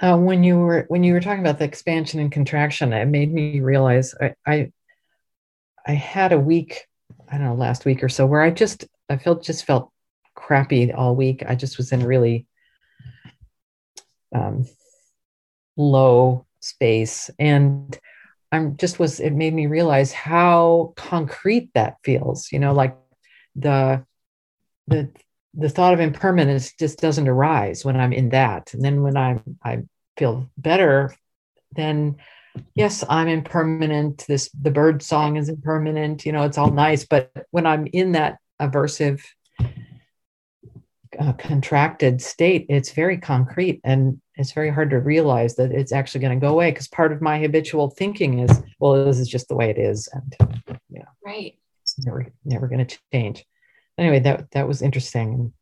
uh, 0.00 0.16
when 0.16 0.42
you 0.42 0.58
were 0.58 0.84
when 0.88 1.04
you 1.04 1.12
were 1.12 1.20
talking 1.20 1.40
about 1.40 1.58
the 1.58 1.64
expansion 1.64 2.20
and 2.20 2.32
contraction, 2.32 2.92
it 2.92 3.06
made 3.06 3.32
me 3.32 3.60
realize 3.60 4.14
I, 4.20 4.34
I 4.46 4.72
I 5.86 5.92
had 5.92 6.32
a 6.32 6.38
week, 6.38 6.86
I 7.32 7.38
don't 7.38 7.46
know, 7.46 7.54
last 7.54 7.86
week 7.86 8.04
or 8.04 8.10
so, 8.10 8.26
where 8.26 8.42
I 8.42 8.50
just 8.50 8.86
I 9.08 9.16
felt 9.16 9.42
just 9.42 9.64
felt 9.64 9.90
crappy 10.34 10.92
all 10.92 11.16
week. 11.16 11.42
I 11.46 11.54
just 11.54 11.78
was 11.78 11.90
in 11.90 12.04
really 12.04 12.46
um, 14.34 14.66
low 15.76 16.46
space, 16.60 17.30
and 17.38 17.98
I'm 18.52 18.76
just 18.76 18.98
was. 18.98 19.18
It 19.18 19.32
made 19.32 19.54
me 19.54 19.66
realize 19.66 20.12
how 20.12 20.92
concrete 20.96 21.70
that 21.74 21.96
feels. 22.04 22.52
You 22.52 22.58
know, 22.58 22.74
like 22.74 22.96
the 23.56 24.04
the 24.86 25.10
the 25.54 25.70
thought 25.70 25.94
of 25.94 26.00
impermanence 26.00 26.74
just 26.74 27.00
doesn't 27.00 27.28
arise 27.28 27.82
when 27.82 27.96
I'm 27.96 28.12
in 28.12 28.28
that. 28.30 28.74
And 28.74 28.84
then 28.84 29.02
when 29.02 29.16
I'm 29.16 29.42
I 29.64 29.78
feel 30.18 30.50
better, 30.58 31.14
then 31.74 32.16
yes, 32.74 33.04
I'm 33.08 33.28
impermanent. 33.28 34.24
This 34.28 34.50
the 34.50 34.70
bird 34.70 35.02
song 35.02 35.36
is 35.36 35.48
impermanent. 35.48 36.26
You 36.26 36.32
know, 36.32 36.42
it's 36.42 36.58
all 36.58 36.70
nice. 36.70 37.04
But 37.04 37.30
when 37.50 37.66
I'm 37.66 37.86
in 37.92 38.12
that 38.12 38.38
aversive, 38.60 39.22
uh, 41.18 41.32
contracted 41.34 42.22
state, 42.22 42.66
it's 42.68 42.92
very 42.92 43.18
concrete 43.18 43.80
and 43.84 44.20
it's 44.36 44.52
very 44.52 44.70
hard 44.70 44.90
to 44.90 44.98
realize 44.98 45.56
that 45.56 45.72
it's 45.72 45.92
actually 45.92 46.22
going 46.22 46.40
to 46.40 46.46
go 46.46 46.52
away 46.52 46.70
because 46.70 46.88
part 46.88 47.12
of 47.12 47.20
my 47.20 47.38
habitual 47.38 47.90
thinking 47.90 48.38
is, 48.38 48.62
well, 48.78 49.04
this 49.04 49.18
is 49.18 49.28
just 49.28 49.48
the 49.48 49.54
way 49.54 49.68
it 49.68 49.78
is, 49.78 50.08
and 50.12 50.36
yeah, 50.88 51.04
right, 51.24 51.58
it's 51.82 51.98
never 51.98 52.26
never 52.44 52.66
going 52.66 52.86
to 52.86 52.98
change 53.12 53.44
anyway, 53.98 54.20
that 54.20 54.50
that 54.52 54.68
was 54.68 54.82
interesting. 54.82 55.52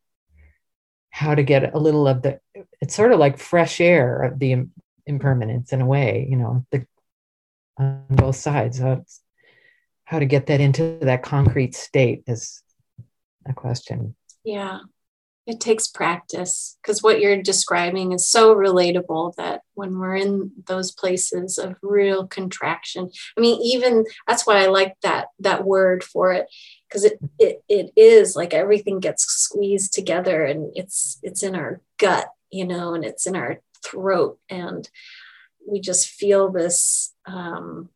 How 1.10 1.34
to 1.34 1.42
get 1.42 1.74
a 1.74 1.78
little 1.78 2.06
of 2.06 2.22
the 2.22 2.40
it's 2.80 2.94
sort 2.94 3.12
of 3.12 3.18
like 3.18 3.38
fresh 3.38 3.80
air 3.80 4.22
of 4.22 4.38
the 4.38 4.66
impermanence 5.10 5.72
in 5.72 5.82
a 5.82 5.86
way, 5.86 6.26
you 6.30 6.36
know, 6.36 6.64
the 6.70 6.86
on 7.78 8.04
both 8.08 8.36
sides. 8.36 8.78
So 8.78 9.04
how 10.04 10.18
to 10.18 10.26
get 10.26 10.46
that 10.46 10.60
into 10.60 10.98
that 11.02 11.22
concrete 11.22 11.74
state 11.74 12.24
is 12.26 12.62
a 13.46 13.52
question. 13.52 14.16
Yeah 14.44 14.80
it 15.50 15.60
takes 15.60 15.88
practice 15.88 16.78
because 16.80 17.02
what 17.02 17.20
you're 17.20 17.42
describing 17.42 18.12
is 18.12 18.28
so 18.28 18.54
relatable 18.54 19.34
that 19.36 19.62
when 19.74 19.98
we're 19.98 20.14
in 20.14 20.52
those 20.66 20.92
places 20.92 21.58
of 21.58 21.74
real 21.82 22.26
contraction 22.26 23.10
i 23.36 23.40
mean 23.40 23.60
even 23.62 24.04
that's 24.28 24.46
why 24.46 24.62
i 24.62 24.66
like 24.66 24.94
that 25.02 25.28
that 25.38 25.64
word 25.64 26.04
for 26.04 26.32
it 26.32 26.46
because 26.88 27.04
it, 27.04 27.18
it 27.38 27.62
it 27.68 27.90
is 27.96 28.36
like 28.36 28.54
everything 28.54 29.00
gets 29.00 29.24
squeezed 29.24 29.92
together 29.92 30.44
and 30.44 30.70
it's 30.76 31.18
it's 31.22 31.42
in 31.42 31.54
our 31.54 31.80
gut 31.98 32.28
you 32.50 32.66
know 32.66 32.94
and 32.94 33.04
it's 33.04 33.26
in 33.26 33.34
our 33.34 33.60
throat 33.84 34.38
and 34.48 34.88
we 35.66 35.80
just 35.80 36.08
feel 36.08 36.50
this 36.50 37.14
um 37.26 37.88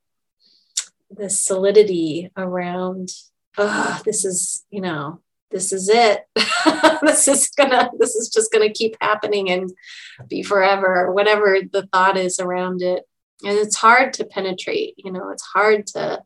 this 1.11 1.41
solidity 1.41 2.31
around 2.37 3.11
oh 3.59 4.01
this 4.05 4.25
is 4.25 4.65
you 4.71 4.81
know 4.81 5.21
this 5.55 5.73
is 5.73 5.89
it. 5.89 6.25
This 7.03 7.29
is 7.29 7.49
gonna 7.51 7.91
this 7.99 8.15
is 8.15 8.29
just 8.29 8.51
gonna 8.51 8.73
keep 8.73 8.97
happening 9.01 9.51
and 9.51 9.71
be 10.27 10.43
forever 10.43 11.07
or 11.07 11.13
whatever 11.13 11.59
the 11.71 11.87
thought 11.93 12.17
is 12.17 12.41
around 12.41 12.81
it. 12.83 13.05
And 13.45 13.57
it's 13.59 13.77
hard 13.77 14.15
to 14.15 14.25
penetrate 14.25 14.95
you 14.97 15.13
know 15.13 15.29
it's 15.31 15.43
hard 15.43 15.87
to 15.89 16.23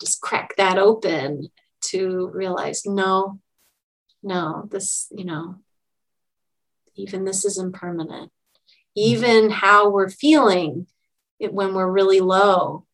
just 0.00 0.20
crack 0.20 0.54
that 0.56 0.78
open 0.78 1.48
to 1.86 2.30
realize 2.32 2.82
no 2.86 3.40
no 4.22 4.68
this 4.70 5.08
you 5.10 5.24
know 5.24 5.56
even 6.94 7.24
this 7.24 7.44
is 7.44 7.58
impermanent 7.58 8.30
even 8.96 9.50
how 9.50 9.88
we're 9.88 10.08
feeling 10.08 10.86
it, 11.38 11.52
when 11.52 11.74
we're 11.74 11.90
really 11.90 12.20
low 12.20 12.84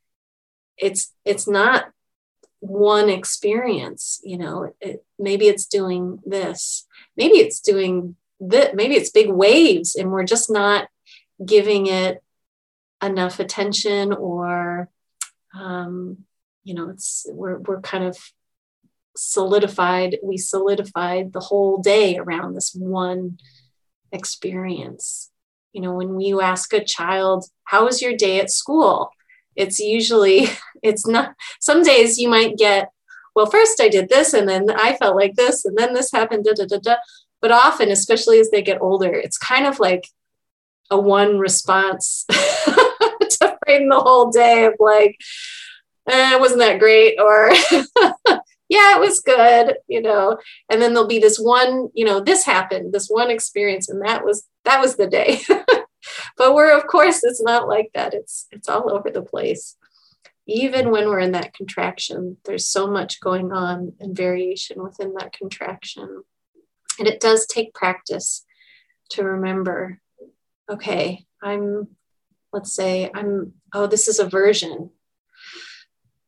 it's 0.77 1.13
it's 1.25 1.49
not 1.49 1.87
one 2.61 3.09
experience 3.09 4.21
you 4.25 4.37
know 4.37 4.73
it, 4.81 5.05
maybe 5.19 5.49
it's 5.49 5.67
doing 5.67 6.19
this 6.25 6.87
maybe 7.17 7.35
it's 7.39 7.61
doing 7.61 8.17
that 8.41 8.75
maybe 8.75 8.95
it's 8.95 9.11
big 9.11 9.31
waves 9.31 9.95
and 9.95 10.11
we're 10.11 10.25
just 10.25 10.51
not 10.51 10.89
giving 11.45 11.87
it 11.87 12.23
enough 13.03 13.41
attention 13.41 14.13
or 14.13 14.89
um, 15.55 16.25
you 16.65 16.75
know, 16.75 16.91
it's 16.91 17.27
we're 17.31 17.59
we're 17.59 17.81
kind 17.81 18.05
of 18.05 18.17
solidified. 19.17 20.19
We 20.23 20.39
solidified 20.39 21.33
the 21.33 21.41
whole 21.41 21.79
day 21.79 22.17
around 22.17 22.55
this 22.55 22.75
one 22.75 23.39
experience. 24.11 25.31
You 25.73 25.83
know, 25.83 25.95
when 25.95 26.21
you 26.21 26.41
ask 26.41 26.73
a 26.73 26.85
child, 26.85 27.47
"How 27.65 27.85
was 27.85 28.03
your 28.03 28.17
day 28.17 28.41
at 28.41 28.51
school?" 28.51 29.11
It's 29.57 29.79
usually 29.81 30.49
it's 30.83 31.07
not. 31.07 31.35
Some 31.61 31.83
days 31.83 32.19
you 32.19 32.29
might 32.29 32.57
get, 32.57 32.91
"Well, 33.35 33.47
first 33.47 33.81
I 33.81 33.89
did 33.89 34.09
this, 34.09 34.35
and 34.35 34.49
then 34.49 34.71
I 34.71 34.97
felt 34.97 35.17
like 35.17 35.35
this, 35.37 35.65
and 35.65 35.77
then 35.77 35.95
this 35.95 36.13
happened." 36.13 36.45
Da 36.45 36.53
da 36.55 36.67
da 36.67 36.79
da. 36.79 36.97
But 37.41 37.53
often, 37.53 37.91
especially 37.91 38.39
as 38.39 38.51
they 38.51 38.63
get 38.63 38.81
older, 38.81 39.13
it's 39.13 39.39
kind 39.39 39.67
of 39.67 39.81
like 39.81 40.07
a 40.91 40.99
one 41.01 41.39
response 41.39 42.25
to 42.31 43.59
frame 43.65 43.89
the 43.89 44.01
whole 44.01 44.31
day 44.31 44.67
of 44.67 44.75
like, 44.79 45.17
eh, 46.09 46.37
wasn't 46.37 46.61
that 46.61 46.79
great? 46.79 47.19
Or, 47.19 47.51
yeah, 48.73 48.97
it 48.97 49.01
was 49.01 49.21
good, 49.21 49.77
you 49.87 50.01
know. 50.01 50.39
And 50.71 50.81
then 50.81 50.95
there'll 50.95 51.07
be 51.07 51.19
this 51.19 51.39
one, 51.39 51.91
you 51.93 52.07
know, 52.07 52.21
this 52.21 52.47
happened, 52.47 52.95
this 52.95 53.09
one 53.09 53.31
experience, 53.31 53.91
and 53.91 54.01
that 54.01 54.25
was 54.25 54.49
that 54.65 54.81
was 54.81 54.97
the 54.97 55.07
day. 55.07 55.43
but 56.39 56.55
we're 56.55 56.75
of 56.75 56.87
course 56.87 57.23
it's 57.23 57.43
not 57.43 57.69
like 57.69 57.91
that. 57.93 58.15
It's 58.15 58.47
it's 58.51 58.71
all 58.71 58.91
over 58.91 59.11
the 59.11 59.21
place. 59.21 59.77
Even 60.47 60.91
when 60.91 61.09
we're 61.09 61.21
in 61.21 61.33
that 61.33 61.53
contraction, 61.53 62.39
there's 62.47 62.67
so 62.67 62.87
much 62.87 63.21
going 63.21 63.53
on 63.53 63.93
and 64.01 64.17
variation 64.17 64.83
within 64.83 65.13
that 65.19 65.35
contraction. 65.35 66.23
And 66.99 67.07
it 67.07 67.21
does 67.21 67.47
take 67.47 67.75
practice 67.75 68.47
to 69.11 69.23
remember 69.23 70.01
okay, 70.71 71.27
I'm, 71.43 71.89
let's 72.53 72.75
say, 72.75 73.11
I'm, 73.15 73.53
oh, 73.75 73.87
this 73.87 74.09
is 74.09 74.19
aversion. 74.19 74.91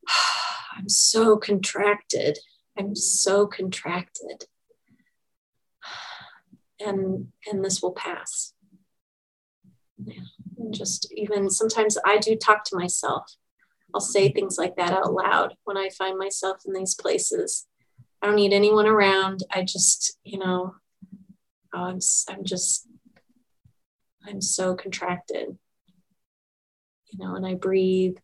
I'm 0.75 0.89
so 0.89 1.37
contracted. 1.37 2.39
I'm 2.79 2.95
so 2.95 3.47
contracted. 3.47 4.45
And 6.81 7.29
and 7.47 7.65
this 7.65 7.81
will 7.81 7.93
pass. 7.93 8.53
Yeah. 10.05 10.23
And 10.59 10.75
just 10.75 11.13
even 11.13 11.51
sometimes 11.51 11.97
I 12.05 12.19
do 12.19 12.37
talk 12.37 12.65
to 12.65 12.77
myself. 12.77 13.37
I'll 13.95 14.01
say 14.01 14.31
things 14.33 14.59
like 14.59 14.75
that 14.77 14.91
out 14.91 15.13
loud 15.13 15.55
when 15.65 15.77
I 15.77 15.89
find 15.91 16.19
myself 16.19 16.59
in 16.67 16.73
these 16.73 16.95
places. 16.95 17.67
I 18.21 18.27
don't 18.27 18.37
need 18.37 18.53
anyone 18.53 18.87
around. 18.87 19.45
I 19.51 19.63
just, 19.63 20.19
you 20.25 20.39
know, 20.39 20.75
oh, 21.75 21.79
I'm 21.79 22.01
I'm 22.29 22.45
just 22.45 22.89
I'm 24.27 24.41
so 24.41 24.75
contracted. 24.75 25.57
You 27.11 27.19
know, 27.19 27.37
and 27.37 27.47
I 27.47 27.55
breathe. 27.55 28.17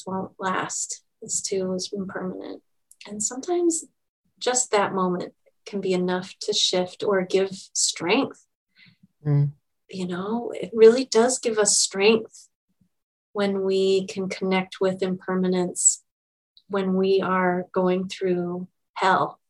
This 0.00 0.06
won't 0.06 0.32
last. 0.38 1.02
This 1.20 1.42
too 1.42 1.74
is 1.74 1.90
impermanent. 1.92 2.62
And 3.06 3.22
sometimes 3.22 3.84
just 4.38 4.70
that 4.70 4.94
moment 4.94 5.34
can 5.66 5.82
be 5.82 5.92
enough 5.92 6.34
to 6.40 6.54
shift 6.54 7.02
or 7.02 7.22
give 7.26 7.50
strength. 7.74 8.46
Mm. 9.26 9.52
You 9.90 10.06
know, 10.06 10.52
it 10.54 10.70
really 10.72 11.04
does 11.04 11.38
give 11.38 11.58
us 11.58 11.76
strength 11.76 12.48
when 13.32 13.62
we 13.62 14.06
can 14.06 14.30
connect 14.30 14.80
with 14.80 15.02
impermanence 15.02 16.02
when 16.68 16.94
we 16.94 17.20
are 17.20 17.66
going 17.72 18.08
through 18.08 18.68
hell 18.94 19.40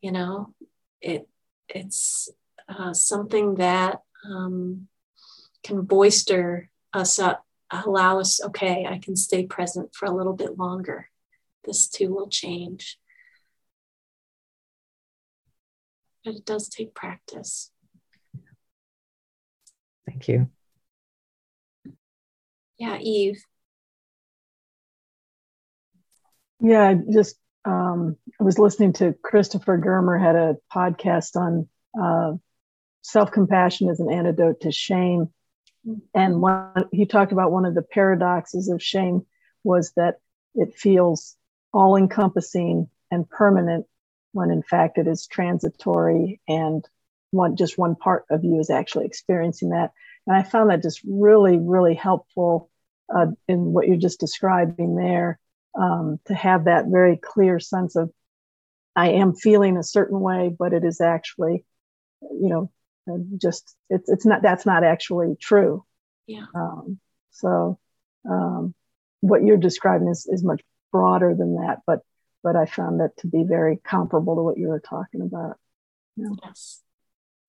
you 0.00 0.12
know 0.12 0.54
it 1.00 1.28
it's 1.68 2.30
uh, 2.68 2.92
something 2.92 3.56
that 3.56 4.00
um, 4.26 4.88
can 5.62 5.82
boister 5.82 6.70
us 6.94 7.18
up, 7.18 7.44
allow 7.70 8.20
us, 8.20 8.42
okay, 8.42 8.86
I 8.88 8.98
can 8.98 9.16
stay 9.16 9.46
present 9.46 9.94
for 9.94 10.06
a 10.06 10.14
little 10.14 10.32
bit 10.32 10.58
longer. 10.58 11.10
This 11.64 11.88
too 11.88 12.12
will 12.12 12.28
change. 12.28 12.98
But 16.24 16.36
it 16.36 16.44
does 16.44 16.68
take 16.68 16.94
practice. 16.94 17.70
Thank 20.06 20.28
you. 20.28 20.50
Yeah, 22.78 22.98
Eve. 22.98 23.42
Yeah, 26.60 26.88
I 26.88 26.94
just 27.12 27.36
um, 27.64 28.16
I 28.40 28.44
was 28.44 28.58
listening 28.58 28.92
to 28.94 29.14
Christopher 29.22 29.78
Germer 29.78 30.20
had 30.20 30.36
a 30.36 30.56
podcast 30.74 31.36
on 31.36 31.68
uh, 32.00 32.36
self 33.02 33.32
compassion 33.32 33.88
as 33.88 34.00
an 34.00 34.10
antidote 34.10 34.60
to 34.62 34.72
shame. 34.72 35.32
And 36.14 36.42
he 36.92 37.06
talked 37.06 37.32
about 37.32 37.52
one 37.52 37.64
of 37.66 37.74
the 37.74 37.82
paradoxes 37.82 38.68
of 38.68 38.82
shame 38.82 39.26
was 39.62 39.92
that 39.96 40.18
it 40.54 40.74
feels 40.74 41.36
all 41.72 41.96
encompassing 41.96 42.88
and 43.10 43.28
permanent 43.28 43.86
when 44.32 44.50
in 44.50 44.62
fact 44.62 44.98
it 44.98 45.06
is 45.06 45.26
transitory 45.26 46.40
and 46.48 46.86
one 47.30 47.56
just 47.56 47.78
one 47.78 47.96
part 47.96 48.24
of 48.30 48.44
you 48.44 48.60
is 48.60 48.70
actually 48.70 49.06
experiencing 49.06 49.70
that. 49.70 49.92
And 50.26 50.36
i 50.36 50.42
found 50.42 50.70
that 50.70 50.82
just 50.82 51.00
really 51.06 51.58
really 51.58 51.94
helpful 51.94 52.70
uh, 53.14 53.26
in 53.48 53.72
what 53.72 53.86
you're 53.86 53.96
just 53.96 54.20
describing 54.20 54.96
there 54.96 55.38
um, 55.78 56.18
to 56.26 56.34
have 56.34 56.64
that 56.64 56.86
very 56.86 57.16
clear 57.16 57.60
sense 57.60 57.96
of 57.96 58.10
i 58.96 59.10
am 59.10 59.34
feeling 59.34 59.76
a 59.76 59.82
certain 59.82 60.20
way 60.20 60.54
but 60.56 60.72
it 60.72 60.84
is 60.84 61.00
actually 61.00 61.64
you 62.22 62.48
know 62.48 62.70
just 63.40 63.76
it's 63.90 64.08
it's 64.08 64.26
not 64.26 64.42
that's 64.42 64.66
not 64.66 64.84
actually 64.84 65.36
true. 65.40 65.84
Yeah. 66.26 66.46
Um, 66.54 66.98
so 67.30 67.78
um, 68.28 68.74
what 69.20 69.42
you're 69.44 69.56
describing 69.56 70.08
is 70.08 70.26
is 70.26 70.42
much 70.42 70.62
broader 70.92 71.34
than 71.34 71.56
that 71.56 71.78
but 71.86 72.00
but 72.44 72.54
i 72.54 72.66
found 72.66 73.00
that 73.00 73.16
to 73.16 73.26
be 73.26 73.42
very 73.42 73.76
comparable 73.84 74.36
to 74.36 74.42
what 74.42 74.58
you 74.58 74.68
were 74.68 74.80
talking 74.80 75.20
about. 75.20 75.58
Yeah. 76.16 76.28
yes. 76.44 76.82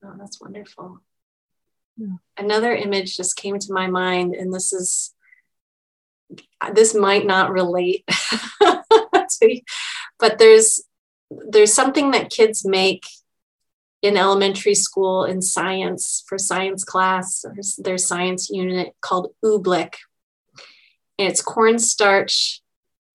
Oh 0.04 0.14
that's 0.18 0.42
wonderful. 0.42 1.00
Yeah. 1.98 2.16
another 2.38 2.76
image 2.76 3.16
just 3.16 3.38
came 3.38 3.58
to 3.58 3.74
my 3.74 3.88
mind 3.88 4.36
and 4.36 4.54
this 4.54 4.74
is 4.74 5.14
this 6.74 6.94
might 6.96 7.26
not 7.26 7.52
relate 7.52 8.04
to, 8.62 9.62
but 10.20 10.38
there's 10.38 10.84
there's 11.50 11.74
something 11.74 12.12
that 12.12 12.30
kids 12.30 12.66
make 12.66 13.06
in 14.06 14.18
elementary 14.18 14.76
school 14.76 15.24
in 15.24 15.42
science 15.42 16.24
for 16.28 16.38
science 16.38 16.84
class 16.84 17.44
or 17.44 17.56
their 17.80 17.98
science 17.98 18.50
unit 18.50 18.94
called 19.02 19.34
oobleck. 19.44 19.96
And 21.18 21.30
it's 21.30 21.42
cornstarch 21.42 22.62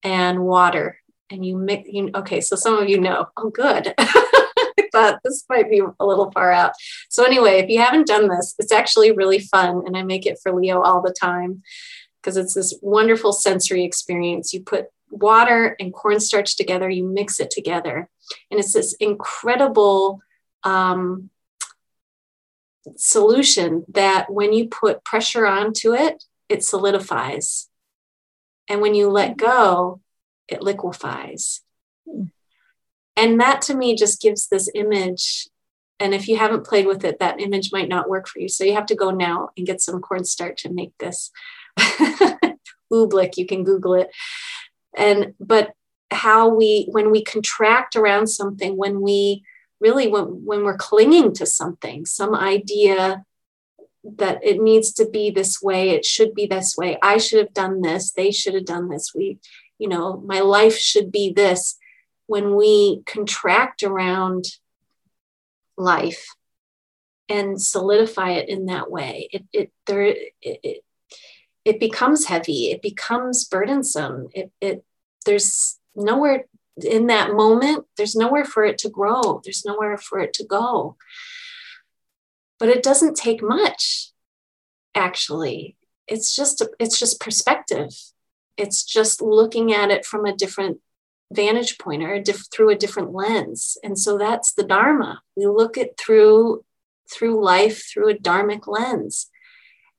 and 0.03 0.41
water. 0.41 0.99
And 1.31 1.47
you 1.47 1.57
mix, 1.57 1.89
you, 1.89 2.11
okay, 2.15 2.41
so 2.41 2.57
some 2.57 2.77
of 2.77 2.89
you 2.89 3.01
know, 3.01 3.27
oh, 3.37 3.51
good. 3.51 3.95
I 3.99 4.89
thought 4.91 5.21
this 5.23 5.45
might 5.49 5.71
be 5.71 5.81
a 6.01 6.05
little 6.05 6.33
far 6.33 6.51
out. 6.51 6.73
So, 7.09 7.25
anyway, 7.25 7.61
if 7.61 7.71
you 7.71 7.81
haven't 7.81 8.09
done 8.09 8.27
this, 8.29 8.57
it's 8.59 8.73
actually 8.73 9.13
really 9.13 9.39
fun. 9.39 9.85
And 9.87 9.97
I 9.97 10.03
make 10.03 10.27
it 10.27 10.41
for 10.43 10.53
Leo 10.53 10.81
all 10.81 11.01
the 11.01 11.15
time 11.19 11.63
because 12.21 12.37
it's 12.37 12.55
this 12.55 12.75
wonderful 12.83 13.33
sensory 13.33 13.85
experience. 13.85 14.53
You 14.53 14.63
put 14.63 14.87
water 15.09 15.77
and 15.79 15.93
cornstarch 15.93 16.57
together, 16.57 16.91
you 16.91 17.05
mix 17.05 17.39
it 17.39 17.53
together. 17.53 18.09
And 18.51 18.59
it's 18.59 18.73
this 18.73 18.95
incredible 18.95 20.21
um, 20.65 21.31
solution 22.97 23.85
that 23.89 24.33
when 24.33 24.53
you 24.53 24.69
put 24.69 25.05
pressure 25.05 25.47
onto 25.47 25.95
it, 25.95 26.25
it 26.49 26.65
solidifies. 26.65 27.69
And 28.69 28.81
when 28.81 28.95
you 28.95 29.09
let 29.09 29.37
go, 29.37 30.01
it 30.49 30.63
liquefies. 30.63 31.63
And 33.17 33.41
that 33.41 33.63
to 33.63 33.75
me 33.75 33.95
just 33.95 34.21
gives 34.21 34.49
this 34.49 34.71
image. 34.75 35.49
And 35.99 36.15
if 36.15 36.29
you 36.29 36.37
haven't 36.37 36.67
played 36.67 36.87
with 36.87 37.05
it, 37.05 37.19
that 37.19 37.41
image 37.41 37.71
might 37.73 37.89
not 37.89 38.09
work 38.09 38.27
for 38.27 38.39
you. 38.41 38.49
So 38.49 38.65
you 38.65 38.75
have 38.75 38.87
to 38.87 38.95
go 38.95 39.11
now 39.11 39.51
and 39.57 39.67
get 39.67 39.81
some 39.81 40.01
cornstarch 40.01 40.65
and 40.65 40.75
make 40.75 40.97
this. 40.99 41.31
Oobleck, 42.93 43.37
you 43.37 43.47
can 43.47 43.65
Google 43.65 43.95
it. 43.95 44.11
And 44.97 45.35
but 45.39 45.73
how 46.11 46.49
we 46.49 46.89
when 46.91 47.11
we 47.11 47.23
contract 47.23 47.95
around 47.95 48.27
something, 48.29 48.77
when 48.77 49.01
we 49.01 49.45
really 49.81 50.09
when, 50.09 50.45
when 50.45 50.65
we're 50.65 50.77
clinging 50.77 51.33
to 51.35 51.47
something, 51.47 52.07
some 52.07 52.35
idea 52.35 53.25
that 54.05 54.43
it 54.43 54.61
needs 54.61 54.93
to 54.95 55.09
be 55.09 55.31
this 55.31 55.61
way, 55.61 55.91
it 55.91 56.05
should 56.05 56.35
be 56.35 56.47
this 56.47 56.77
way, 56.77 56.99
I 57.03 57.19
should 57.19 57.39
have 57.39 57.55
done 57.55 57.83
this, 57.83 58.13
they 58.13 58.31
should 58.31 58.55
have 58.55 58.65
done 58.65 58.89
this, 58.89 59.13
we, 59.15 59.39
you 59.79 59.89
know, 59.89 60.23
my 60.27 60.41
life 60.41 60.77
should 60.77 61.11
be 61.11 61.33
this. 61.33 61.77
When 62.27 62.55
we 62.55 63.03
contract 63.07 63.83
around 63.83 64.45
life 65.77 66.29
and 67.29 67.61
solidify 67.61 68.33
it 68.33 68.49
in 68.49 68.67
that 68.67 68.91
way, 68.91 69.29
it, 69.33 69.45
it 69.53 69.73
there 69.87 70.03
it, 70.03 70.33
it, 70.43 70.85
it 71.65 71.81
becomes 71.81 72.27
heavy, 72.27 72.71
it 72.71 72.83
becomes 72.83 73.45
burdensome. 73.45 74.29
It, 74.33 74.53
it 74.61 74.85
there's 75.27 75.79
nowhere 75.95 76.45
in 76.83 77.07
that 77.09 77.33
moment, 77.35 77.87
there's 77.97 78.15
nowhere 78.17 78.45
for 78.45 78.65
it 78.65 78.79
to 78.79 78.91
grow, 78.91 79.41
there's 79.45 79.65
nowhere 79.65 79.97
for 79.99 80.19
it 80.21 80.33
to 80.35 80.45
go. 80.45 80.97
But 82.59 82.69
it 82.69 82.83
doesn't 82.83 83.17
take 83.17 83.43
much, 83.43 84.13
actually. 84.95 85.77
It's 86.07 86.35
just 86.35 86.63
it's 86.79 86.99
just 86.99 87.21
perspective. 87.21 87.91
it's 88.57 88.85
just 88.85 89.23
looking 89.23 89.73
at 89.73 89.91
it 89.91 90.05
from 90.05 90.27
a 90.27 90.37
different 90.37 90.81
vantage 91.33 91.79
point 91.79 92.03
or 92.03 92.13
a 92.15 92.23
diff- 92.23 92.51
through 92.53 92.71
a 92.71 92.77
different 92.77 93.13
lens 93.15 93.79
and 93.85 93.99
so 93.99 94.19
that's 94.19 94.53
the 94.53 94.65
dharma 94.65 95.23
we 95.37 95.47
look 95.47 95.79
it 95.79 95.95
through 95.97 96.65
through 97.11 97.43
life 97.43 97.85
through 97.89 98.09
a 98.11 98.15
dharmic 98.15 98.67
lens 98.67 99.31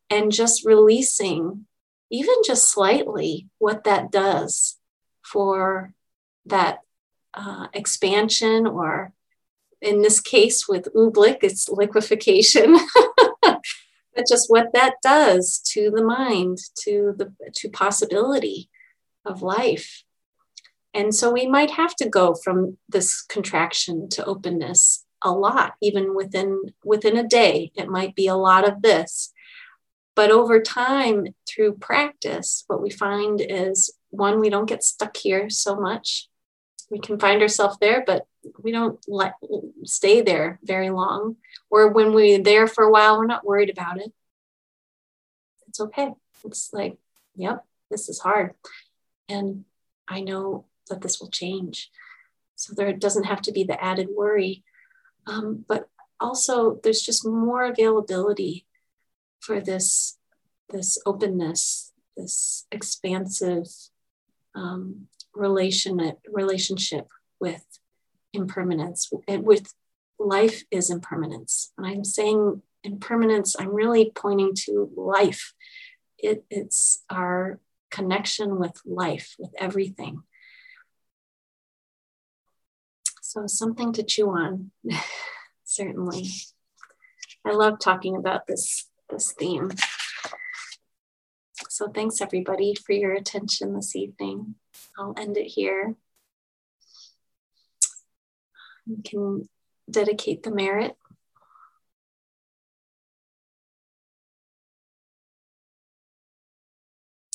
and 0.09 0.31
just 0.31 0.65
releasing 0.65 1.65
even 2.11 2.35
just 2.45 2.69
slightly 2.69 3.47
what 3.59 3.85
that 3.85 4.11
does 4.11 4.77
for 5.23 5.93
that 6.45 6.79
uh, 7.33 7.67
expansion 7.73 8.67
or 8.67 9.13
in 9.81 10.01
this 10.01 10.19
case 10.19 10.67
with 10.67 10.93
oobleck 10.95 11.37
it's 11.41 11.69
liquefaction 11.69 12.77
but 14.15 14.27
just 14.27 14.49
what 14.49 14.73
that 14.73 14.95
does 15.01 15.59
to 15.59 15.89
the 15.91 16.03
mind 16.03 16.57
to 16.83 17.13
the 17.17 17.33
to 17.53 17.69
possibility 17.69 18.69
of 19.25 19.41
life. 19.41 20.03
And 20.93 21.15
so 21.15 21.31
we 21.31 21.47
might 21.47 21.71
have 21.71 21.95
to 21.97 22.09
go 22.09 22.33
from 22.33 22.77
this 22.89 23.21
contraction 23.21 24.09
to 24.09 24.25
openness 24.25 25.05
a 25.23 25.31
lot 25.31 25.73
even 25.81 26.15
within 26.15 26.59
within 26.83 27.17
a 27.17 27.27
day. 27.27 27.71
It 27.75 27.87
might 27.87 28.15
be 28.15 28.27
a 28.27 28.35
lot 28.35 28.67
of 28.67 28.81
this. 28.81 29.31
But 30.15 30.31
over 30.31 30.61
time 30.61 31.27
through 31.47 31.75
practice 31.75 32.63
what 32.67 32.81
we 32.81 32.89
find 32.89 33.39
is 33.41 33.93
one 34.09 34.39
we 34.39 34.49
don't 34.49 34.67
get 34.67 34.83
stuck 34.83 35.15
here 35.15 35.49
so 35.49 35.75
much 35.75 36.27
we 36.91 36.99
can 36.99 37.17
find 37.17 37.41
ourselves 37.41 37.77
there 37.79 38.03
but 38.05 38.27
we 38.61 38.71
don't 38.71 39.03
let 39.07 39.33
stay 39.85 40.21
there 40.21 40.59
very 40.63 40.89
long. 40.89 41.37
Or 41.69 41.89
when 41.89 42.13
we're 42.13 42.41
there 42.43 42.67
for 42.67 42.83
a 42.83 42.91
while 42.91 43.17
we're 43.17 43.25
not 43.25 43.45
worried 43.45 43.69
about 43.69 43.99
it. 43.99 44.11
It's 45.67 45.79
okay. 45.79 46.09
It's 46.43 46.71
like 46.73 46.97
yep 47.35 47.65
this 47.89 48.09
is 48.09 48.19
hard. 48.19 48.53
And 49.27 49.65
i 50.07 50.21
know 50.21 50.65
that 50.89 51.01
this 51.01 51.19
will 51.19 51.29
change. 51.29 51.89
So 52.55 52.73
there 52.75 52.93
doesn't 52.93 53.23
have 53.23 53.41
to 53.43 53.51
be 53.51 53.63
the 53.63 53.81
added 53.83 54.09
worry. 54.15 54.63
Um, 55.25 55.65
but 55.67 55.89
also 56.19 56.79
there's 56.83 57.01
just 57.01 57.25
more 57.25 57.63
availability 57.63 58.65
for 59.39 59.59
this 59.59 60.17
this 60.69 60.97
openness 61.05 61.91
this 62.15 62.65
expansive 62.71 63.67
um, 64.53 65.07
relation 65.35 66.13
relationship 66.31 67.07
with 67.39 67.63
impermanence 68.33 69.09
and 69.27 69.43
with 69.43 69.73
life 70.19 70.63
is 70.71 70.89
impermanence. 70.89 71.71
And 71.77 71.87
i'm 71.87 72.03
saying 72.03 72.61
impermanence 72.83 73.55
i'm 73.59 73.73
really 73.73 74.11
pointing 74.15 74.53
to 74.65 74.89
life. 74.95 75.53
It, 76.17 76.45
it's 76.49 77.03
our 77.09 77.59
connection 77.89 78.59
with 78.59 78.79
life 78.85 79.35
with 79.39 79.51
everything. 79.57 80.23
So 83.21 83.47
something 83.47 83.91
to 83.93 84.03
chew 84.03 84.29
on 84.29 84.71
certainly. 85.63 86.29
I 87.45 87.53
love 87.53 87.79
talking 87.79 88.15
about 88.15 88.45
this 88.47 88.87
this 89.09 89.33
theme. 89.33 89.71
So 91.69 91.87
thanks 91.87 92.21
everybody 92.21 92.75
for 92.75 92.93
your 92.93 93.13
attention 93.13 93.73
this 93.73 93.95
evening 93.95 94.55
I'll 95.01 95.15
end 95.17 95.35
it 95.35 95.47
here. 95.47 95.95
You 98.85 99.01
can 99.03 99.49
dedicate 99.89 100.43
the 100.43 100.51
merit. 100.51 100.95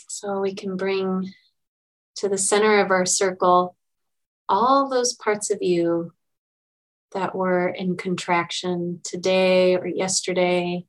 So 0.06 0.40
we 0.40 0.54
can 0.54 0.76
bring 0.76 1.32
to 2.16 2.28
the 2.28 2.38
center 2.38 2.78
of 2.78 2.90
our 2.90 3.04
circle 3.04 3.76
all 4.48 4.88
those 4.88 5.12
parts 5.12 5.50
of 5.50 5.58
you 5.60 6.12
that 7.12 7.34
were 7.34 7.68
in 7.68 7.96
contraction 7.96 9.00
today 9.02 9.74
or 9.74 9.88
yesterday. 9.88 10.86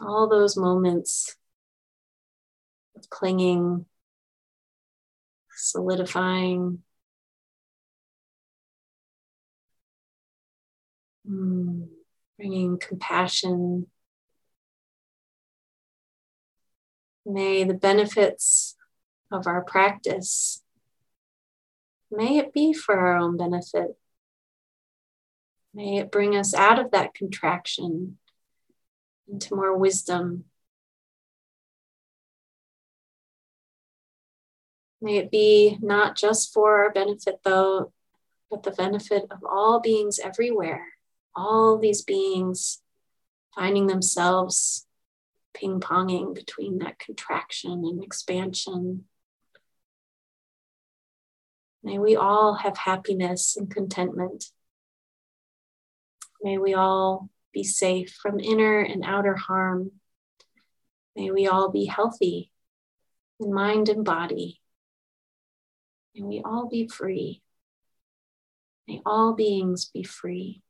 All 0.00 0.26
those 0.26 0.56
moments 0.56 1.36
clinging, 3.10 3.86
solidifying. 5.54 6.82
Mm, 11.28 11.88
bringing 12.36 12.78
compassion. 12.78 13.86
May 17.24 17.64
the 17.64 17.74
benefits 17.74 18.76
of 19.32 19.46
our 19.48 19.62
practice, 19.62 20.62
may 22.10 22.38
it 22.38 22.52
be 22.52 22.72
for 22.72 22.96
our 22.96 23.16
own 23.16 23.36
benefit. 23.36 23.96
May 25.74 25.98
it 25.98 26.12
bring 26.12 26.36
us 26.36 26.54
out 26.54 26.78
of 26.78 26.92
that 26.92 27.14
contraction 27.14 28.18
into 29.28 29.54
more 29.54 29.76
wisdom 29.76 30.44
May 35.06 35.18
it 35.18 35.30
be 35.30 35.78
not 35.80 36.16
just 36.16 36.52
for 36.52 36.82
our 36.82 36.90
benefit, 36.90 37.38
though, 37.44 37.92
but 38.50 38.64
the 38.64 38.72
benefit 38.72 39.22
of 39.30 39.38
all 39.48 39.78
beings 39.78 40.18
everywhere, 40.18 40.84
all 41.32 41.78
these 41.78 42.02
beings 42.02 42.82
finding 43.54 43.86
themselves 43.86 44.84
ping 45.54 45.78
ponging 45.78 46.34
between 46.34 46.78
that 46.78 46.98
contraction 46.98 47.84
and 47.84 48.02
expansion. 48.02 49.04
May 51.84 52.00
we 52.00 52.16
all 52.16 52.54
have 52.54 52.76
happiness 52.76 53.56
and 53.56 53.70
contentment. 53.70 54.46
May 56.42 56.58
we 56.58 56.74
all 56.74 57.30
be 57.52 57.62
safe 57.62 58.18
from 58.20 58.40
inner 58.40 58.80
and 58.80 59.04
outer 59.04 59.36
harm. 59.36 59.92
May 61.14 61.30
we 61.30 61.46
all 61.46 61.70
be 61.70 61.84
healthy 61.84 62.50
in 63.38 63.54
mind 63.54 63.88
and 63.88 64.04
body. 64.04 64.60
May 66.16 66.22
we 66.22 66.42
all 66.42 66.66
be 66.66 66.88
free. 66.88 67.42
May 68.88 69.02
all 69.04 69.34
beings 69.34 69.84
be 69.84 70.02
free. 70.02 70.62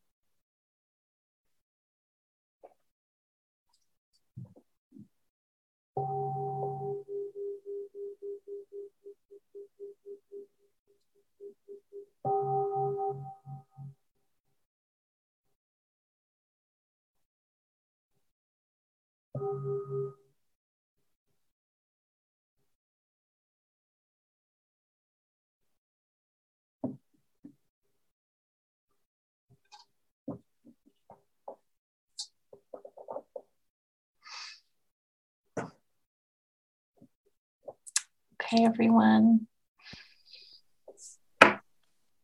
Okay, 38.47 38.65
everyone. 38.65 39.49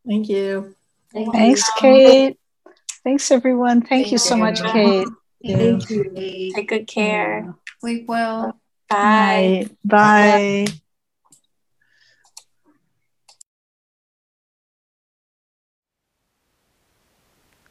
Thank 0.07 0.29
you. 0.29 0.77
Thank 1.13 1.33
Thanks. 1.33 1.69
Kate. 1.79 2.39
Thanks, 3.03 3.31
everyone. 3.33 3.81
Thank, 3.81 4.05
Thank 4.05 4.13
you 4.13 4.19
so 4.19 4.37
you. 4.37 4.41
much, 4.41 4.63
Kate. 4.63 5.09
Thank 5.45 5.91
you. 5.91 6.53
Take 6.55 6.69
good 6.69 6.87
care. 6.87 7.55
Sleep 7.81 8.07
well. 8.07 8.61
Bye. 8.89 9.67
Bye. 9.85 10.67
Bye. 10.67 10.73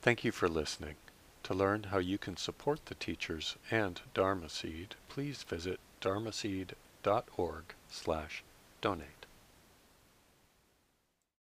Thank 0.01 0.25
you 0.25 0.31
for 0.33 0.49
listening. 0.49 0.95
To 1.43 1.53
learn 1.53 1.83
how 1.83 1.99
you 1.99 2.17
can 2.17 2.35
support 2.35 2.87
the 2.87 2.95
teachers 2.95 3.55
and 3.69 4.01
Dharma 4.13 4.49
Seed, 4.49 4.95
please 5.07 5.43
visit 5.43 5.79
dharmaseed.org 6.01 7.63
slash 7.91 8.43
donate. 8.79 9.20